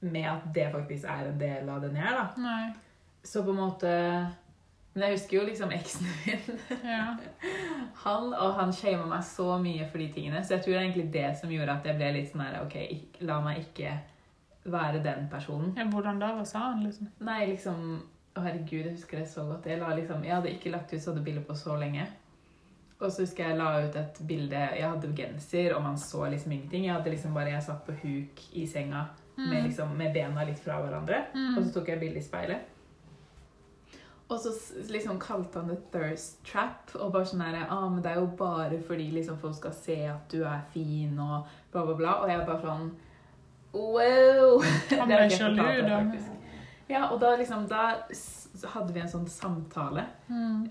med 0.00 0.24
at 0.24 0.54
det 0.54 0.72
faktisk 0.72 1.04
er 1.04 1.28
en 1.28 1.38
del 1.38 1.68
av 1.68 1.80
den 1.82 1.96
jeg 1.96 2.04
er, 2.06 2.14
da. 2.14 2.28
Nei. 2.40 2.72
Så 3.24 3.42
på 3.44 3.50
en 3.50 3.56
måte 3.56 3.92
Men 4.98 5.12
jeg 5.12 5.14
husker 5.14 5.36
jo 5.36 5.42
liksom 5.46 5.72
eksen 5.76 6.08
min. 6.10 6.56
Ja. 6.82 7.12
Han 8.02 8.32
og 8.32 8.56
han 8.58 8.72
shama 8.74 9.04
meg 9.06 9.22
så 9.26 9.46
mye 9.62 9.86
for 9.90 10.02
de 10.02 10.08
tingene. 10.14 10.40
Så 10.42 10.56
jeg 10.56 10.64
tror 10.64 10.72
det 10.72 10.78
er 10.78 10.84
egentlig 10.88 11.12
det 11.14 11.28
som 11.38 11.50
gjorde 11.52 11.74
at 11.78 11.86
jeg 11.86 11.98
ble 11.98 12.08
litt 12.16 12.30
sånn 12.32 12.42
her 12.42 12.56
OK, 12.64 12.74
la 13.26 13.36
meg 13.44 13.60
ikke 13.62 13.92
være 14.66 15.02
den 15.04 15.28
personen. 15.30 15.70
ja. 15.78 15.86
Hvordan 15.90 16.18
da? 16.18 16.32
Hva 16.34 16.46
sa 16.46 16.64
han, 16.72 16.82
liksom? 16.86 17.10
Nei, 17.26 17.44
liksom 17.52 17.84
Å, 18.34 18.42
herregud, 18.42 18.86
jeg 18.88 18.94
husker 18.96 19.18
det 19.22 19.28
så 19.30 19.44
godt. 19.46 19.66
Jeg, 19.70 19.82
liksom, 20.00 20.24
jeg 20.26 20.34
hadde 20.34 20.50
ikke 20.52 20.72
lagt 20.74 20.92
ut 20.94 21.02
sånne 21.02 21.22
bilder 21.26 21.46
på 21.46 21.56
så 21.58 21.78
lenge. 21.78 22.06
Og 22.98 23.12
så 23.14 23.22
husker 23.22 23.44
jeg 23.44 23.54
jeg 23.54 23.60
la 23.60 23.68
ut 23.86 23.96
et 23.98 24.18
bilde 24.26 24.64
Jeg 24.78 24.88
hadde 24.88 25.12
genser, 25.20 25.74
og 25.76 25.84
man 25.86 25.98
så 26.02 26.24
liksom 26.30 26.54
ingenting. 26.54 26.88
Jeg 26.88 26.96
hadde 26.96 27.14
liksom 27.14 27.38
bare, 27.38 27.54
jeg 27.54 27.66
satt 27.66 27.86
på 27.86 27.94
huk 28.02 28.42
i 28.58 28.66
senga 28.66 29.04
med, 29.38 29.62
liksom, 29.68 29.94
med 29.98 30.10
bena 30.14 30.46
litt 30.46 30.58
fra 30.62 30.80
hverandre. 30.82 31.22
Og 31.54 31.62
så 31.62 31.70
tok 31.76 31.92
jeg 31.94 32.02
bilde 32.02 32.18
i 32.18 32.26
speilet. 32.26 32.74
Og 34.28 34.38
så 34.42 34.50
liksom 34.92 35.18
kalte 35.18 35.60
han 35.62 35.70
det 35.72 35.78
thirst 35.92 36.42
trap. 36.44 36.90
Og 37.00 37.12
bare 37.14 37.24
sånn 37.30 37.40
her 37.46 37.62
ah, 37.68 37.86
men 37.88 38.02
det 38.04 38.10
er 38.12 38.20
jo 38.20 38.26
bare 38.36 38.80
fordi 38.84 39.10
liksom 39.14 39.38
folk 39.40 39.56
skal 39.56 39.72
se 39.72 39.96
at 40.10 40.26
du 40.32 40.42
er 40.44 40.60
fin, 40.74 41.14
og 41.18 41.46
bla, 41.72 41.84
bla, 41.86 41.94
bla. 41.96 42.16
Og 42.22 42.28
jeg 42.32 42.44
bare 42.46 42.64
sånn 42.64 42.90
Wow! 43.72 44.62
Han 44.98 45.08
ble 45.10 45.28
sjalu, 45.32 45.62
da. 45.84 46.02
Ja, 46.88 47.02
og 47.12 47.18
da 47.20 47.34
liksom 47.36 47.66
Da 47.68 47.82
hadde 48.72 48.94
vi 48.94 49.00
en 49.02 49.10
sånn 49.12 49.26
samtale 49.28 50.06
Mm. 50.28 50.64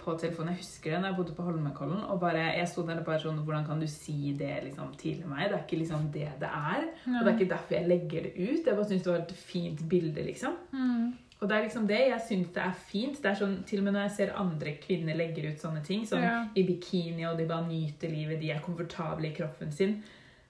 på 0.00 0.14
telefonen. 0.20 0.52
Jeg 0.52 0.62
husker 0.62 0.90
det 0.90 1.00
når 1.00 1.08
jeg 1.08 1.16
bodde 1.16 1.34
på 1.36 1.44
Holmenkollen. 1.46 2.02
Og 2.10 2.20
bare, 2.20 2.42
jeg 2.58 2.68
sto 2.68 2.82
der 2.86 2.98
og 3.00 3.06
bare 3.06 3.20
sånn 3.22 3.38
Hvordan 3.44 3.66
kan 3.66 3.80
du 3.80 3.86
si 3.86 4.32
det 4.36 4.64
liksom 4.64 4.94
til 5.00 5.22
meg? 5.26 5.48
Det 5.48 5.56
er 5.58 5.64
ikke 5.64 5.78
liksom 5.80 6.10
det 6.12 6.28
det 6.40 6.48
er. 6.48 6.84
Og 7.06 7.24
det 7.24 7.32
er 7.32 7.38
ikke 7.38 7.54
derfor 7.54 7.74
jeg 7.78 7.88
legger 7.88 8.22
det 8.28 8.32
ut. 8.36 8.66
Jeg 8.66 8.76
bare 8.76 8.88
syns 8.88 9.02
det 9.02 9.12
var 9.12 9.20
et 9.22 9.32
fint 9.32 9.88
bilde, 9.88 10.24
liksom. 10.28 10.56
Mm. 10.72 11.12
Og 11.40 11.48
det 11.48 11.56
er 11.56 11.62
liksom 11.68 11.86
det. 11.86 11.98
Jeg 12.08 12.20
syns 12.28 12.48
det 12.54 12.62
er 12.62 12.72
fint. 12.88 13.22
Det 13.22 13.30
er 13.30 13.34
sånn, 13.34 13.62
Til 13.64 13.78
og 13.78 13.84
med 13.84 13.92
når 13.94 14.00
jeg 14.08 14.10
ser 14.16 14.32
andre 14.36 14.72
kvinner 14.82 15.14
legger 15.16 15.50
ut 15.52 15.60
sånne 15.62 15.84
ting, 15.86 16.04
sånn 16.06 16.22
Ja. 16.22 16.46
i 16.56 16.62
bikini, 16.66 17.24
og 17.30 17.38
de 17.38 17.46
bare 17.46 17.68
nyter 17.68 18.08
livet, 18.10 18.40
de 18.40 18.50
er 18.50 18.58
komfortable 18.60 19.26
i 19.28 19.34
kroppen 19.34 19.70
sin. 19.72 20.02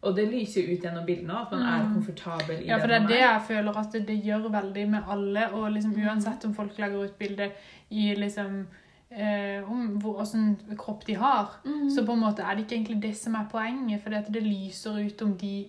Og 0.02 0.14
det 0.16 0.28
lyser 0.32 0.62
jo 0.66 0.74
ut 0.76 0.82
gjennom 0.82 1.04
bildene 1.04 1.34
òg, 1.34 1.42
at 1.46 1.50
man 1.52 1.62
er 1.62 1.84
Mm. 1.84 1.94
komfortabel 1.94 2.60
i 2.62 2.66
Ja, 2.66 2.78
for 2.78 2.86
det 2.86 3.02
er 3.02 3.06
det 3.06 3.18
jeg 3.18 3.40
føler 3.48 3.76
at 3.76 3.92
det, 3.92 4.06
det 4.06 4.22
gjør 4.24 4.48
veldig 4.50 4.88
med 4.88 5.02
alle. 5.08 5.52
Og 5.52 5.72
liksom 5.72 5.92
Mm. 5.96 6.06
uansett 6.06 6.44
om 6.44 6.54
folk 6.54 6.78
legger 6.78 7.04
ut 7.04 7.18
bilde 7.18 7.50
i 7.90 8.14
liksom 8.14 8.66
eh, 9.10 9.62
om 9.70 9.98
hvor, 10.00 10.14
hvordan 10.22 10.58
kropp 10.76 11.04
de 11.06 11.14
har, 11.14 11.48
Mm. 11.64 11.88
så 11.90 12.04
på 12.06 12.12
en 12.12 12.20
måte 12.20 12.40
er 12.44 12.54
det 12.56 12.66
ikke 12.68 12.76
egentlig 12.84 13.00
det 13.02 13.16
som 13.16 13.34
er 13.34 13.46
poenget. 13.50 14.02
For 14.02 14.10
det 14.10 14.42
lyser 14.42 15.06
ut 15.06 15.22
om 15.22 15.34
de, 15.36 15.66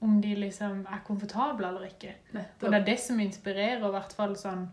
om 0.00 0.18
de 0.22 0.34
liksom 0.34 0.82
er 0.92 1.04
komfortable 1.06 1.68
eller 1.68 1.86
ikke. 1.88 2.14
Og 2.60 2.66
det 2.72 2.80
er 2.80 2.84
det 2.84 2.98
som 3.00 3.20
inspirerer, 3.20 3.80
i 3.80 3.94
hvert 3.94 4.12
fall 4.16 4.36
sånn 4.36 4.66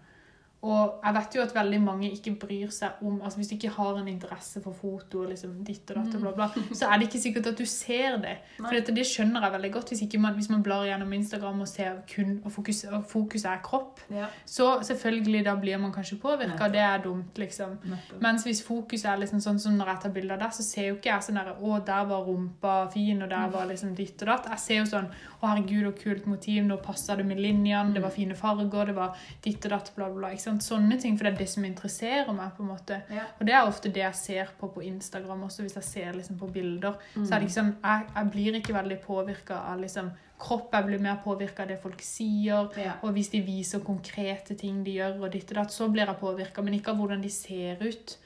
Og 0.64 1.02
jeg 1.04 1.16
vet 1.18 1.36
jo 1.36 1.42
at 1.44 1.54
veldig 1.56 1.80
mange 1.84 2.10
ikke 2.16 2.32
bryr 2.40 2.70
seg 2.72 3.02
om 3.04 3.18
altså 3.20 3.40
Hvis 3.40 3.50
du 3.52 3.56
ikke 3.58 3.74
har 3.76 3.98
en 4.00 4.08
interesse 4.08 4.62
for 4.64 4.76
foto, 4.78 5.24
og 5.24 5.32
liksom 5.34 5.58
ditt 5.68 5.90
og 5.92 5.98
datt, 6.00 6.16
og 6.16 6.22
bla, 6.24 6.32
bla, 6.38 6.48
så 6.72 6.88
er 6.88 7.02
det 7.02 7.10
ikke 7.10 7.22
sikkert 7.26 7.50
at 7.52 7.60
du 7.60 7.66
ser 7.68 8.18
det. 8.24 8.38
For 8.58 8.72
dette, 8.78 8.96
det 8.96 9.06
skjønner 9.10 9.44
jeg 9.44 9.56
veldig 9.58 9.72
godt. 9.74 9.92
Hvis, 9.92 10.04
man, 10.24 10.38
hvis 10.38 10.50
man 10.54 10.64
blar 10.64 10.86
gjennom 10.88 11.12
Instagram 11.18 11.64
og 11.66 11.68
ser 11.68 12.00
kun 12.14 12.38
og 12.44 12.52
fokus, 12.56 12.84
og 12.92 13.04
fokus 13.12 13.46
er 13.50 13.60
kropp, 13.66 14.04
Ja, 14.14 14.30
så 14.46 14.70
selvfølgelig 14.84 15.44
da 15.46 15.56
blir 15.60 15.78
man 15.78 15.94
kanskje 15.94 16.20
påvirka. 16.22 16.70
Det 16.72 16.80
er 16.80 17.04
dumt, 17.04 17.38
liksom. 17.38 17.78
nettopp. 17.84 18.22
Mens 18.24 18.48
hvis 18.48 18.64
fokus 18.64 19.06
er 19.06 19.20
liksom 19.20 19.42
sånn 19.44 19.60
som 19.60 19.76
når 19.78 19.94
jeg 19.94 20.04
tar 20.06 20.16
bilder 20.16 20.40
der, 20.42 20.56
så 20.56 20.64
ser 20.64 20.90
jo 20.90 20.96
ikke 20.98 21.12
jeg 21.12 21.28
sånn 21.28 21.42
der 21.42 21.52
Å, 21.54 21.80
der 21.86 22.08
var 22.08 22.24
rumpa 22.28 22.78
fin, 22.94 23.22
og 23.22 23.30
der 23.30 23.52
var 23.52 23.68
liksom 23.70 23.94
ditt 23.98 24.22
og 24.24 24.32
datt. 24.32 24.50
Jeg 24.56 24.64
ser 24.64 24.82
jo 24.82 24.88
sånn 24.96 25.12
Å, 25.12 25.44
herregud, 25.44 25.84
så 25.90 25.94
kult 26.04 26.26
motiv. 26.30 26.64
Nå 26.64 26.80
passa 26.84 27.18
det 27.20 27.26
med 27.28 27.42
linjene. 27.42 27.94
Det 27.94 28.04
var 28.04 28.14
fine 28.16 28.36
farger. 28.38 28.92
Det 28.92 28.96
var 28.96 29.18
ditt 29.44 29.66
og 29.68 29.76
datt, 29.76 29.92
bla, 29.96 30.08
bla, 30.08 30.20
bla. 30.20 30.32
Ikke 30.32 30.46
sant? 30.48 30.53
Sånne 30.62 30.98
ting. 31.02 31.16
For 31.18 31.28
det 31.28 31.34
er 31.34 31.40
det 31.40 31.50
som 31.52 31.66
interesserer 31.68 32.34
meg, 32.36 32.52
på 32.58 32.64
en 32.66 32.72
måte. 32.74 33.00
Ja. 33.14 33.26
Og 33.40 33.48
det 33.48 33.56
er 33.56 33.70
ofte 33.70 33.92
det 33.94 34.04
jeg 34.04 34.20
ser 34.20 34.52
på 34.60 34.70
på 34.74 34.84
Instagram 34.86 35.46
også, 35.48 35.64
hvis 35.66 35.78
jeg 35.80 35.88
ser 35.88 36.18
liksom 36.18 36.38
på 36.40 36.52
bilder. 36.54 37.00
Så 37.16 37.28
er 37.30 37.40
det 37.40 37.48
liksom 37.48 37.76
Jeg, 37.84 38.06
jeg 38.16 38.32
blir 38.32 38.60
ikke 38.60 38.74
veldig 38.74 39.00
påvirka 39.06 39.62
av 39.72 39.80
liksom 39.82 40.12
kropp. 40.40 40.74
Jeg 40.74 40.86
blir 40.86 41.00
mer 41.00 41.22
påvirka 41.24 41.64
av 41.64 41.72
det 41.72 41.80
folk 41.82 42.02
sier. 42.02 42.70
Ja. 42.78 42.98
Og 43.02 43.14
hvis 43.14 43.32
de 43.34 43.42
viser 43.42 43.80
konkrete 43.80 44.56
ting 44.60 44.84
de 44.86 44.98
gjør, 45.00 45.22
og 45.24 45.32
ditt 45.32 45.50
og 45.52 45.62
datt, 45.62 45.74
så 45.74 45.88
blir 45.88 46.06
jeg 46.06 46.22
påvirka. 46.22 46.62
Men 46.62 46.78
ikke 46.80 46.92
av 46.92 47.02
hvordan 47.02 47.24
de 47.24 47.32
ser 47.34 47.82
ut. 47.84 48.18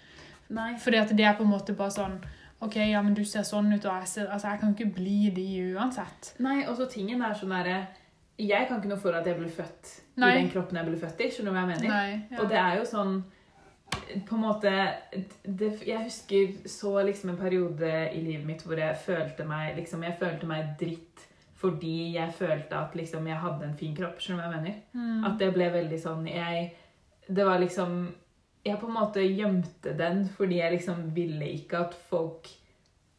Nei. 0.50 0.74
Fordi 0.80 0.98
at 0.98 1.14
det 1.18 1.26
er 1.28 1.38
på 1.38 1.44
en 1.44 1.52
måte 1.52 1.76
bare 1.76 1.92
sånn 1.92 2.20
OK, 2.60 2.76
ja, 2.90 3.04
men 3.06 3.14
du 3.14 3.22
ser 3.28 3.44
sånn 3.46 3.70
ut, 3.70 3.86
og 3.86 4.02
jeg 4.02 4.10
ser 4.10 4.32
Altså, 4.34 4.50
jeg 4.50 4.62
kan 4.64 4.74
ikke 4.74 4.94
bli 4.96 5.30
de 5.36 5.48
uansett. 5.76 6.34
Nei, 6.42 6.64
og 6.66 6.78
så 6.80 6.88
tingen 6.90 7.22
er 7.22 7.36
sånn 7.38 7.54
derre 7.54 7.80
Jeg 8.42 8.70
kan 8.70 8.80
ikke 8.80 8.90
noe 8.90 9.02
for 9.02 9.18
at 9.18 9.28
jeg 9.28 9.38
ble 9.38 9.52
født 9.54 9.92
Nei. 10.18 10.34
i 10.34 10.42
den 10.42 10.52
kroppen 10.52 10.80
jeg 10.80 10.90
ble 10.90 11.00
født 11.02 11.24
i. 11.24 11.32
Skjønner 11.32 11.52
du 11.52 11.58
hva 11.58 11.64
jeg 11.66 11.72
mener? 11.74 11.90
Nei. 11.94 12.22
Ja. 12.32 12.40
Og 12.42 12.50
det 12.52 12.62
er 12.62 12.78
jo 12.80 12.86
sånn 12.90 13.18
på 14.28 14.36
en 14.36 14.42
måte 14.42 14.72
det, 15.44 15.70
Jeg 15.88 16.04
husker 16.04 16.68
så 16.68 16.92
liksom 17.08 17.30
en 17.32 17.40
periode 17.40 17.92
i 18.12 18.20
livet 18.20 18.46
mitt 18.46 18.66
hvor 18.66 18.80
jeg 18.80 18.98
følte 19.00 19.46
meg 19.48 19.78
liksom, 19.78 20.04
jeg 20.04 20.18
følte 20.20 20.50
meg 20.50 20.74
dritt 20.80 21.24
fordi 21.58 22.14
jeg 22.14 22.34
følte 22.38 22.78
at 22.78 22.94
liksom, 22.96 23.26
jeg 23.28 23.40
hadde 23.42 23.66
en 23.66 23.78
fin 23.80 23.96
kropp. 23.98 24.20
Skjønner 24.22 24.44
du 24.44 24.46
hva 24.46 24.60
jeg 24.60 24.62
mener? 24.62 24.76
Mm. 24.94 25.24
At 25.26 25.40
det 25.42 25.48
ble 25.56 25.72
veldig 25.74 25.98
sånn 26.04 26.28
jeg, 26.30 26.68
Det 27.28 27.46
var 27.48 27.58
liksom 27.60 27.96
Jeg 28.68 28.78
på 28.78 28.88
en 28.88 28.94
måte 28.94 29.24
gjemte 29.24 29.96
den 29.98 30.28
fordi 30.38 30.60
jeg 30.60 30.76
liksom 30.76 31.08
ville 31.16 31.50
ikke 31.56 31.88
at 31.88 31.96
folk 32.10 32.50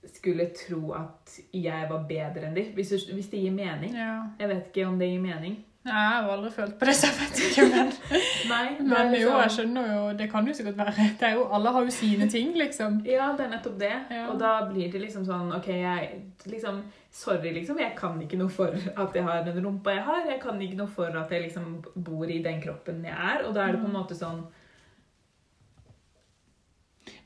skulle 0.09 0.51
tro 0.55 0.93
at 0.97 1.35
jeg 1.53 1.89
var 1.91 2.05
bedre 2.09 2.47
enn 2.47 2.55
de. 2.57 2.69
Hvis, 2.77 2.93
hvis 3.11 3.31
det 3.33 3.41
gir 3.43 3.53
mening. 3.53 3.97
ja. 3.97 4.23
Jeg 4.39 4.49
vet 4.49 4.69
ikke 4.71 4.87
om 4.89 4.99
det 5.01 5.09
gir 5.11 5.21
mening. 5.21 5.59
Nei, 5.87 5.95
jeg 5.95 6.23
har 6.25 6.31
aldri 6.35 6.51
følt 6.53 6.75
på 6.79 6.87
det, 6.89 6.95
så 6.99 7.09
jeg 7.09 7.17
vet 7.21 7.41
ikke, 7.47 7.65
men 7.71 7.93
Nei, 8.51 8.65
det 8.79 8.87
Men 8.91 9.13
jo, 9.15 9.31
jeg 9.39 9.53
skjønner 9.55 9.87
jo 9.93 10.01
Det 10.19 10.27
kan 10.33 10.49
jo 10.51 10.55
sikkert 10.59 10.81
være. 10.81 11.07
Det 11.21 11.29
er 11.29 11.37
jo, 11.39 11.45
alle 11.55 11.73
har 11.77 11.87
jo 11.87 11.95
sine 11.95 12.29
ting, 12.31 12.51
liksom. 12.59 12.99
Ja, 13.07 13.31
det 13.39 13.47
er 13.47 13.53
nettopp 13.55 13.79
det. 13.81 13.95
Ja. 14.11 14.25
Og 14.33 14.41
da 14.43 14.53
blir 14.69 14.91
det 14.93 15.05
liksom 15.05 15.25
sånn 15.29 15.55
OK, 15.57 15.71
jeg 15.79 16.11
liksom 16.51 16.83
Sorry, 17.15 17.55
liksom. 17.55 17.79
Jeg 17.81 17.95
kan 17.97 18.19
ikke 18.21 18.37
noe 18.41 18.53
for 18.53 18.75
at 18.75 19.17
jeg 19.17 19.25
har 19.25 19.47
den 19.47 19.63
rumpa 19.65 19.95
jeg 19.97 20.05
har. 20.11 20.27
Jeg 20.29 20.43
kan 20.43 20.61
ikke 20.61 20.77
noe 20.83 20.93
for 20.93 21.15
at 21.23 21.33
jeg 21.33 21.47
liksom 21.47 21.79
bor 21.95 22.29
i 22.29 22.43
den 22.45 22.61
kroppen 22.63 23.01
jeg 23.07 23.15
er. 23.15 23.47
Og 23.47 23.55
da 23.57 23.65
er 23.65 23.79
det 23.79 23.81
på 23.83 23.89
en 23.89 23.97
måte 23.97 24.19
sånn 24.19 24.43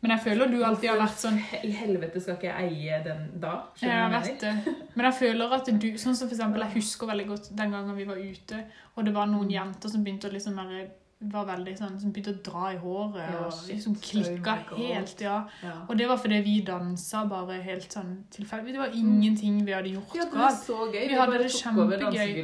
Men 0.02 0.10
jeg 0.16 0.20
føler 0.24 0.50
du 0.50 0.56
alltid 0.66 0.88
har 0.90 0.98
vært 0.98 1.18
sånn 1.22 1.36
I 1.64 1.70
helvete 1.78 2.20
skal 2.20 2.34
ikke 2.34 2.48
jeg 2.50 2.72
eie 2.72 3.02
den 3.04 3.20
da? 3.40 3.52
Jeg 3.80 3.90
har 3.92 4.10
mener? 4.10 4.38
det. 4.40 4.74
Men 4.96 5.04
jeg 5.06 5.14
føler 5.20 5.52
at 5.54 5.66
du 5.80 5.86
Sånn 5.96 6.16
som 6.18 6.28
for 6.28 6.34
eksempel, 6.34 6.60
Jeg 6.60 6.74
husker 6.80 7.06
veldig 7.06 7.26
godt 7.28 7.52
den 7.56 7.70
gangen 7.70 7.96
vi 7.96 8.04
var 8.08 8.16
ute, 8.18 8.64
og 8.96 9.04
det 9.06 9.14
var 9.14 9.26
noen 9.26 9.46
Mm. 9.46 9.54
jenter 9.54 9.88
som 9.88 10.02
begynte 10.04 10.28
å 10.28 10.32
liksom 10.32 10.56
være 10.58 10.88
var 11.24 11.44
veldig 11.46 11.76
sånn, 11.78 12.00
som 12.00 12.10
begynte 12.12 12.32
å 12.34 12.42
dra 12.42 12.72
i 12.74 12.78
håret 12.82 13.30
Ja, 13.30 13.44
og 13.46 13.52
liksom 13.68 13.94
klikka 14.02 14.56
Oh 14.72 14.78
helt. 14.78 15.20
ja. 15.20 15.36
Ja. 15.62 15.74
Og 15.88 15.96
det 15.96 16.08
var 16.08 16.16
fordi 16.18 16.40
vi 16.42 16.60
dansa 16.66 17.20
bare 17.30 17.60
helt 17.62 17.86
sånn 17.94 18.24
tilfeldig. 18.28 18.72
Det 18.72 18.78
var 18.80 18.90
ingenting 18.92 19.64
vi 19.64 19.70
hadde 19.70 19.92
gjort 19.94 20.16
Ja, 20.16 20.24
det 20.24 20.34
var 20.34 20.50
så 20.50 20.90
gøy. 20.90 20.98
Vi 21.06 21.08
Vi, 21.08 21.14
hadde 21.14 21.38
det 21.38 21.52
kjempegøy. 21.52 21.90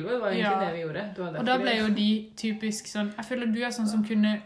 Det 0.06 0.20
var 0.20 0.30
egentlig 0.30 0.38
Ja. 0.38 0.60
det 0.60 0.74
vi 0.74 0.80
gjorde. 0.84 1.14
Det 1.16 1.40
Og 1.40 1.44
da 1.44 1.58
ble 1.58 1.74
jo 1.76 1.88
de 1.92 2.30
typisk 2.36 2.86
sånn 2.86 3.12
Jeg 3.16 3.24
føler 3.26 3.52
du 3.52 3.60
er 3.64 3.70
sånn 3.70 3.88
som 3.88 4.04
kunne 4.04 4.40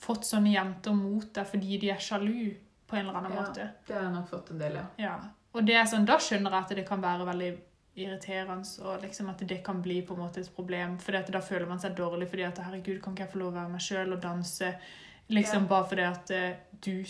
fått 0.00 0.24
sånne 0.24 0.52
jenter 0.52 0.92
mot 0.92 1.32
deg 1.34 1.46
fordi 1.46 1.78
de 1.80 1.90
er 1.90 1.96
sjalu 2.02 2.54
på 2.86 2.96
en 2.96 3.06
eller 3.06 3.18
annen 3.18 3.32
Ja. 3.32 3.42
måte. 3.42 3.68
Det 3.86 3.94
har 3.94 4.02
jeg 4.02 4.12
nok 4.12 4.28
fått 4.28 4.50
en 4.50 4.58
del, 4.58 4.74
ja. 4.74 4.86
Ja. 4.98 5.18
Og 5.54 5.64
det 5.64 5.74
er 5.74 5.84
sånn, 5.84 6.04
da 6.04 6.16
skjønner 6.18 6.50
jeg 6.50 6.62
at 6.62 6.68
det 6.76 6.86
kan 6.88 7.00
være 7.00 7.24
veldig 7.26 7.58
irriterende, 7.96 8.66
og 8.84 9.02
liksom 9.02 9.28
at 9.30 9.38
det 9.46 9.62
kan 9.64 9.80
bli 9.82 10.02
på 10.02 10.14
en 10.14 10.20
måte 10.20 10.40
et 10.40 10.54
problem. 10.54 10.98
For 10.98 11.12
da 11.12 11.40
føler 11.40 11.66
man 11.68 11.78
seg 11.78 11.94
dårlig 11.96 12.28
fordi 12.28 12.42
at 12.44 12.58
herregud, 12.58 13.00
kan 13.02 13.14
ikke 13.14 13.24
jeg 13.24 13.32
få 13.32 13.38
lov 13.38 13.52
å 13.52 13.56
være 13.60 13.70
meg 13.70 13.80
sjøl 13.80 14.12
og 14.12 14.20
danse? 14.20 14.74
Liksom 15.30 15.62
Ja. 15.62 15.68
bare 15.68 15.84
fordi 15.88 16.02
at 16.02 16.30
eh, 16.30 16.56
du 16.80 17.04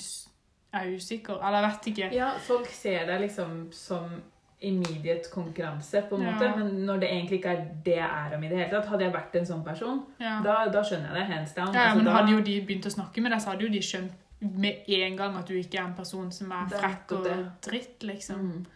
er 0.75 0.87
usikker. 0.95 1.41
Eller 1.43 1.63
jeg 1.63 1.71
vet 1.71 1.87
ikke. 1.95 2.13
Ja, 2.15 2.33
folk 2.39 2.69
ser 2.69 3.07
deg 3.07 3.21
liksom 3.23 3.73
som 3.73 4.23
immediate 4.65 5.31
konkurranse, 5.33 6.03
på 6.09 6.17
en 6.19 6.23
Ja. 6.27 6.33
måte. 6.33 6.49
Men 6.59 6.87
når 6.87 7.01
det 7.01 7.11
egentlig 7.11 7.39
ikke 7.41 7.53
er 7.57 7.65
det 7.85 7.95
jeg 7.97 8.11
er 8.27 8.37
om 8.37 8.45
i 8.45 8.49
det 8.49 8.59
hele 8.59 8.71
tatt. 8.71 8.87
Hadde 8.89 9.05
jeg 9.05 9.13
vært 9.15 9.35
en 9.41 9.47
sånn 9.47 9.65
person, 9.65 10.03
Ja. 10.21 10.41
da, 10.45 10.57
da 10.73 10.83
skjønner 10.83 11.13
jeg 11.13 11.15
det. 11.21 11.25
Hands 11.35 11.53
down. 11.55 11.75
Ja, 11.75 11.81
Altså, 11.89 11.97
men 11.97 12.05
da, 12.05 12.11
hadde 12.19 12.33
jo 12.33 12.41
de 12.41 12.61
begynt 12.67 12.87
å 12.87 12.95
snakke 12.97 13.23
med 13.23 13.33
deg, 13.33 13.41
så 13.41 13.51
hadde 13.53 13.63
jo 13.69 13.69
de 13.69 13.79
skjønt 13.81 14.13
med 14.41 14.89
en 14.89 15.17
gang 15.17 15.37
at 15.37 15.47
du 15.47 15.55
ikke 15.55 15.79
er 15.79 15.87
en 15.87 15.95
person 15.95 16.31
som 16.33 16.53
er 16.53 16.67
frekk 16.69 17.13
og 17.13 17.27
dritt, 17.63 18.03
liksom. 18.03 18.37
Mm. 18.41 18.67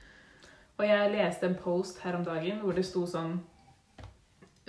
Og 0.79 0.87
jeg 0.87 1.11
leste 1.12 1.44
en 1.46 1.55
post 1.57 1.98
her 2.05 2.14
om 2.16 2.24
dagen 2.24 2.61
hvor 2.62 2.72
det 2.74 2.85
sto 2.87 3.05
sånn 3.07 3.40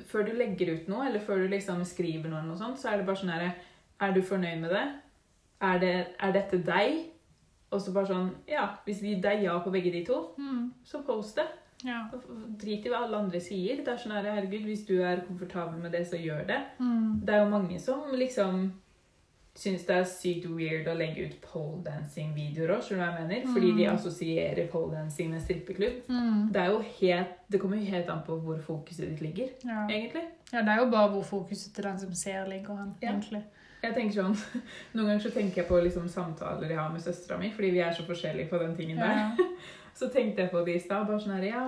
Før 0.09 0.23
du 0.25 0.31
legger 0.33 0.73
ut 0.73 0.87
noe, 0.87 1.05
eller 1.07 1.19
før 1.19 1.43
du 1.43 1.47
liksom 1.49 1.83
skriver 1.85 2.29
noe, 2.29 2.39
eller 2.39 2.49
noe 2.49 2.57
sånt, 2.57 2.79
så 2.79 2.91
er 2.93 2.97
det 2.97 3.05
bare 3.05 3.15
sånn 3.19 3.29
herre 3.33 3.53
Er 4.01 4.11
du 4.15 4.21
fornøyd 4.21 4.59
med 4.61 4.69
det? 4.71 4.87
Er, 5.61 5.79
det? 5.79 6.07
er 6.19 6.31
dette 6.31 6.63
deg? 6.65 7.05
Og 7.71 7.81
så 7.81 7.93
bare 7.93 8.07
sånn 8.07 8.29
Ja, 8.47 8.67
hvis 8.85 9.01
vi, 9.01 9.15
det 9.21 9.25
er 9.25 9.41
ja 9.43 9.59
på 9.59 9.71
begge 9.71 9.91
de 9.91 10.03
to, 10.05 10.33
Mm. 10.37 10.71
så 10.85 11.03
post 11.05 11.35
det. 11.35 11.45
Ja. 11.85 12.09
Drit 12.59 12.85
i 12.85 12.89
hva 12.89 13.03
alle 13.05 13.17
andre 13.17 13.39
sier. 13.39 13.77
Det 13.77 13.87
er 13.87 13.97
sånn 13.97 14.11
her, 14.11 14.23
herregud, 14.33 14.65
hvis 14.65 14.85
du 14.87 15.01
er 15.01 15.21
komfortabel 15.27 15.79
med 15.79 15.91
det, 15.91 16.05
så 16.07 16.17
gjør 16.19 16.45
det. 16.47 16.57
Mm. 16.79 17.21
Det 17.25 17.29
er 17.33 17.43
jo 17.45 17.49
mange 17.49 17.79
som 17.79 18.01
liksom 18.11 18.71
syns 19.55 19.85
det 19.85 19.95
er 19.95 20.03
sykt 20.03 20.45
weird 20.47 20.87
å 20.87 20.93
legge 20.95 21.25
ut 21.27 21.41
poledancing-videoer 21.41 22.71
òg, 22.75 22.83
skjønner 22.85 22.99
du 22.99 23.11
hva 23.11 23.19
jeg 23.19 23.27
mener? 23.27 23.53
Fordi 23.53 23.71
de 23.77 23.87
assosierer 23.91 24.67
poledancing 24.71 25.31
med 25.33 25.41
strippeklubb. 25.43 25.97
Mm. 26.07 26.51
Det 26.53 26.61
er 26.61 26.69
jo 26.73 26.79
helt 26.99 27.35
Det 27.49 27.59
kommer 27.59 27.77
jo 27.81 27.85
helt 27.89 28.09
an 28.13 28.21
på 28.27 28.35
hvor 28.43 28.59
fokuset 28.61 29.09
ditt 29.09 29.21
ligger, 29.21 29.49
Ja. 29.65 29.87
egentlig. 29.89 30.21
ja, 30.53 30.61
det 30.61 30.69
er 30.69 30.77
jo 30.85 30.89
bare 30.91 31.09
hvor 31.09 31.23
fokuset 31.23 31.73
til 31.73 31.83
den 31.83 31.97
som 31.99 32.13
ser, 32.13 32.45
ligger 32.47 32.75
hen, 32.77 32.95
Ja. 33.01 33.09
egentlig. 33.11 33.43
Jeg 33.83 33.93
tenker 33.95 34.15
sånn 34.21 34.33
Noen 34.93 35.07
ganger 35.07 35.23
så 35.23 35.31
tenker 35.31 35.61
jeg 35.61 35.67
på 35.69 35.77
liksom 35.83 36.07
samtaler 36.11 36.69
jeg 36.73 36.77
har 36.79 36.89
med 36.91 37.01
søstera 37.03 37.37
mi, 37.39 37.51
fordi 37.55 37.69
vi 37.77 37.79
er 37.85 37.93
så 37.95 38.03
forskjellige 38.07 38.49
på 38.51 38.57
den 38.61 38.75
tingen 38.75 38.97
der. 38.99 39.21
Ja. 39.37 39.49
Så 39.99 40.07
tenkte 40.13 40.45
jeg 40.45 40.51
på 40.51 40.61
det 40.63 40.75
i 40.77 40.79
stad. 40.79 41.07
Bare 41.09 41.19
sånn 41.19 41.33
her, 41.35 41.43
ja 41.49 41.63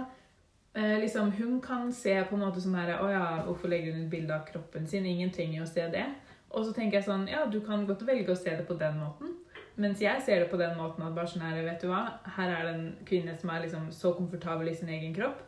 eh, 0.78 1.00
liksom, 1.02 1.32
Hun 1.36 1.58
kan 1.62 1.90
se 1.92 2.14
på 2.30 2.38
en 2.38 2.44
måte 2.46 2.62
sånn 2.64 2.78
her 2.80 2.94
Å 3.04 3.08
ja, 3.12 3.24
hvorfor 3.44 3.68
legger 3.68 3.92
hun 3.92 4.06
ut 4.06 4.12
bilde 4.14 4.32
av 4.36 4.46
kroppen 4.48 4.86
sin? 4.88 5.04
Ingen 5.10 5.34
trenger 5.36 5.58
jo 5.58 5.66
å 5.66 5.72
se 5.72 5.88
det. 5.92 6.06
Og 6.52 6.64
så 6.68 6.72
tenker 6.78 7.00
jeg 7.00 7.08
sånn 7.10 7.26
Ja, 7.28 7.42
du 7.52 7.58
kan 7.66 7.84
godt 7.90 8.06
velge 8.08 8.32
å 8.32 8.38
se 8.40 8.54
det 8.56 8.64
på 8.70 8.78
den 8.80 8.96
måten. 9.02 9.34
Mens 9.76 10.00
jeg 10.04 10.22
ser 10.24 10.44
det 10.46 10.50
på 10.52 10.60
den 10.62 10.78
måten 10.80 11.04
at 11.04 11.16
bare 11.18 11.28
sånn 11.32 11.44
her, 11.44 11.60
vet 11.66 11.82
du 11.84 11.90
hva 11.92 12.06
Her 12.38 12.54
er 12.56 12.64
det 12.70 12.74
en 12.78 12.86
kvinne 13.10 13.36
som 13.42 13.52
er 13.52 13.66
liksom 13.66 13.90
så 13.96 14.14
komfortabel 14.16 14.70
i 14.72 14.76
sin 14.80 14.94
egen 14.96 15.12
kropp. 15.18 15.42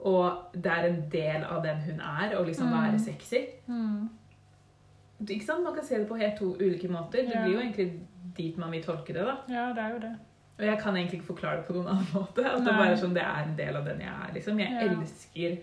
Og 0.00 0.54
det 0.56 0.72
er 0.72 0.88
en 0.88 1.02
del 1.12 1.44
av 1.44 1.60
den 1.66 1.80
hun 1.90 2.00
er, 2.00 2.38
å 2.38 2.44
liksom 2.46 2.70
Mm. 2.70 2.76
være 2.78 2.98
sexy. 3.04 3.42
Mm. 3.68 4.08
Ikke 5.28 5.44
sant? 5.44 5.64
Man 5.64 5.74
kan 5.74 5.84
se 5.84 5.98
det 5.98 6.08
på 6.08 6.16
helt 6.16 6.36
to 6.38 6.54
ulike 6.60 6.88
måter. 6.88 7.26
Det 7.28 7.42
blir 7.44 7.52
jo 7.54 7.60
egentlig 7.60 7.88
dit 8.36 8.56
man 8.58 8.70
vil 8.72 8.82
tolke 8.84 9.12
det. 9.12 9.24
da. 9.26 9.36
ja, 9.48 9.66
det 9.76 9.82
er 9.84 9.90
jo 9.94 9.98
det. 10.06 10.14
Og 10.60 10.64
jeg 10.66 10.78
kan 10.78 10.96
egentlig 10.96 11.18
ikke 11.20 11.26
forklare 11.34 11.56
det 11.60 11.66
på 11.66 11.72
noen 11.76 11.88
annen 11.88 12.06
måte. 12.18 12.44
At 12.46 12.64
det 12.64 12.72
bare 12.78 12.96
sånn, 13.00 13.14
det 13.16 13.22
er 13.24 13.44
en 13.44 13.54
del 13.58 13.76
av 13.76 13.84
den 13.84 14.00
jeg 14.00 14.14
er. 14.14 14.32
liksom. 14.34 14.58
Jeg 14.60 14.72
Ja. 14.72 14.88
elsker 14.90 15.58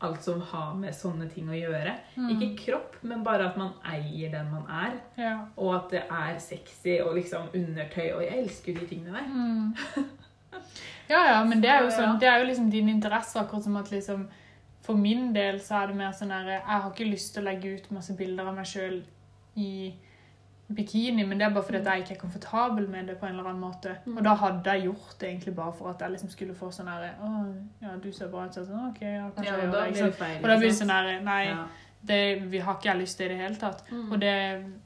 alt 0.00 0.22
som 0.22 0.40
har 0.40 0.74
med 0.78 0.94
sånne 0.94 1.26
ting 1.32 1.48
å 1.50 1.56
gjøre. 1.58 1.92
Mm. 2.16 2.28
Ikke 2.36 2.48
kropp, 2.64 2.96
men 3.02 3.24
bare 3.26 3.48
at 3.48 3.56
man 3.58 3.72
eier 3.84 4.30
den 4.30 4.50
man 4.52 4.64
er. 4.70 4.92
Ja. 5.18 5.32
Og 5.56 5.74
at 5.74 5.90
det 5.90 6.02
er 6.10 6.38
sexy 6.38 7.00
og 7.02 7.16
liksom 7.16 7.48
undertøy. 7.54 8.12
Og 8.14 8.22
jeg 8.22 8.38
elsker 8.44 8.74
de 8.78 8.86
tingene 8.86 9.12
der. 9.18 9.26
Mm. 9.26 9.74
Ja, 11.08 11.22
ja, 11.32 11.44
men 11.44 11.60
det 11.62 11.68
er 11.70 11.82
jo 11.84 11.90
sånn, 11.92 12.18
det 12.20 12.28
er 12.28 12.38
jo 12.42 12.46
liksom 12.50 12.70
din 12.70 12.88
interesse, 12.92 13.38
akkurat 13.40 13.64
som 13.64 13.76
at 13.80 13.90
liksom 13.92 14.26
For 14.88 14.96
min 14.96 15.34
del 15.34 15.58
så 15.60 15.82
er 15.82 15.90
det 15.90 15.98
mer 15.98 16.12
sånn 16.16 16.30
at 16.32 16.46
Jeg 16.48 16.64
har 16.64 16.86
ikke 16.88 17.04
lyst 17.10 17.34
til 17.34 17.44
å 17.44 17.48
legge 17.50 17.74
ut 17.76 17.90
masse 17.92 18.14
bilder 18.16 18.46
av 18.48 18.54
meg 18.56 18.68
sjøl 18.70 19.02
i 19.60 19.72
bikini, 20.68 21.24
men 21.24 21.40
det 21.40 21.46
er 21.46 21.52
bare 21.52 21.64
fordi 21.64 21.78
at 21.80 21.86
jeg 21.86 22.04
ikke 22.04 22.14
er 22.14 22.20
komfortabel 22.20 22.88
med 22.88 23.06
det 23.08 23.16
på 23.20 23.26
en 23.26 23.34
eller 23.34 23.50
annen 23.50 23.60
måte. 23.60 23.94
Mm. 24.06 24.16
Og 24.16 24.24
da 24.24 24.32
hadde 24.42 24.70
jeg 24.76 24.84
gjort 24.84 25.14
det 25.20 25.28
egentlig 25.28 25.54
bare 25.56 25.74
for 25.76 25.90
at 25.90 26.00
jeg 26.04 26.14
liksom 26.14 26.32
skulle 26.32 26.56
få 26.56 26.70
sånn 26.72 26.88
her 26.92 27.04
Å, 27.24 27.34
ja, 27.82 27.92
du 28.02 28.08
ser 28.12 28.32
bra 28.32 28.46
ut. 28.46 28.56
Så 28.56 28.64
sånn, 28.68 28.88
OK, 28.90 29.00
ja, 29.04 29.28
kanskje 29.36 29.52
Ja, 29.52 29.60
og 29.60 29.76
da 29.76 29.84
blir 29.86 30.02
det 30.08 30.16
feil. 30.18 30.40
Og 30.42 30.48
da 30.48 30.56
blir 30.56 30.68
det 30.68 30.80
sånn 30.80 30.92
herre 30.92 31.14
her 31.14 31.22
Nei, 31.28 31.44
det 32.08 32.20
vi 32.52 32.60
har 32.64 32.76
ikke 32.76 32.90
jeg 32.90 33.02
lyst 33.02 33.20
til 33.20 33.28
i 33.28 33.30
det 33.32 33.38
hele 33.42 33.60
tatt. 33.60 33.84
Mm. 33.92 34.10
Og 34.12 34.20
det 34.24 34.34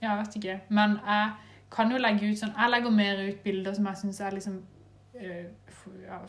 Jeg 0.03 0.21
vet 0.21 0.37
ikke. 0.43 0.61
Men 0.69 0.99
jeg 1.07 1.33
kan 1.79 1.95
jo 1.95 2.03
legge 2.03 2.31
ut 2.31 2.43
sånn 2.43 2.55
Jeg 2.59 2.75
legger 2.75 2.99
mer 2.99 3.25
ut 3.27 3.43
bilder 3.43 3.75
som 3.79 3.91
jeg 3.91 4.03
syns 4.05 4.21
er 4.21 4.39
liksom 4.39 4.63
øh, 5.19 5.45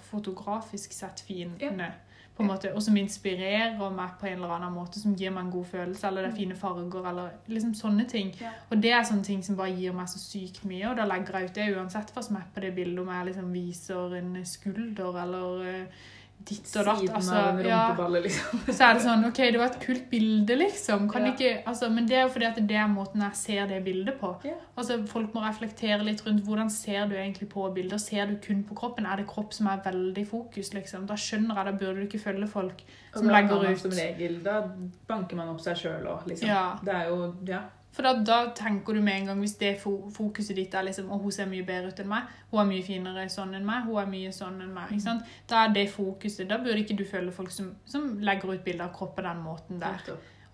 fotografisk 0.09 0.97
sett 0.97 1.21
fine. 1.27 1.57
Ja. 1.61 1.93
På 2.33 2.41
en 2.41 2.49
måte, 2.49 2.71
og 2.73 2.81
som 2.81 2.95
inspirerer 2.97 3.91
meg 3.93 4.15
på 4.19 4.25
en 4.25 4.39
eller 4.39 4.55
annen 4.55 4.73
måte, 4.73 4.97
som 4.99 5.13
gir 5.13 5.29
meg 5.33 5.45
en 5.45 5.51
god 5.53 5.67
følelse, 5.69 6.07
eller 6.07 6.25
det 6.25 6.31
er 6.31 6.39
fine 6.39 6.55
farger, 6.57 7.05
eller 7.11 7.35
liksom 7.47 7.75
sånne 7.77 8.07
ting. 8.09 8.31
Ja. 8.41 8.55
Og 8.71 8.81
det 8.81 8.91
er 8.91 9.05
sånne 9.05 9.27
ting 9.27 9.43
som 9.45 9.59
bare 9.59 9.75
gir 9.77 9.93
meg 9.93 10.09
så 10.09 10.21
sykt 10.21 10.63
mye, 10.65 10.87
og 10.89 10.97
da 10.97 11.05
legger 11.05 11.37
jeg 11.37 11.51
ut 11.51 11.59
det 11.59 11.69
uansett 11.75 12.13
hva 12.15 12.25
som 12.25 12.39
er 12.39 12.49
på 12.55 12.65
det 12.65 12.73
bildet, 12.73 13.03
om 13.03 13.13
jeg 13.13 13.29
liksom 13.29 13.53
viser 13.53 14.17
en 14.17 14.33
skulder, 14.49 15.21
eller 15.25 15.69
eh, 15.69 16.03
ditt 16.49 16.69
og 16.79 16.85
datt. 16.89 17.03
Altså, 17.17 17.41
ja, 17.65 17.81
liksom. 18.23 18.61
så 18.77 18.87
er 18.87 18.97
det 18.97 19.03
sånn, 19.05 19.25
ok, 19.29 19.41
det 19.53 19.59
var 19.61 19.71
et 19.71 19.79
kult 19.83 20.05
bilde, 20.11 20.57
liksom. 20.59 21.09
Kan 21.11 21.27
Ja. 21.27 21.33
ikke, 21.33 21.51
altså, 21.69 21.89
men 21.93 22.07
det 22.09 22.17
er 22.17 22.25
jo 22.25 22.31
fordi 22.35 22.47
at 22.49 22.61
det 22.71 22.79
er 22.79 22.87
måten 22.91 23.21
jeg 23.25 23.39
ser 23.39 23.67
det 23.67 23.83
bildet 23.85 24.17
på. 24.21 24.31
Ja. 24.47 24.55
Altså, 24.77 24.99
folk 25.09 25.33
må 25.35 25.43
reflektere 25.45 26.01
litt 26.03 26.23
rundt 26.25 26.43
hvordan 26.47 26.71
ser 26.73 27.07
du 27.11 27.15
egentlig 27.15 27.49
på 27.51 27.67
bilder. 27.75 28.01
Ser 28.01 28.25
du 28.31 28.35
kun 28.43 28.63
på 28.63 28.75
kroppen? 28.79 29.05
Er 29.05 29.21
det 29.21 29.27
kropp 29.27 29.53
som 29.53 29.67
er 29.67 29.83
veldig 29.85 30.23
i 30.23 30.29
fokus, 30.29 30.73
liksom? 30.73 31.05
Da 31.09 31.15
skjønner 31.19 31.55
jeg, 31.55 31.65
da 31.65 31.77
burde 31.77 32.01
du 32.01 32.07
ikke 32.07 32.23
følge 32.23 32.47
folk 32.47 32.83
som 33.13 33.29
legger 33.29 33.69
ut. 33.69 33.79
Som 33.79 33.95
regel, 33.97 34.41
da 34.43 34.61
banker 35.07 35.39
man 35.39 35.53
opp 35.53 35.61
seg 35.61 35.79
sjøl 35.85 36.07
òg, 36.07 36.27
liksom. 36.27 36.81
Det 36.83 36.93
er 36.93 37.07
jo 37.09 37.33
Ja. 37.47 37.63
For 37.93 38.05
da, 38.05 38.13
da 38.25 38.39
tenker 38.57 38.97
du 38.97 39.01
med 39.05 39.19
en 39.19 39.27
gang, 39.29 39.41
hvis 39.43 39.55
det 39.59 39.75
fokuset 39.83 40.57
ditt 40.57 40.73
er 40.73 40.87
liksom 40.87 41.11
og 41.13 41.21
hun 41.21 41.33
ser 41.35 41.49
mye 41.49 41.65
bedre 41.67 41.91
ut 41.93 41.99
enn 42.01 42.09
meg. 42.09 42.29
Hun 42.51 42.63
er 42.63 42.69
mye 42.71 42.85
finere 42.85 43.25
sånn 43.29 43.53
enn 43.53 43.67
meg. 43.67 43.85
Hun 43.85 44.01
er 44.01 44.09
mye 44.09 44.31
sånn 44.33 44.61
enn 44.65 44.73
meg. 44.73 44.91
ikke 44.91 45.05
sant? 45.05 45.33
Da 45.49 45.65
er 45.67 45.75
det 45.75 45.89
fokuset. 45.93 46.47
Da 46.49 46.57
burde 46.63 46.81
ikke 46.81 46.97
du 46.97 47.05
følge 47.05 47.35
folk 47.35 47.53
som, 47.53 47.75
som 47.85 48.15
legger 48.25 48.55
ut 48.55 48.63
bilder 48.65 48.87
av 48.87 48.95
kropp 48.97 49.13
på 49.19 49.25
den 49.27 49.43
måten 49.45 49.83
der. 49.83 50.01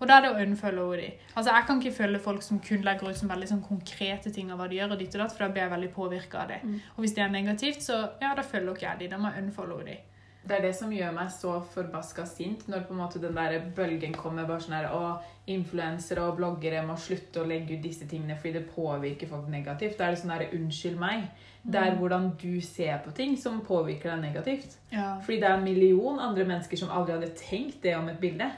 Og 0.00 0.08
da 0.08 0.16
er 0.16 0.24
det 0.24 0.30
å 0.32 0.44
unfollowe 0.44 0.96
de. 0.96 1.08
Altså, 1.34 1.52
jeg 1.52 1.66
kan 1.68 1.80
ikke 1.80 1.96
følge 1.96 2.20
folk 2.24 2.44
som 2.44 2.60
kun 2.64 2.84
legger 2.84 3.10
ut 3.10 3.18
som 3.18 3.28
veldig 3.28 3.48
sånn 3.50 3.64
konkrete 3.64 4.32
ting 4.32 4.52
av 4.52 4.60
hva 4.60 4.68
de 4.68 4.78
gjør, 4.78 4.94
og 4.94 5.00
ditt 5.00 5.16
og 5.16 5.20
datt, 5.20 5.34
for 5.36 5.44
da 5.44 5.50
blir 5.52 5.66
jeg 5.66 5.72
veldig 5.74 5.90
påvirka 5.96 6.44
av 6.44 6.54
det. 6.54 6.60
Mm. 6.64 6.78
Og 6.94 7.02
hvis 7.04 7.16
det 7.16 7.24
er 7.24 7.34
negativt, 7.34 7.84
så 7.84 7.98
ja, 8.22 8.30
da 8.36 8.44
følger 8.44 8.72
ikke 8.72 8.86
jeg 8.86 9.02
de. 9.02 9.10
Da 9.12 9.20
må 9.20 9.32
jeg 9.32 9.44
unfollowe 9.44 9.84
de. 9.88 9.98
Det 10.46 10.56
er 10.56 10.62
det 10.62 10.74
som 10.74 10.90
gjør 10.90 11.12
meg 11.14 11.28
så 11.30 11.58
forbaska 11.74 12.24
sint, 12.26 12.66
når 12.68 12.86
på 12.88 12.94
en 12.94 12.98
måte 13.02 13.20
den 13.20 13.34
der 13.36 13.58
bølgen 13.76 14.14
kommer. 14.16 14.46
bare 14.46 14.60
sånn 14.60 14.72
her, 14.78 14.88
Å, 14.88 15.20
influensere 15.46 16.22
og 16.22 16.36
bloggere 16.38 16.80
må 16.86 16.94
slutte 16.98 17.42
å 17.42 17.46
legge 17.46 17.74
ut 17.76 17.82
disse 17.82 18.06
tingene 18.08 18.36
fordi 18.38 18.52
det 18.58 18.70
påvirker 18.74 19.28
folk 19.28 19.48
negativt. 19.48 19.98
Da 19.98 20.04
er 20.06 20.14
det 20.14 20.20
sånn 20.22 20.30
her, 20.32 20.46
unnskyld 20.52 20.98
meg. 20.98 21.28
Det 21.62 21.78
Mm. 21.80 21.86
er 21.92 21.96
hvordan 21.98 22.36
du 22.38 22.60
ser 22.60 22.98
på 23.04 23.12
ting 23.14 23.36
som 23.36 23.60
påvirker 23.60 24.10
deg 24.16 24.20
negativt. 24.22 24.76
Ja, 24.90 25.18
Fordi 25.20 25.40
det 25.40 25.44
er 25.50 25.56
en 25.58 25.64
million 25.64 26.18
andre 26.18 26.44
mennesker 26.44 26.76
som 26.78 26.88
aldri 26.88 27.12
hadde 27.12 27.34
tenkt 27.36 27.82
det 27.82 27.94
om 27.96 28.08
et 28.08 28.18
bilde. 28.20 28.50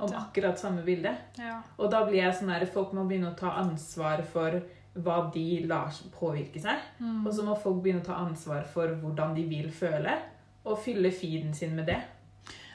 Om 0.00 0.08
akkurat 0.12 0.58
samme 0.58 0.82
bilde. 0.84 1.14
Ja. 1.38 1.62
Og 1.78 1.90
da 1.90 2.04
blir 2.04 2.16
jeg 2.24 2.34
sånn 2.34 2.50
her, 2.50 2.66
folk 2.66 2.92
må 2.92 3.06
begynne 3.06 3.30
å 3.32 3.36
ta 3.36 3.50
ansvar 3.50 4.24
for 4.24 4.60
hva 4.96 5.32
de 5.32 5.66
lar 5.68 5.92
påvirke 6.18 6.60
seg. 6.60 6.78
Mm. 7.00 7.24
Og 7.26 7.32
så 7.32 7.44
må 7.44 7.56
folk 7.62 7.80
begynne 7.82 8.00
å 8.02 8.04
ta 8.06 8.14
ansvar 8.14 8.64
for 8.66 8.88
hvordan 8.88 9.34
de 9.36 9.44
vil 9.44 9.70
føle, 9.70 10.18
og 10.64 10.78
fylle 10.84 11.12
feeden 11.12 11.54
sin 11.54 11.76
med 11.76 11.86
det. 11.86 12.00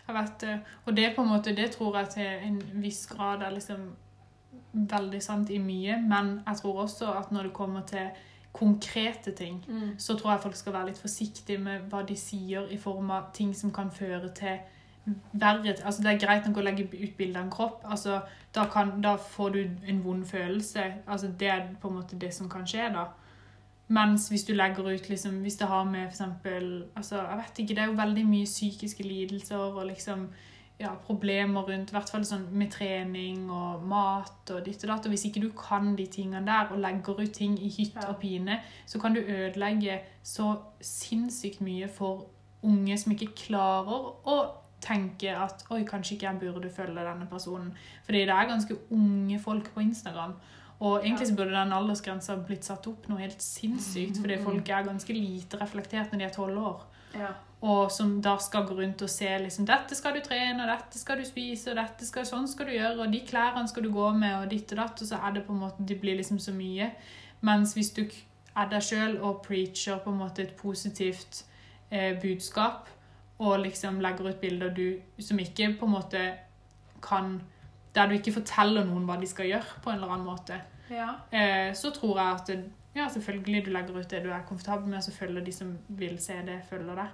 Vet 0.07 0.41
det. 0.41 0.59
Og 0.85 0.95
det 0.97 1.13
på 1.15 1.21
en 1.21 1.29
måte, 1.29 1.55
det 1.55 1.71
tror 1.71 1.97
jeg 1.97 2.09
til 2.09 2.47
en 2.47 2.61
viss 2.83 3.07
grad 3.07 3.41
er 3.41 3.55
liksom 3.55 3.95
veldig 4.73 5.21
sant 5.21 5.49
i 5.49 5.57
mye, 5.61 5.97
men 6.01 6.39
jeg 6.47 6.55
tror 6.61 6.81
også 6.81 7.11
at 7.13 7.31
når 7.31 7.43
det 7.43 7.53
kommer 7.53 7.81
til 7.81 8.09
konkrete 8.53 9.31
ting, 9.31 9.65
så 9.97 10.17
tror 10.17 10.31
jeg 10.31 10.41
folk 10.41 10.55
skal 10.55 10.73
være 10.73 10.87
litt 10.87 11.01
forsiktige 11.01 11.57
med 11.57 11.87
hva 11.89 12.03
de 12.05 12.15
sier 12.17 12.67
i 12.69 12.77
form 12.77 13.11
av 13.11 13.31
ting 13.33 13.55
som 13.55 13.71
kan 13.73 13.91
føre 13.91 14.29
til 14.33 14.57
verre 15.31 15.75
Altså, 15.85 16.01
det 16.01 16.11
er 16.11 16.19
greit 16.19 16.45
nok 16.47 16.57
å 16.57 16.63
legge 16.63 16.85
ut 16.85 17.17
bilde 17.17 17.39
av 17.39 17.45
en 17.45 17.51
kropp. 17.51 17.81
Altså, 17.83 18.21
da, 18.55 18.65
kan, 18.71 19.01
da 19.01 19.15
får 19.17 19.49
du 19.49 19.59
en 19.87 20.03
vond 20.03 20.25
følelse. 20.25 20.83
Altså, 21.07 21.27
det 21.39 21.47
er 21.47 21.67
på 21.81 21.89
en 21.89 21.95
måte 21.95 22.19
det 22.19 22.33
som 22.33 22.49
kan 22.49 22.67
skje, 22.67 22.89
da. 22.93 23.07
Mens 23.93 24.29
hvis 24.31 24.45
du 24.47 24.53
legger 24.57 24.87
ut 24.89 25.09
liksom, 25.09 25.41
Hvis 25.41 25.59
det 25.59 25.67
har 25.67 25.83
med 25.83 26.07
eksempel 26.07 26.85
altså, 26.95 27.15
Jeg 27.15 27.37
vet 27.37 27.59
ikke, 27.59 27.75
det 27.75 27.83
er 27.83 27.91
jo 27.91 27.99
veldig 27.99 28.25
mye 28.25 28.45
psykiske 28.49 29.03
lidelser 29.03 29.57
og 29.57 29.85
liksom 29.87 30.27
ja, 30.79 30.89
problemer 31.05 31.61
rundt, 31.61 31.91
i 31.91 31.95
hvert 31.95 32.09
fall 32.09 32.23
sånn 32.25 32.47
med 32.57 32.71
trening 32.73 33.45
og 33.53 33.83
mat 33.87 34.49
og 34.51 34.63
ditt 34.65 34.81
og 34.83 34.89
datt. 34.89 35.05
Og 35.05 35.13
hvis 35.13 35.27
ikke 35.29 35.43
du 35.43 35.51
kan 35.57 35.93
de 35.95 36.07
tingene 36.11 36.41
der 36.47 36.73
og 36.73 36.81
legger 36.81 37.21
ut 37.21 37.35
ting 37.35 37.53
i 37.61 37.69
hytt 37.71 37.99
og 38.07 38.17
pine, 38.23 38.57
så 38.89 38.99
kan 38.99 39.13
du 39.13 39.21
ødelegge 39.21 39.99
så 40.25 40.55
sinnssykt 40.81 41.61
mye 41.63 41.87
for 41.87 42.25
unge 42.65 42.97
som 42.97 43.13
ikke 43.13 43.31
klarer 43.45 44.09
å 44.25 44.37
tenke 44.83 45.31
at 45.37 45.63
oi, 45.71 45.83
kanskje 45.87 46.17
ikke 46.17 46.27
jeg 46.27 46.41
burde 46.41 46.73
følge 46.73 47.05
denne 47.05 47.29
personen. 47.31 47.71
Fordi 48.03 48.25
det 48.25 48.35
er 48.35 48.49
ganske 48.49 48.77
unge 48.91 49.39
folk 49.39 49.69
på 49.75 49.85
Instagram. 49.85 50.35
Og 50.79 51.05
egentlig 51.05 51.29
så 51.29 51.35
burde 51.37 51.55
den 51.55 51.73
aldersgrensa 51.75 52.35
blitt 52.47 52.65
satt 52.67 52.87
opp 52.89 53.07
noe 53.07 53.21
helt 53.21 53.41
sinnssykt, 53.43 54.19
fordi 54.19 54.39
folk 54.43 54.69
er 54.69 54.87
ganske 54.87 55.15
lite 55.15 55.59
reflektert 55.61 56.11
når 56.11 56.19
de 56.19 56.27
er 56.27 56.35
tolv 56.35 56.59
år. 56.59 56.85
Ja. 57.13 57.29
Og 57.63 57.91
som 57.95 58.17
da 58.21 58.33
skal 58.43 58.65
gå 58.67 58.75
rundt 58.75 59.01
og 59.05 59.11
se 59.11 59.29
liksom, 59.39 59.67
dette 59.69 59.95
skal 59.95 60.17
du 60.17 60.19
trene, 60.25 60.65
og 60.65 60.67
dette 60.67 60.99
skal 60.99 61.21
du 61.21 61.27
spise, 61.27 61.71
og 61.71 61.79
dette 61.79 62.07
skal, 62.07 62.25
sånn 62.27 62.49
skal 62.51 62.67
du 62.67 62.73
gjøre, 62.75 62.97
og 63.05 63.13
de 63.13 63.21
klærne 63.23 63.63
skal 63.71 63.85
du 63.85 63.91
gå 63.93 64.09
med, 64.17 64.35
og 64.41 64.49
ditt 64.51 64.73
og 64.75 64.81
datt, 64.81 65.03
og 65.05 65.07
så 65.07 65.21
er 65.23 65.37
det 65.37 65.45
på 65.47 65.55
en 65.55 65.61
måte, 65.63 65.85
det 65.87 65.99
blir 66.01 66.17
liksom 66.19 66.41
så 66.43 66.51
mye. 66.55 66.89
Mens 67.47 67.77
hvis 67.77 67.93
du 67.95 68.03
er 68.03 68.67
deg 68.69 68.83
sjøl 68.83 69.15
og 69.21 69.39
preacher 69.45 70.01
på 70.03 70.11
en 70.11 70.19
måte 70.19 70.43
et 70.43 70.57
positivt 70.59 71.45
eh, 71.89 72.19
budskap, 72.19 72.91
og 73.43 73.59
liksom 73.63 74.01
legger 74.03 74.29
ut 74.29 74.43
bilder 74.43 74.75
du, 74.75 74.99
som 75.19 75.39
ikke 75.39 75.71
på 75.79 75.87
en 75.87 75.95
måte 75.95 76.21
kan 77.03 77.37
Der 77.95 78.07
du 78.07 78.13
ikke 78.17 78.33
forteller 78.33 78.85
noen 78.85 79.05
hva 79.05 79.19
de 79.21 79.27
skal 79.29 79.45
gjøre, 79.51 79.81
på 79.83 79.89
en 79.91 79.99
eller 79.99 80.13
annen 80.15 80.25
måte, 80.25 80.55
ja. 80.89 81.11
eh, 81.31 81.73
så 81.77 81.91
tror 81.93 82.17
jeg 82.19 82.37
at 82.39 82.47
det, 82.47 82.71
ja, 82.95 83.07
selvfølgelig 83.09 83.65
du 83.65 83.69
legger 83.71 83.99
ut 83.99 84.09
det 84.09 84.23
du 84.23 84.29
er 84.31 84.41
komfortabel 84.47 84.87
med, 84.89 84.97
og 84.97 85.03
så 85.03 85.11
følger 85.11 85.45
de 85.45 85.51
som 85.51 85.77
vil 85.87 86.17
se 86.19 86.33
det, 86.45 86.59
følger 86.69 86.95
deg. 86.95 87.07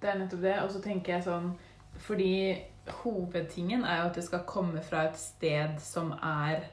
Det 0.00 0.08
er 0.10 0.18
nettopp 0.18 0.42
det. 0.42 0.56
Og 0.62 0.70
så 0.70 0.80
tenker 0.80 1.14
jeg 1.16 1.24
sånn 1.26 1.52
Fordi 1.98 2.56
hovedtingen 3.02 3.84
er 3.84 4.02
jo 4.02 4.08
at 4.10 4.14
det 4.14 4.24
skal 4.24 4.44
komme 4.46 4.82
fra 4.86 5.08
et 5.08 5.16
sted 5.18 5.78
som 5.82 6.12
er 6.22 6.68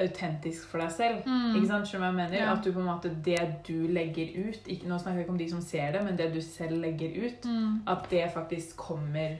autentisk 0.00 0.68
for 0.70 0.80
deg 0.80 0.92
selv. 0.94 1.26
Mm. 1.26 1.56
Ikke 1.58 1.66
sant? 1.68 1.88
Skjønner 1.90 2.06
du 2.12 2.16
hva 2.16 2.22
jeg 2.24 2.30
mener? 2.30 2.36
Ja. 2.44 2.52
At 2.54 2.64
du 2.64 2.70
på 2.72 2.80
en 2.80 2.86
måte, 2.88 3.10
det 3.26 3.40
du 3.66 3.88
legger 3.90 4.30
ut 4.46 4.68
ikke, 4.70 4.88
Nå 4.88 4.98
snakker 4.98 5.18
jeg 5.18 5.26
ikke 5.26 5.34
om 5.34 5.40
de 5.42 5.48
som 5.50 5.60
ser 5.64 5.92
det, 5.96 6.04
men 6.06 6.16
det 6.18 6.30
du 6.34 6.40
selv 6.44 6.78
legger 6.80 7.16
ut, 7.26 7.44
Mm. 7.50 7.82
at 7.86 8.06
det 8.10 8.30
faktisk 8.32 8.76
kommer 8.76 9.36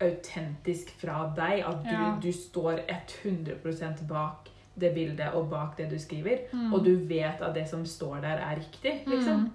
autentisk 0.00 0.90
fra 1.00 1.32
deg. 1.36 1.64
At 1.66 1.82
du, 1.84 1.90
Ja. 1.90 2.16
du 2.22 2.32
står 2.32 2.80
100 2.88 4.06
bak 4.08 4.48
det 4.80 4.94
bildet 4.94 5.34
og 5.34 5.50
bak 5.50 5.76
det 5.76 5.90
du 5.90 5.98
skriver. 5.98 6.38
Mm. 6.52 6.72
Og 6.74 6.84
du 6.84 6.96
vet 7.08 7.40
at 7.42 7.54
det 7.54 7.68
som 7.68 7.84
står 7.86 8.20
der, 8.20 8.38
er 8.38 8.56
riktig. 8.56 9.02
liksom. 9.06 9.36
Mm. 9.40 9.50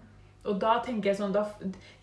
Og 0.46 0.60
da 0.62 0.76
tenker 0.86 1.10
jeg 1.10 1.18
sånn 1.18 1.32
da, 1.34 1.44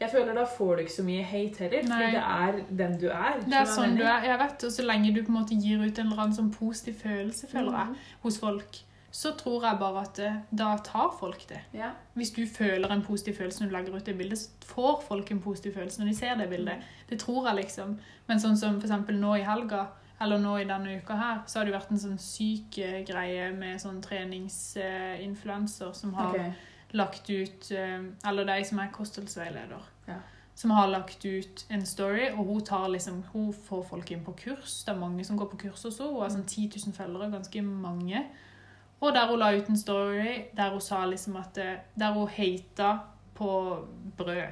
Jeg 0.01 0.11
føler 0.11 0.35
da 0.35 0.45
får 0.45 0.77
du 0.77 0.83
ikke 0.83 0.93
så 0.93 1.03
mye 1.05 1.23
hate 1.23 1.59
heller, 1.59 1.83
Nei. 1.83 1.99
fordi 1.99 2.13
det 2.13 2.23
er 2.25 2.77
den 2.77 2.99
du 3.01 3.07
er. 3.09 3.41
Det 3.45 3.55
er 3.55 3.65
sånn 3.65 3.97
du 3.97 4.03
er. 4.03 4.23
Jeg 4.25 4.39
vet, 4.39 4.65
og 4.65 4.71
Så 4.73 4.83
lenge 4.83 5.15
du 5.15 5.23
på 5.23 5.29
en 5.29 5.35
måte 5.45 5.55
gir 5.63 5.79
ut 5.79 5.99
en 5.99 6.07
eller 6.07 6.19
annen 6.23 6.35
sånn 6.37 6.51
positiv 6.53 6.95
følelse, 6.95 7.47
føler 7.49 7.71
jeg, 7.79 7.87
Mhm. 7.87 7.97
hos 8.23 8.39
folk, 8.41 8.79
så 9.13 9.35
tror 9.37 9.65
jeg 9.67 9.77
bare 9.79 10.03
at 10.07 10.19
eh, 10.25 10.37
da 10.51 10.71
tar 10.85 11.11
folk 11.19 11.43
det. 11.49 11.61
Ja. 11.77 11.91
Hvis 12.15 12.31
du 12.33 12.47
føler 12.49 12.89
en 12.89 13.03
positiv 13.05 13.37
følelse 13.37 13.61
når 13.61 13.69
du 13.69 13.75
legger 13.77 13.97
ut 13.97 14.07
det 14.07 14.15
bildet, 14.19 14.39
så 14.39 14.51
får 14.65 15.03
folk 15.09 15.31
en 15.31 15.43
positiv 15.45 15.75
følelse 15.75 16.01
når 16.01 16.09
de 16.09 16.17
ser 16.17 16.39
det 16.41 16.49
bildet. 16.49 16.87
Det 17.11 17.19
tror 17.21 17.49
jeg 17.49 17.59
liksom. 17.61 17.99
Men 18.27 18.41
sånn 18.41 18.57
som 18.57 18.79
eksempel 18.81 19.19
nå 19.21 19.35
i 19.37 19.45
helga, 19.45 19.85
eller 20.23 20.41
nå 20.41 20.55
i 20.63 20.65
denne 20.65 20.97
uka 20.97 21.17
her, 21.19 21.43
så 21.47 21.59
har 21.59 21.69
det 21.69 21.75
vært 21.75 21.91
en 21.93 22.01
sånn 22.01 22.21
syk 22.23 22.79
eh, 22.81 23.03
greie 23.05 23.51
med 23.53 23.83
sånn 23.83 23.99
treningsinfluenser 24.01 25.91
som 25.99 26.15
har 26.17 26.31
okay. 26.33 26.55
lagt 26.97 27.29
ut 27.29 27.69
eh, 27.77 28.07
Eller 28.31 28.49
de 28.49 28.57
som 28.65 28.81
er 28.81 28.95
kostholdsveileder. 28.95 29.91
Ja. 30.07 30.23
Som 30.57 30.73
har 30.73 30.89
lagt 30.89 31.27
ut 31.27 31.67
en 31.69 31.85
story, 31.85 32.31
og 32.31 32.47
hun, 32.47 32.65
tar 32.65 32.89
liksom, 32.89 33.21
hun 33.35 33.53
får 33.53 33.85
folk 33.91 34.15
inn 34.15 34.25
på 34.25 34.33
kurs. 34.47 34.85
Det 34.87 34.95
er 34.95 35.05
mange 35.05 35.25
som 35.29 35.37
går 35.37 35.53
på 35.53 35.67
kurs 35.67 35.85
hos 35.85 36.01
henne. 36.01 36.15
Hun 36.17 36.25
har 36.25 36.33
sånn 36.33 36.49
10 36.49 36.81
000 36.87 36.97
følgere, 36.97 37.29
ganske 37.37 37.63
mange. 37.67 38.25
Og 39.03 39.15
der 39.15 39.27
hun 39.27 39.41
la 39.43 39.51
ut 39.57 39.69
en 39.69 39.79
story 39.79 40.35
der 40.57 40.71
hun 40.71 40.81
sa 40.81 41.05
liksom 41.07 41.37
at 41.37 41.59
eh, 41.59 41.79
Der 41.99 42.13
hun 42.13 42.29
hata 42.29 42.99
på 43.35 43.79
brød. 44.17 44.43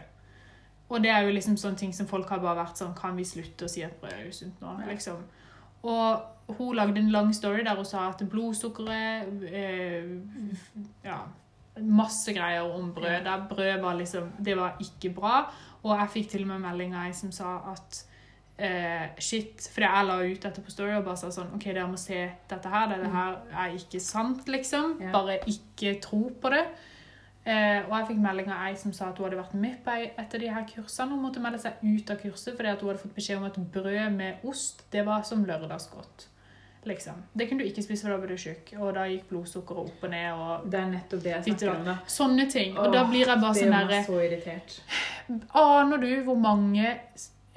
Og 0.89 1.03
det 1.03 1.11
er 1.11 1.21
jo 1.23 1.31
liksom 1.31 1.57
sånne 1.57 1.79
ting 1.79 1.95
som 1.95 2.09
folk 2.11 2.29
har 2.29 2.43
bare 2.43 2.65
vært 2.65 2.81
sånn 2.81 2.97
Kan 2.99 3.17
vi 3.17 3.25
slutte 3.25 3.69
å 3.69 3.71
si 3.71 3.85
at 3.87 3.95
brød 4.01 4.17
er 4.17 4.29
usunt 4.29 4.61
nå? 4.63 4.75
Liksom. 4.89 5.23
Og 5.83 6.57
hun 6.59 6.75
lagde 6.77 6.99
en 7.01 7.13
lang 7.15 7.35
story 7.35 7.63
der 7.65 7.79
hun 7.79 7.87
sa 7.87 8.09
at 8.11 8.25
blodsukkeret 8.31 9.47
eh, 9.53 10.11
Ja, 11.07 11.23
masse 11.81 12.35
greier 12.35 12.75
om 12.75 12.91
brød. 12.95 13.25
Der 13.25 13.47
brød 13.49 13.81
var 13.81 13.95
liksom 13.95 14.33
Det 14.45 14.57
var 14.59 14.77
ikke 14.81 15.15
bra. 15.15 15.45
Og 15.83 15.97
jeg 15.97 16.11
fikk 16.13 16.31
til 16.31 16.43
og 16.43 16.55
med 16.55 16.67
melding 16.67 16.97
av 16.97 17.07
ei 17.09 17.15
som 17.17 17.33
sa 17.33 17.61
at 17.73 18.05
eh, 18.61 19.09
shit 19.19 19.67
Fordi 19.73 19.87
jeg 19.89 20.07
la 20.07 20.19
ut 20.23 20.41
dette 20.43 20.61
på 20.63 20.71
Story 20.71 20.93
og 20.99 21.05
bare 21.05 21.17
sa 21.17 21.29
sånn 21.35 21.55
OK, 21.57 21.65
dere 21.73 21.87
må 21.89 21.99
se 21.99 22.31
dette 22.49 22.69
her. 22.69 22.87
Dette 22.89 23.09
Mm. 23.09 23.13
her 23.13 23.37
er 23.65 23.75
ikke 23.79 24.01
sant, 24.01 24.47
liksom. 24.49 24.99
Ja. 25.01 25.11
Bare 25.13 25.39
ikke 25.47 26.01
tro 26.01 26.31
på 26.41 26.51
det. 26.51 26.67
Eh, 27.47 27.83
og 27.89 27.95
jeg 27.99 28.07
fikk 28.09 28.19
melding 28.21 28.51
av 28.53 28.67
ei 28.69 28.75
som 28.77 28.93
sa 28.93 29.09
at 29.09 29.17
hun 29.19 29.25
hadde 29.31 29.39
vært 29.43 29.55
med 29.55 29.79
på 29.85 29.91
ei- 29.91 30.11
et 30.19 30.35
av 30.35 30.41
de 30.41 30.47
her 30.49 30.65
kursene. 30.69 31.09
Hun 31.11 31.23
måtte 31.25 31.41
melde 31.41 31.59
seg 31.59 31.73
ut 31.83 32.11
av 32.11 32.19
kurset 32.19 32.55
fordi 32.57 32.69
hun 32.69 32.77
hadde 32.89 32.99
fått 32.99 33.15
beskjed 33.17 33.39
om 33.39 33.45
at 33.45 33.55
brød 33.73 34.13
med 34.13 34.35
ost, 34.45 34.85
det 34.93 35.07
var 35.07 35.23
som 35.23 35.45
lørdagsgodt. 35.47 36.27
Liksom. 36.85 37.15
Det 37.37 37.47
kunne 37.49 37.59
du 37.61 37.65
ikke 37.69 37.83
spise, 37.83 38.03
for 38.03 38.09
da 38.11 38.17
ble 38.19 38.29
du 38.29 38.37
sjuk. 38.41 38.73
Og 38.81 38.95
da 38.95 39.01
gikk 39.05 39.27
blodsukkeret 39.29 39.79
opp 39.89 40.05
og 40.05 40.11
ned. 40.11 40.33
og 40.33 40.71
Det 40.71 40.81
er 40.81 40.87
nettopp 40.87 41.23
det 41.23 41.33
jeg 41.33 41.45
snakker 41.57 41.77
om. 41.79 41.85
da. 41.85 41.99
Sånne 42.07 42.51
ting. 42.51 42.79
Og 42.79 42.93
da 42.93 43.05
blir 43.05 43.27
jeg 43.27 43.41
bare 43.41 43.55
sånn 43.55 43.71
derre. 43.71 44.05
Aner 45.55 45.99
du 45.99 46.23
hvor 46.25 46.37
mange 46.41 46.99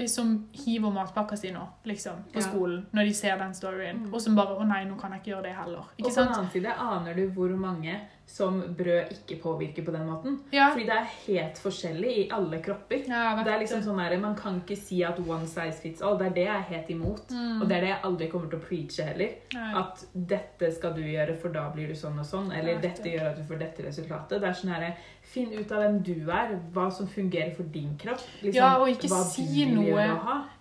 som 0.07 0.47
hiver 0.51 0.91
matpakka 0.91 1.37
si 1.37 1.51
nå, 1.51 1.67
liksom, 1.85 2.23
på 2.33 2.39
Ja. 2.39 2.41
skolen, 2.41 2.85
når 2.93 3.03
de 3.05 3.13
ser 3.13 3.37
den 3.37 3.53
storyen, 3.53 3.99
Mm. 4.07 4.13
og 4.13 4.21
som 4.21 4.35
bare 4.35 4.55
'Å 4.57 4.67
nei, 4.67 4.83
nå 4.85 4.99
kan 4.99 5.11
jeg 5.11 5.21
ikke 5.21 5.31
gjøre 5.35 5.43
det 5.43 5.53
heller'. 5.55 5.77
Og 5.77 5.97
på 5.97 6.03
den 6.03 6.11
sant? 6.11 6.31
annen 6.37 6.49
side 6.51 6.65
aner 6.79 7.13
du 7.13 7.29
hvor 7.29 7.49
mange 7.55 7.99
som 8.25 8.61
brød 8.75 9.11
ikke 9.11 9.41
påvirker 9.41 9.83
på 9.85 9.91
den 9.91 10.07
måten. 10.07 10.39
Ja. 10.51 10.69
Fordi 10.71 10.85
det 10.85 10.95
er 10.95 11.07
helt 11.27 11.55
forskjellig 11.59 12.17
i 12.17 12.29
alle 12.31 12.59
kropper. 12.61 13.03
ja 13.07 13.43
Det 13.43 13.53
er 13.53 13.59
liksom 13.59 13.81
sånn 13.83 13.99
her, 13.99 14.17
Man 14.17 14.35
kan 14.35 14.61
ikke 14.61 14.77
si 14.77 15.03
at 15.03 15.19
one 15.19 15.45
size 15.45 15.79
fits 15.81 16.01
all. 16.01 16.17
Det 16.17 16.27
er 16.27 16.33
det 16.33 16.45
jeg 16.47 16.55
er 16.55 16.61
helt 16.61 16.87
imot. 16.89 17.27
Mm. 17.29 17.61
Og 17.61 17.67
det 17.67 17.77
er 17.77 17.81
det 17.81 17.89
jeg 17.89 18.01
aldri 18.03 18.27
kommer 18.31 18.49
til 18.49 18.59
å 18.59 18.63
preache 18.63 19.03
heller. 19.05 19.29
Nei. 19.53 19.73
At 19.79 20.05
dette 20.15 20.71
skal 20.73 20.93
du 20.93 21.01
gjøre, 21.01 21.37
for 21.37 21.49
da 21.49 21.69
blir 21.69 21.87
du 21.87 21.93
sånn 21.93 22.17
og 22.17 22.25
sånn. 22.25 22.51
Eller 22.57 22.79
dette 22.81 23.03
gjør 23.03 23.29
at 23.31 23.35
du 23.35 23.43
får 23.43 23.59
dette 23.59 23.83
resultatet. 23.83 24.39
Det 24.39 24.43
er 24.43 24.53
sånn 24.53 24.73
her, 24.73 24.95
Finn 25.33 25.49
ut 25.55 25.71
av 25.71 25.79
hvem 25.81 25.95
du 26.05 26.29
er, 26.29 26.51
hva 26.75 26.83
som 26.93 27.07
fungerer 27.09 27.55
for 27.55 27.63
din 27.73 27.95
kropp. 27.97 28.21
Liksom, 28.43 28.53
Ja, 28.59 28.75
og 28.77 28.89
ikke 28.91 29.09
si 29.31 29.63
noe. 29.65 30.03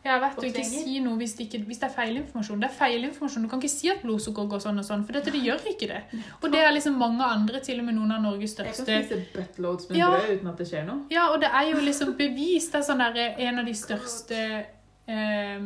jeg 0.04 0.20
vet 0.22 0.38
og 0.38 0.44
ikke 0.48 0.64
si 0.64 1.00
noe 1.04 1.16
hvis 1.18 1.34
det, 1.36 1.46
ikke, 1.48 1.64
hvis 1.66 1.78
det 1.82 1.88
er 1.90 1.94
feilinformasjon. 1.96 2.60
Det 2.62 2.70
er 2.70 2.76
feilinformasjon. 2.78 3.42
Du 3.42 3.48
kan 3.52 3.60
ikke 3.60 3.68
si 3.74 3.90
at 3.92 4.00
blodsukker 4.02 4.48
går 4.48 4.62
sånn 4.64 4.78
og 4.80 4.86
sånn, 4.88 5.04
for 5.04 5.12
dette, 5.18 5.30
det 5.34 5.42
gjør 5.44 5.60
ikke 5.74 5.88
det. 5.90 6.00
Og 6.40 6.48
det 6.54 6.60
er 6.64 6.72
liksom 6.72 6.96
mange 6.96 7.20
andre, 7.26 7.60
til 7.60 7.80
og 7.80 7.84
med 7.90 7.94
noen 7.98 8.12
av 8.16 8.22
Norges 8.24 8.54
største 8.56 8.86
Jeg 8.88 9.08
kan 9.10 9.18
spise 9.20 9.36
buttloads 9.36 9.88
med 9.90 9.98
Ja. 9.98 10.08
brød 10.14 10.38
uten 10.38 10.48
at 10.54 10.56
det 10.62 10.68
skjer 10.70 10.86
noe. 10.86 11.04
Ja, 11.10 11.26
og 11.34 11.40
det 11.42 11.50
er 11.52 11.68
jo 11.70 11.76
liksom 11.84 12.16
bevist. 12.16 12.72
Det 12.72 12.80
er 12.80 12.86
sånn 12.88 12.98
der, 13.04 13.34
en 13.38 13.58
av 13.58 13.66
de 13.66 13.74
største 13.74 14.64
eh, 15.08 15.60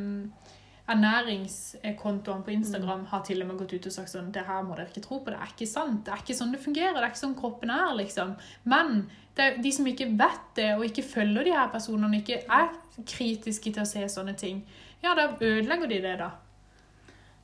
ernæringskontoene 0.89 2.45
på 2.47 2.51
Instagram 2.55 3.05
har 3.11 3.23
til 3.27 3.43
og 3.43 3.49
med 3.49 3.59
gått 3.59 3.73
ut 3.75 3.87
og 3.91 3.93
sagt 3.95 4.13
sånn 4.13 4.33
Det 4.35 4.45
her 4.47 4.63
må 4.63 4.77
dere 4.79 4.87
ikke 4.91 5.03
tro 5.05 5.19
på, 5.21 5.33
det 5.33 5.39
er 5.41 5.53
ikke 5.53 5.69
sant. 5.71 6.05
Det 6.07 6.13
er 6.15 6.23
ikke 6.23 6.37
sånn 6.39 6.53
det 6.55 6.61
fungerer. 6.63 6.95
Det 6.95 7.03
er 7.05 7.13
ikke 7.13 7.25
sånn 7.25 7.37
kroppen 7.39 7.71
er, 7.75 7.93
liksom. 7.99 8.35
Men 8.65 9.07
det 9.37 9.45
er 9.45 9.59
de 9.63 9.73
som 9.73 9.87
ikke 9.91 10.09
vet 10.17 10.47
det, 10.57 10.71
og 10.77 10.85
ikke 10.87 11.03
følger 11.05 11.45
de 11.45 11.53
her 11.57 11.69
personene, 11.73 12.23
ikke 12.23 12.39
er 12.47 12.71
kritiske 13.05 13.73
til 13.75 13.83
å 13.83 13.89
se 13.89 14.07
sånne 14.09 14.37
ting, 14.39 14.63
ja, 15.03 15.13
da 15.15 15.27
ødelegger 15.41 15.91
de 15.91 16.01
det, 16.07 16.15
da. 16.23 16.31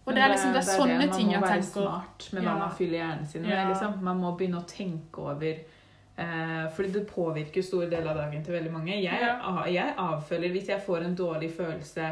Og 0.02 0.14
det, 0.14 0.16
det 0.16 0.22
er 0.24 0.32
liksom 0.32 0.54
det 0.56 0.62
er 0.62 0.70
sånne 0.80 1.02
det. 1.04 1.12
ting 1.14 1.28
jeg 1.30 1.40
må 1.42 1.46
være 1.46 1.62
smart 1.62 2.24
med 2.32 2.42
hva 2.42 2.48
Ja. 2.48 2.58
man 2.58 2.72
fyller 2.74 2.98
hjernen 2.98 3.26
sin 3.28 3.42
med. 3.42 3.52
Ja. 3.52 3.68
Liksom. 3.68 4.00
Man 4.02 4.18
må 4.18 4.32
begynne 4.38 4.58
å 4.58 4.66
tenke 4.66 5.20
over 5.22 5.52
eh, 5.52 6.64
Fordi 6.74 6.88
det 6.96 7.06
påvirker 7.06 7.62
store 7.62 7.86
deler 7.90 8.10
av 8.10 8.16
dagen 8.16 8.42
til 8.42 8.56
veldig 8.56 8.72
mange. 8.72 8.96
Jeg, 8.98 9.20
jeg 9.70 9.94
avfølger 9.96 10.50
Hvis 10.56 10.68
jeg 10.72 10.82
får 10.82 11.06
en 11.06 11.14
dårlig 11.14 11.52
følelse 11.54 12.08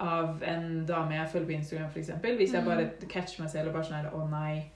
av 0.00 0.42
en 0.42 0.86
dame 0.86 1.14
jeg 1.14 1.28
følger 1.32 1.46
på 1.46 1.52
Instagram, 1.58 1.88
f.eks. 1.94 2.10
Hvis 2.22 2.52
jeg 2.52 2.62
Mm. 2.62 2.68
bare 2.68 2.90
catcher 3.08 3.42
meg 3.42 3.50
selv 3.50 3.68
og 3.68 3.74
bare 3.74 3.84
sånn 3.84 4.02
her 4.02 4.10
Å, 4.10 4.28
nei. 4.30 4.70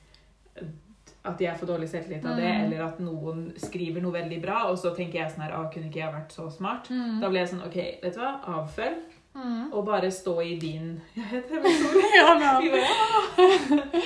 At 1.24 1.40
jeg 1.40 1.56
får 1.56 1.66
dårlig 1.66 1.88
selvtillit 1.88 2.24
av 2.28 2.36
det, 2.36 2.44
Mm. 2.44 2.64
eller 2.64 2.84
at 2.84 2.98
noen 3.00 3.52
skriver 3.56 4.02
noe 4.02 4.12
veldig 4.12 4.42
bra, 4.42 4.66
og 4.70 4.76
så 4.78 4.94
tenker 4.94 5.20
jeg 5.22 5.30
sånn 5.32 5.42
her 5.46 5.52
Å, 5.56 5.72
kunne 5.72 5.86
ikke 5.88 6.00
jeg 6.04 6.12
vært 6.12 6.32
så 6.32 6.50
smart? 6.52 6.88
Mm. 6.90 7.20
Da 7.20 7.28
blir 7.28 7.40
jeg 7.40 7.48
sånn 7.48 7.66
OK, 7.66 7.76
vet 8.02 8.14
du 8.14 8.20
hva? 8.20 8.40
Avfølg. 8.44 8.98
Mm. 9.34 9.72
Og 9.72 9.84
bare 9.86 10.10
stå 10.10 10.38
i 10.44 10.58
din 10.60 11.00
Jeg 11.16 11.24
heter 11.24 11.62
Victoria. 11.62 12.10
Ja, 12.14 12.60
men- 12.60 14.02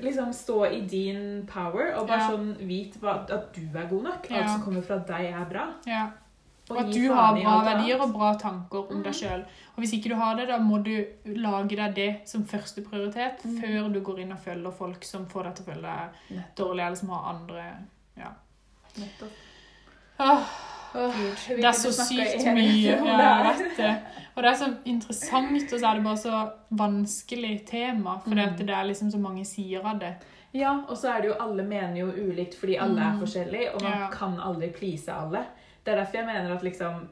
liksom 0.00 0.32
stå 0.32 0.64
i 0.72 0.80
din 0.80 1.46
power 1.46 1.94
og 1.96 2.06
bare 2.08 2.18
Ja. 2.20 2.30
sånn 2.30 2.56
vit 2.66 2.96
at 3.04 3.52
du 3.54 3.78
er 3.78 3.86
god 3.88 4.02
nok. 4.02 4.30
Alt 4.30 4.50
som 4.50 4.62
kommer 4.62 4.82
fra 4.82 4.98
deg, 4.98 5.32
er 5.32 5.44
bra. 5.50 5.72
Ja. 5.86 6.10
Og 6.70 6.78
at 6.80 6.92
du 6.92 7.08
har 7.14 7.34
bra 7.34 7.64
verdier 7.64 8.00
og 8.00 8.12
bra 8.12 8.34
tanker 8.34 8.90
om 8.90 8.96
Mm. 8.98 9.02
deg 9.04 9.12
sjøl. 9.14 9.40
Og 9.76 9.78
hvis 9.82 9.92
ikke 9.94 10.08
du 10.10 10.14
har 10.16 10.34
det, 10.36 10.48
da 10.48 10.58
må 10.58 10.82
du 10.84 11.04
lage 11.26 11.76
deg 11.76 11.94
det 11.94 12.28
som 12.28 12.44
første 12.44 12.82
prioritet 12.84 13.44
Mm. 13.44 13.60
før 13.60 13.92
du 13.92 14.00
går 14.00 14.18
inn 14.20 14.32
og 14.32 14.38
følger 14.38 14.72
folk 14.72 15.04
som 15.04 15.26
får 15.26 15.42
deg 15.44 15.54
til 15.54 15.64
å 15.64 15.74
føle 15.74 15.82
deg 15.82 16.42
dårlig, 16.56 16.80
eller 16.86 16.96
som 16.96 17.08
har 17.08 17.34
andre 17.34 17.64
Ja. 18.16 18.30
Nettopp. 18.98 19.30
Åh, 20.20 20.44
Åh, 20.94 21.12
det 21.48 21.64
er 21.64 21.72
så 21.72 21.92
sykt 21.92 22.44
mye. 22.54 22.96
Ja. 23.06 23.52
Og 24.36 24.42
det 24.42 24.50
er 24.50 24.54
så 24.56 24.76
interessant, 24.86 25.72
og 25.72 25.78
så 25.80 25.86
er 25.90 25.94
det 25.94 26.04
bare 26.04 26.16
så 26.16 26.50
vanskelig 26.72 27.66
tema. 27.66 28.18
For 28.24 28.30
Mm. 28.30 28.56
det 28.56 28.70
er 28.70 28.84
liksom 28.84 29.10
så 29.12 29.18
mange 29.18 29.44
sider 29.44 29.84
av 29.84 29.98
det. 29.98 30.14
Ja, 30.54 30.80
og 30.88 30.96
så 30.96 31.14
er 31.14 31.20
det 31.20 31.28
jo 31.28 31.34
alle 31.40 31.62
mener 31.62 31.96
jo 31.96 32.06
ulikt 32.12 32.54
fordi 32.54 32.76
alle 32.80 33.00
er 33.00 33.12
Mm. 33.12 33.20
forskjellige, 33.20 33.74
og 33.74 33.82
man 33.82 33.92
Ja. 33.92 34.08
kan 34.10 34.38
aldri 34.40 34.72
please 34.72 35.08
alle. 35.12 35.44
Det 35.88 35.94
er 35.94 36.02
derfor 36.02 36.18
jeg 36.20 36.26
mener 36.28 36.52
at 36.58 36.64
liksom 36.66 37.06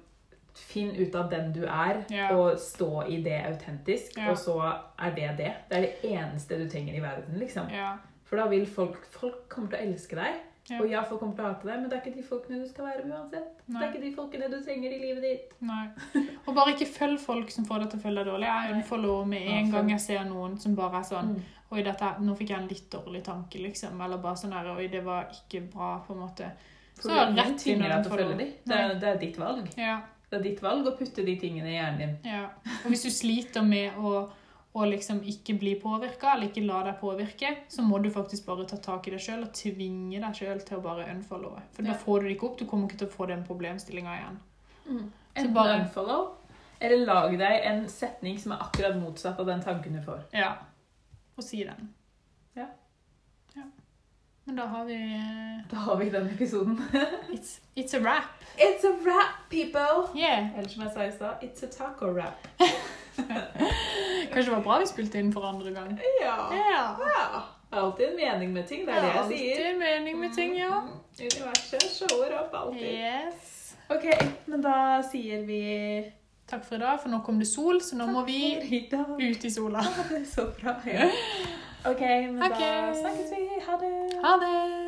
Finn 0.56 0.90
ut 0.96 1.14
av 1.16 1.26
den 1.30 1.50
du 1.52 1.62
er, 1.68 1.98
Ja. 2.08 2.30
og 2.32 2.56
stå 2.58 3.02
i 3.12 3.18
det 3.24 3.42
autentisk. 3.44 4.14
Ja. 4.16 4.30
Og 4.30 4.38
så 4.40 4.54
er 4.98 5.10
det 5.16 5.30
det. 5.36 5.50
Det 5.68 5.76
er 5.76 5.80
det 5.82 6.12
eneste 6.16 6.56
du 6.56 6.68
trenger 6.72 6.94
i 6.96 7.00
verden, 7.04 7.38
liksom. 7.38 7.68
Ja. 7.72 7.90
For 8.24 8.36
da 8.40 8.46
vil 8.48 8.64
folk 8.66 9.04
Folk 9.12 9.48
kommer 9.52 9.68
til 9.74 9.78
å 9.78 9.90
elske 9.92 10.16
deg. 10.16 10.38
Og 10.80 10.88
ja, 10.90 11.02
folk 11.06 11.20
kommer 11.20 11.36
til 11.36 11.44
å 11.44 11.48
hate 11.52 11.68
deg, 11.68 11.80
men 11.80 11.90
det 11.90 11.98
er 11.98 12.00
ikke 12.06 12.16
de 12.16 12.22
folkene 12.26 12.58
du 12.62 12.68
skal 12.68 12.86
være 12.88 13.04
uansett. 13.06 13.60
Nei. 13.68 13.80
Det 13.80 13.86
er 13.86 13.92
ikke 13.92 14.02
de 14.02 14.14
folkene 14.16 14.48
du 14.50 14.56
trenger 14.64 14.94
i 14.96 14.98
livet 14.98 15.22
ditt. 15.22 15.52
Nei. 15.62 15.90
Og 16.46 16.54
bare 16.56 16.72
ikke 16.74 16.88
følg 16.90 17.20
folk 17.20 17.50
som 17.54 17.64
får 17.68 17.80
deg 17.84 17.90
til 17.90 17.98
å 18.00 18.02
føle 18.02 18.24
deg 18.24 18.32
dårlig. 18.32 18.48
Jeg 18.48 18.74
unfollower 18.80 19.26
med 19.26 19.42
en 19.58 19.70
gang 19.70 19.90
jeg 19.90 20.00
ser 20.00 20.24
noen 20.24 20.56
som 20.58 20.74
bare 20.74 20.98
er 20.98 21.02
sånn 21.12 21.34
Mm. 21.36 21.42
Oi, 21.72 21.82
dette, 21.82 22.08
nå 22.22 22.34
fikk 22.38 22.48
jeg 22.48 22.58
en 22.62 22.68
litt 22.68 22.90
dårlig 22.90 23.22
tanke, 23.24 23.58
liksom. 23.58 24.00
Eller 24.00 24.16
bare 24.18 24.36
sånn 24.36 24.50
der 24.56 24.72
Oi, 24.74 24.86
det 24.88 25.04
var 25.04 25.28
ikke 25.30 25.60
bra, 25.72 25.98
på 26.06 26.14
en 26.14 26.20
måte. 26.20 26.50
Så 27.00 27.10
rett 27.12 27.58
tvinger 27.60 27.88
deg 27.92 28.04
til 28.04 28.12
å 28.12 28.16
følge 28.16 28.36
dem. 28.38 28.52
Det, 28.64 29.00
det 29.00 29.08
er 29.08 29.18
ditt 29.20 29.36
valg. 29.38 29.66
Ja, 29.76 30.00
Det 30.30 30.38
er 30.38 30.42
ditt 30.42 30.62
valg 30.62 30.86
å 30.86 30.96
putte 30.98 31.24
de 31.24 31.36
tingene 31.38 31.68
i 31.70 31.74
hjernen 31.76 31.98
din. 31.98 32.16
ja. 32.24 32.48
Og 32.84 32.90
hvis 32.90 33.02
du 33.06 33.10
sliter 33.10 33.62
med 33.62 33.94
å, 33.98 34.28
å 34.74 34.84
liksom 34.88 35.20
ikke 35.24 35.54
bli 35.60 35.74
påvirka, 35.80 36.32
eller 36.34 36.48
ikke 36.50 36.64
la 36.66 36.82
deg 36.88 36.96
påvirke, 37.00 37.52
så 37.68 37.82
må 37.82 37.98
du 38.02 38.10
faktisk 38.10 38.46
bare 38.46 38.64
ta 38.66 38.76
tak 38.76 39.06
i 39.08 39.10
deg 39.14 39.20
sjøl 39.20 39.44
og 39.46 39.52
tvinge 39.54 40.20
deg 40.20 40.34
sjøl 40.40 40.60
til 40.66 40.78
å 40.78 40.82
bare 40.82 41.06
unfollowe. 41.12 41.62
For 41.72 41.82
Ja. 41.84 41.92
da 41.92 41.98
får 41.98 42.20
du 42.20 42.28
det 42.28 42.36
ikke 42.36 42.46
opp. 42.50 42.58
Du 42.58 42.64
kommer 42.66 42.88
ikke 42.88 42.98
til 43.04 43.08
å 43.08 43.14
få 43.16 43.26
den 43.28 43.44
problemstillinga 43.44 44.16
igjen. 44.18 44.40
Mm. 44.88 45.12
Enten 45.36 45.54
bare- 45.54 45.78
unfollow, 45.80 46.32
eller 46.80 47.06
lag 47.06 47.38
deg 47.38 47.60
en 47.64 47.86
setning 47.88 48.38
som 48.38 48.52
er 48.52 48.58
akkurat 48.66 48.96
motsatt 49.00 49.38
av 49.38 49.46
den 49.46 49.62
tanken 49.62 49.92
du 49.92 50.00
får. 50.02 50.24
Ja. 50.32 50.56
Og 51.38 51.44
si 51.44 51.62
den. 51.64 51.92
Men 54.46 54.56
da 54.56 54.62
har 54.62 54.84
vi 54.84 54.94
eh, 54.94 55.70
Da 55.70 55.76
har 55.76 55.96
vi 55.96 56.10
den 56.10 56.26
episoden. 56.30 56.82
It's, 57.34 57.60
it's 57.74 57.96
a 57.96 58.00
wrap. 58.00 58.44
It's 58.56 58.84
a 58.84 58.92
wrap, 59.04 59.50
people! 59.50 60.20
Yeah. 60.20 60.58
Eller 60.58 60.68
som 60.68 60.82
jeg 60.82 60.92
sa 60.94 61.02
i 61.02 61.10
stad, 61.12 61.42
it's 61.42 61.64
a 61.64 61.66
taco 61.66 62.12
wrap. 62.12 62.46
Kanskje 64.32 64.44
det 64.44 64.52
var 64.52 64.62
bra 64.62 64.78
vi 64.78 64.86
spilte 64.86 65.18
inn 65.18 65.32
for 65.34 65.48
andre 65.48 65.72
gang. 65.74 65.98
Ja. 66.22 66.36
Yeah. 66.54 67.02
ja. 67.02 67.42
Det 67.70 67.78
er 67.78 67.82
alltid 67.82 68.06
en 68.06 68.16
mening 68.16 68.52
med 68.52 68.68
ting, 68.68 68.86
det 68.86 68.94
er 68.94 69.00
det 69.00 69.08
jeg 69.08 69.18
alltid 69.22 69.38
sier. 69.38 69.66
en 69.72 69.78
mening 69.78 70.20
med 70.20 70.34
ting, 70.36 70.54
ja. 70.58 70.80
Mm. 70.80 70.94
Universet 71.20 71.88
shower 71.96 72.38
opp 72.38 72.54
alltid. 72.54 72.86
Yes. 72.86 73.74
Ok, 73.90 74.06
men 74.46 74.62
da 74.62 74.78
sier 75.10 75.42
vi 75.46 75.60
Takk 76.46 76.62
for 76.62 76.78
i 76.78 76.78
dag, 76.78 77.00
for 77.02 77.10
nå 77.10 77.18
kom 77.26 77.40
det 77.42 77.48
sol, 77.50 77.80
så 77.82 77.96
nå 77.98 78.06
må 78.06 78.22
vi 78.28 78.38
Takk 78.54 78.68
for 78.68 78.74
i 78.76 78.80
dag. 78.92 79.14
ut 79.18 79.44
i 79.44 79.50
sola. 79.50 79.82
Ja, 79.96 80.04
det 80.12 80.26
så 80.30 80.46
bra. 80.60 80.76
Ja. 80.86 81.10
Ok, 81.84 82.00
men 82.00 82.42
Ok. 82.42 82.58
da 82.58 82.94
snakkes 82.94 83.30
vi. 83.30 83.48
Ha 83.66 83.72
det. 83.72 83.92
Ha 84.24 84.32
det! 84.36 84.85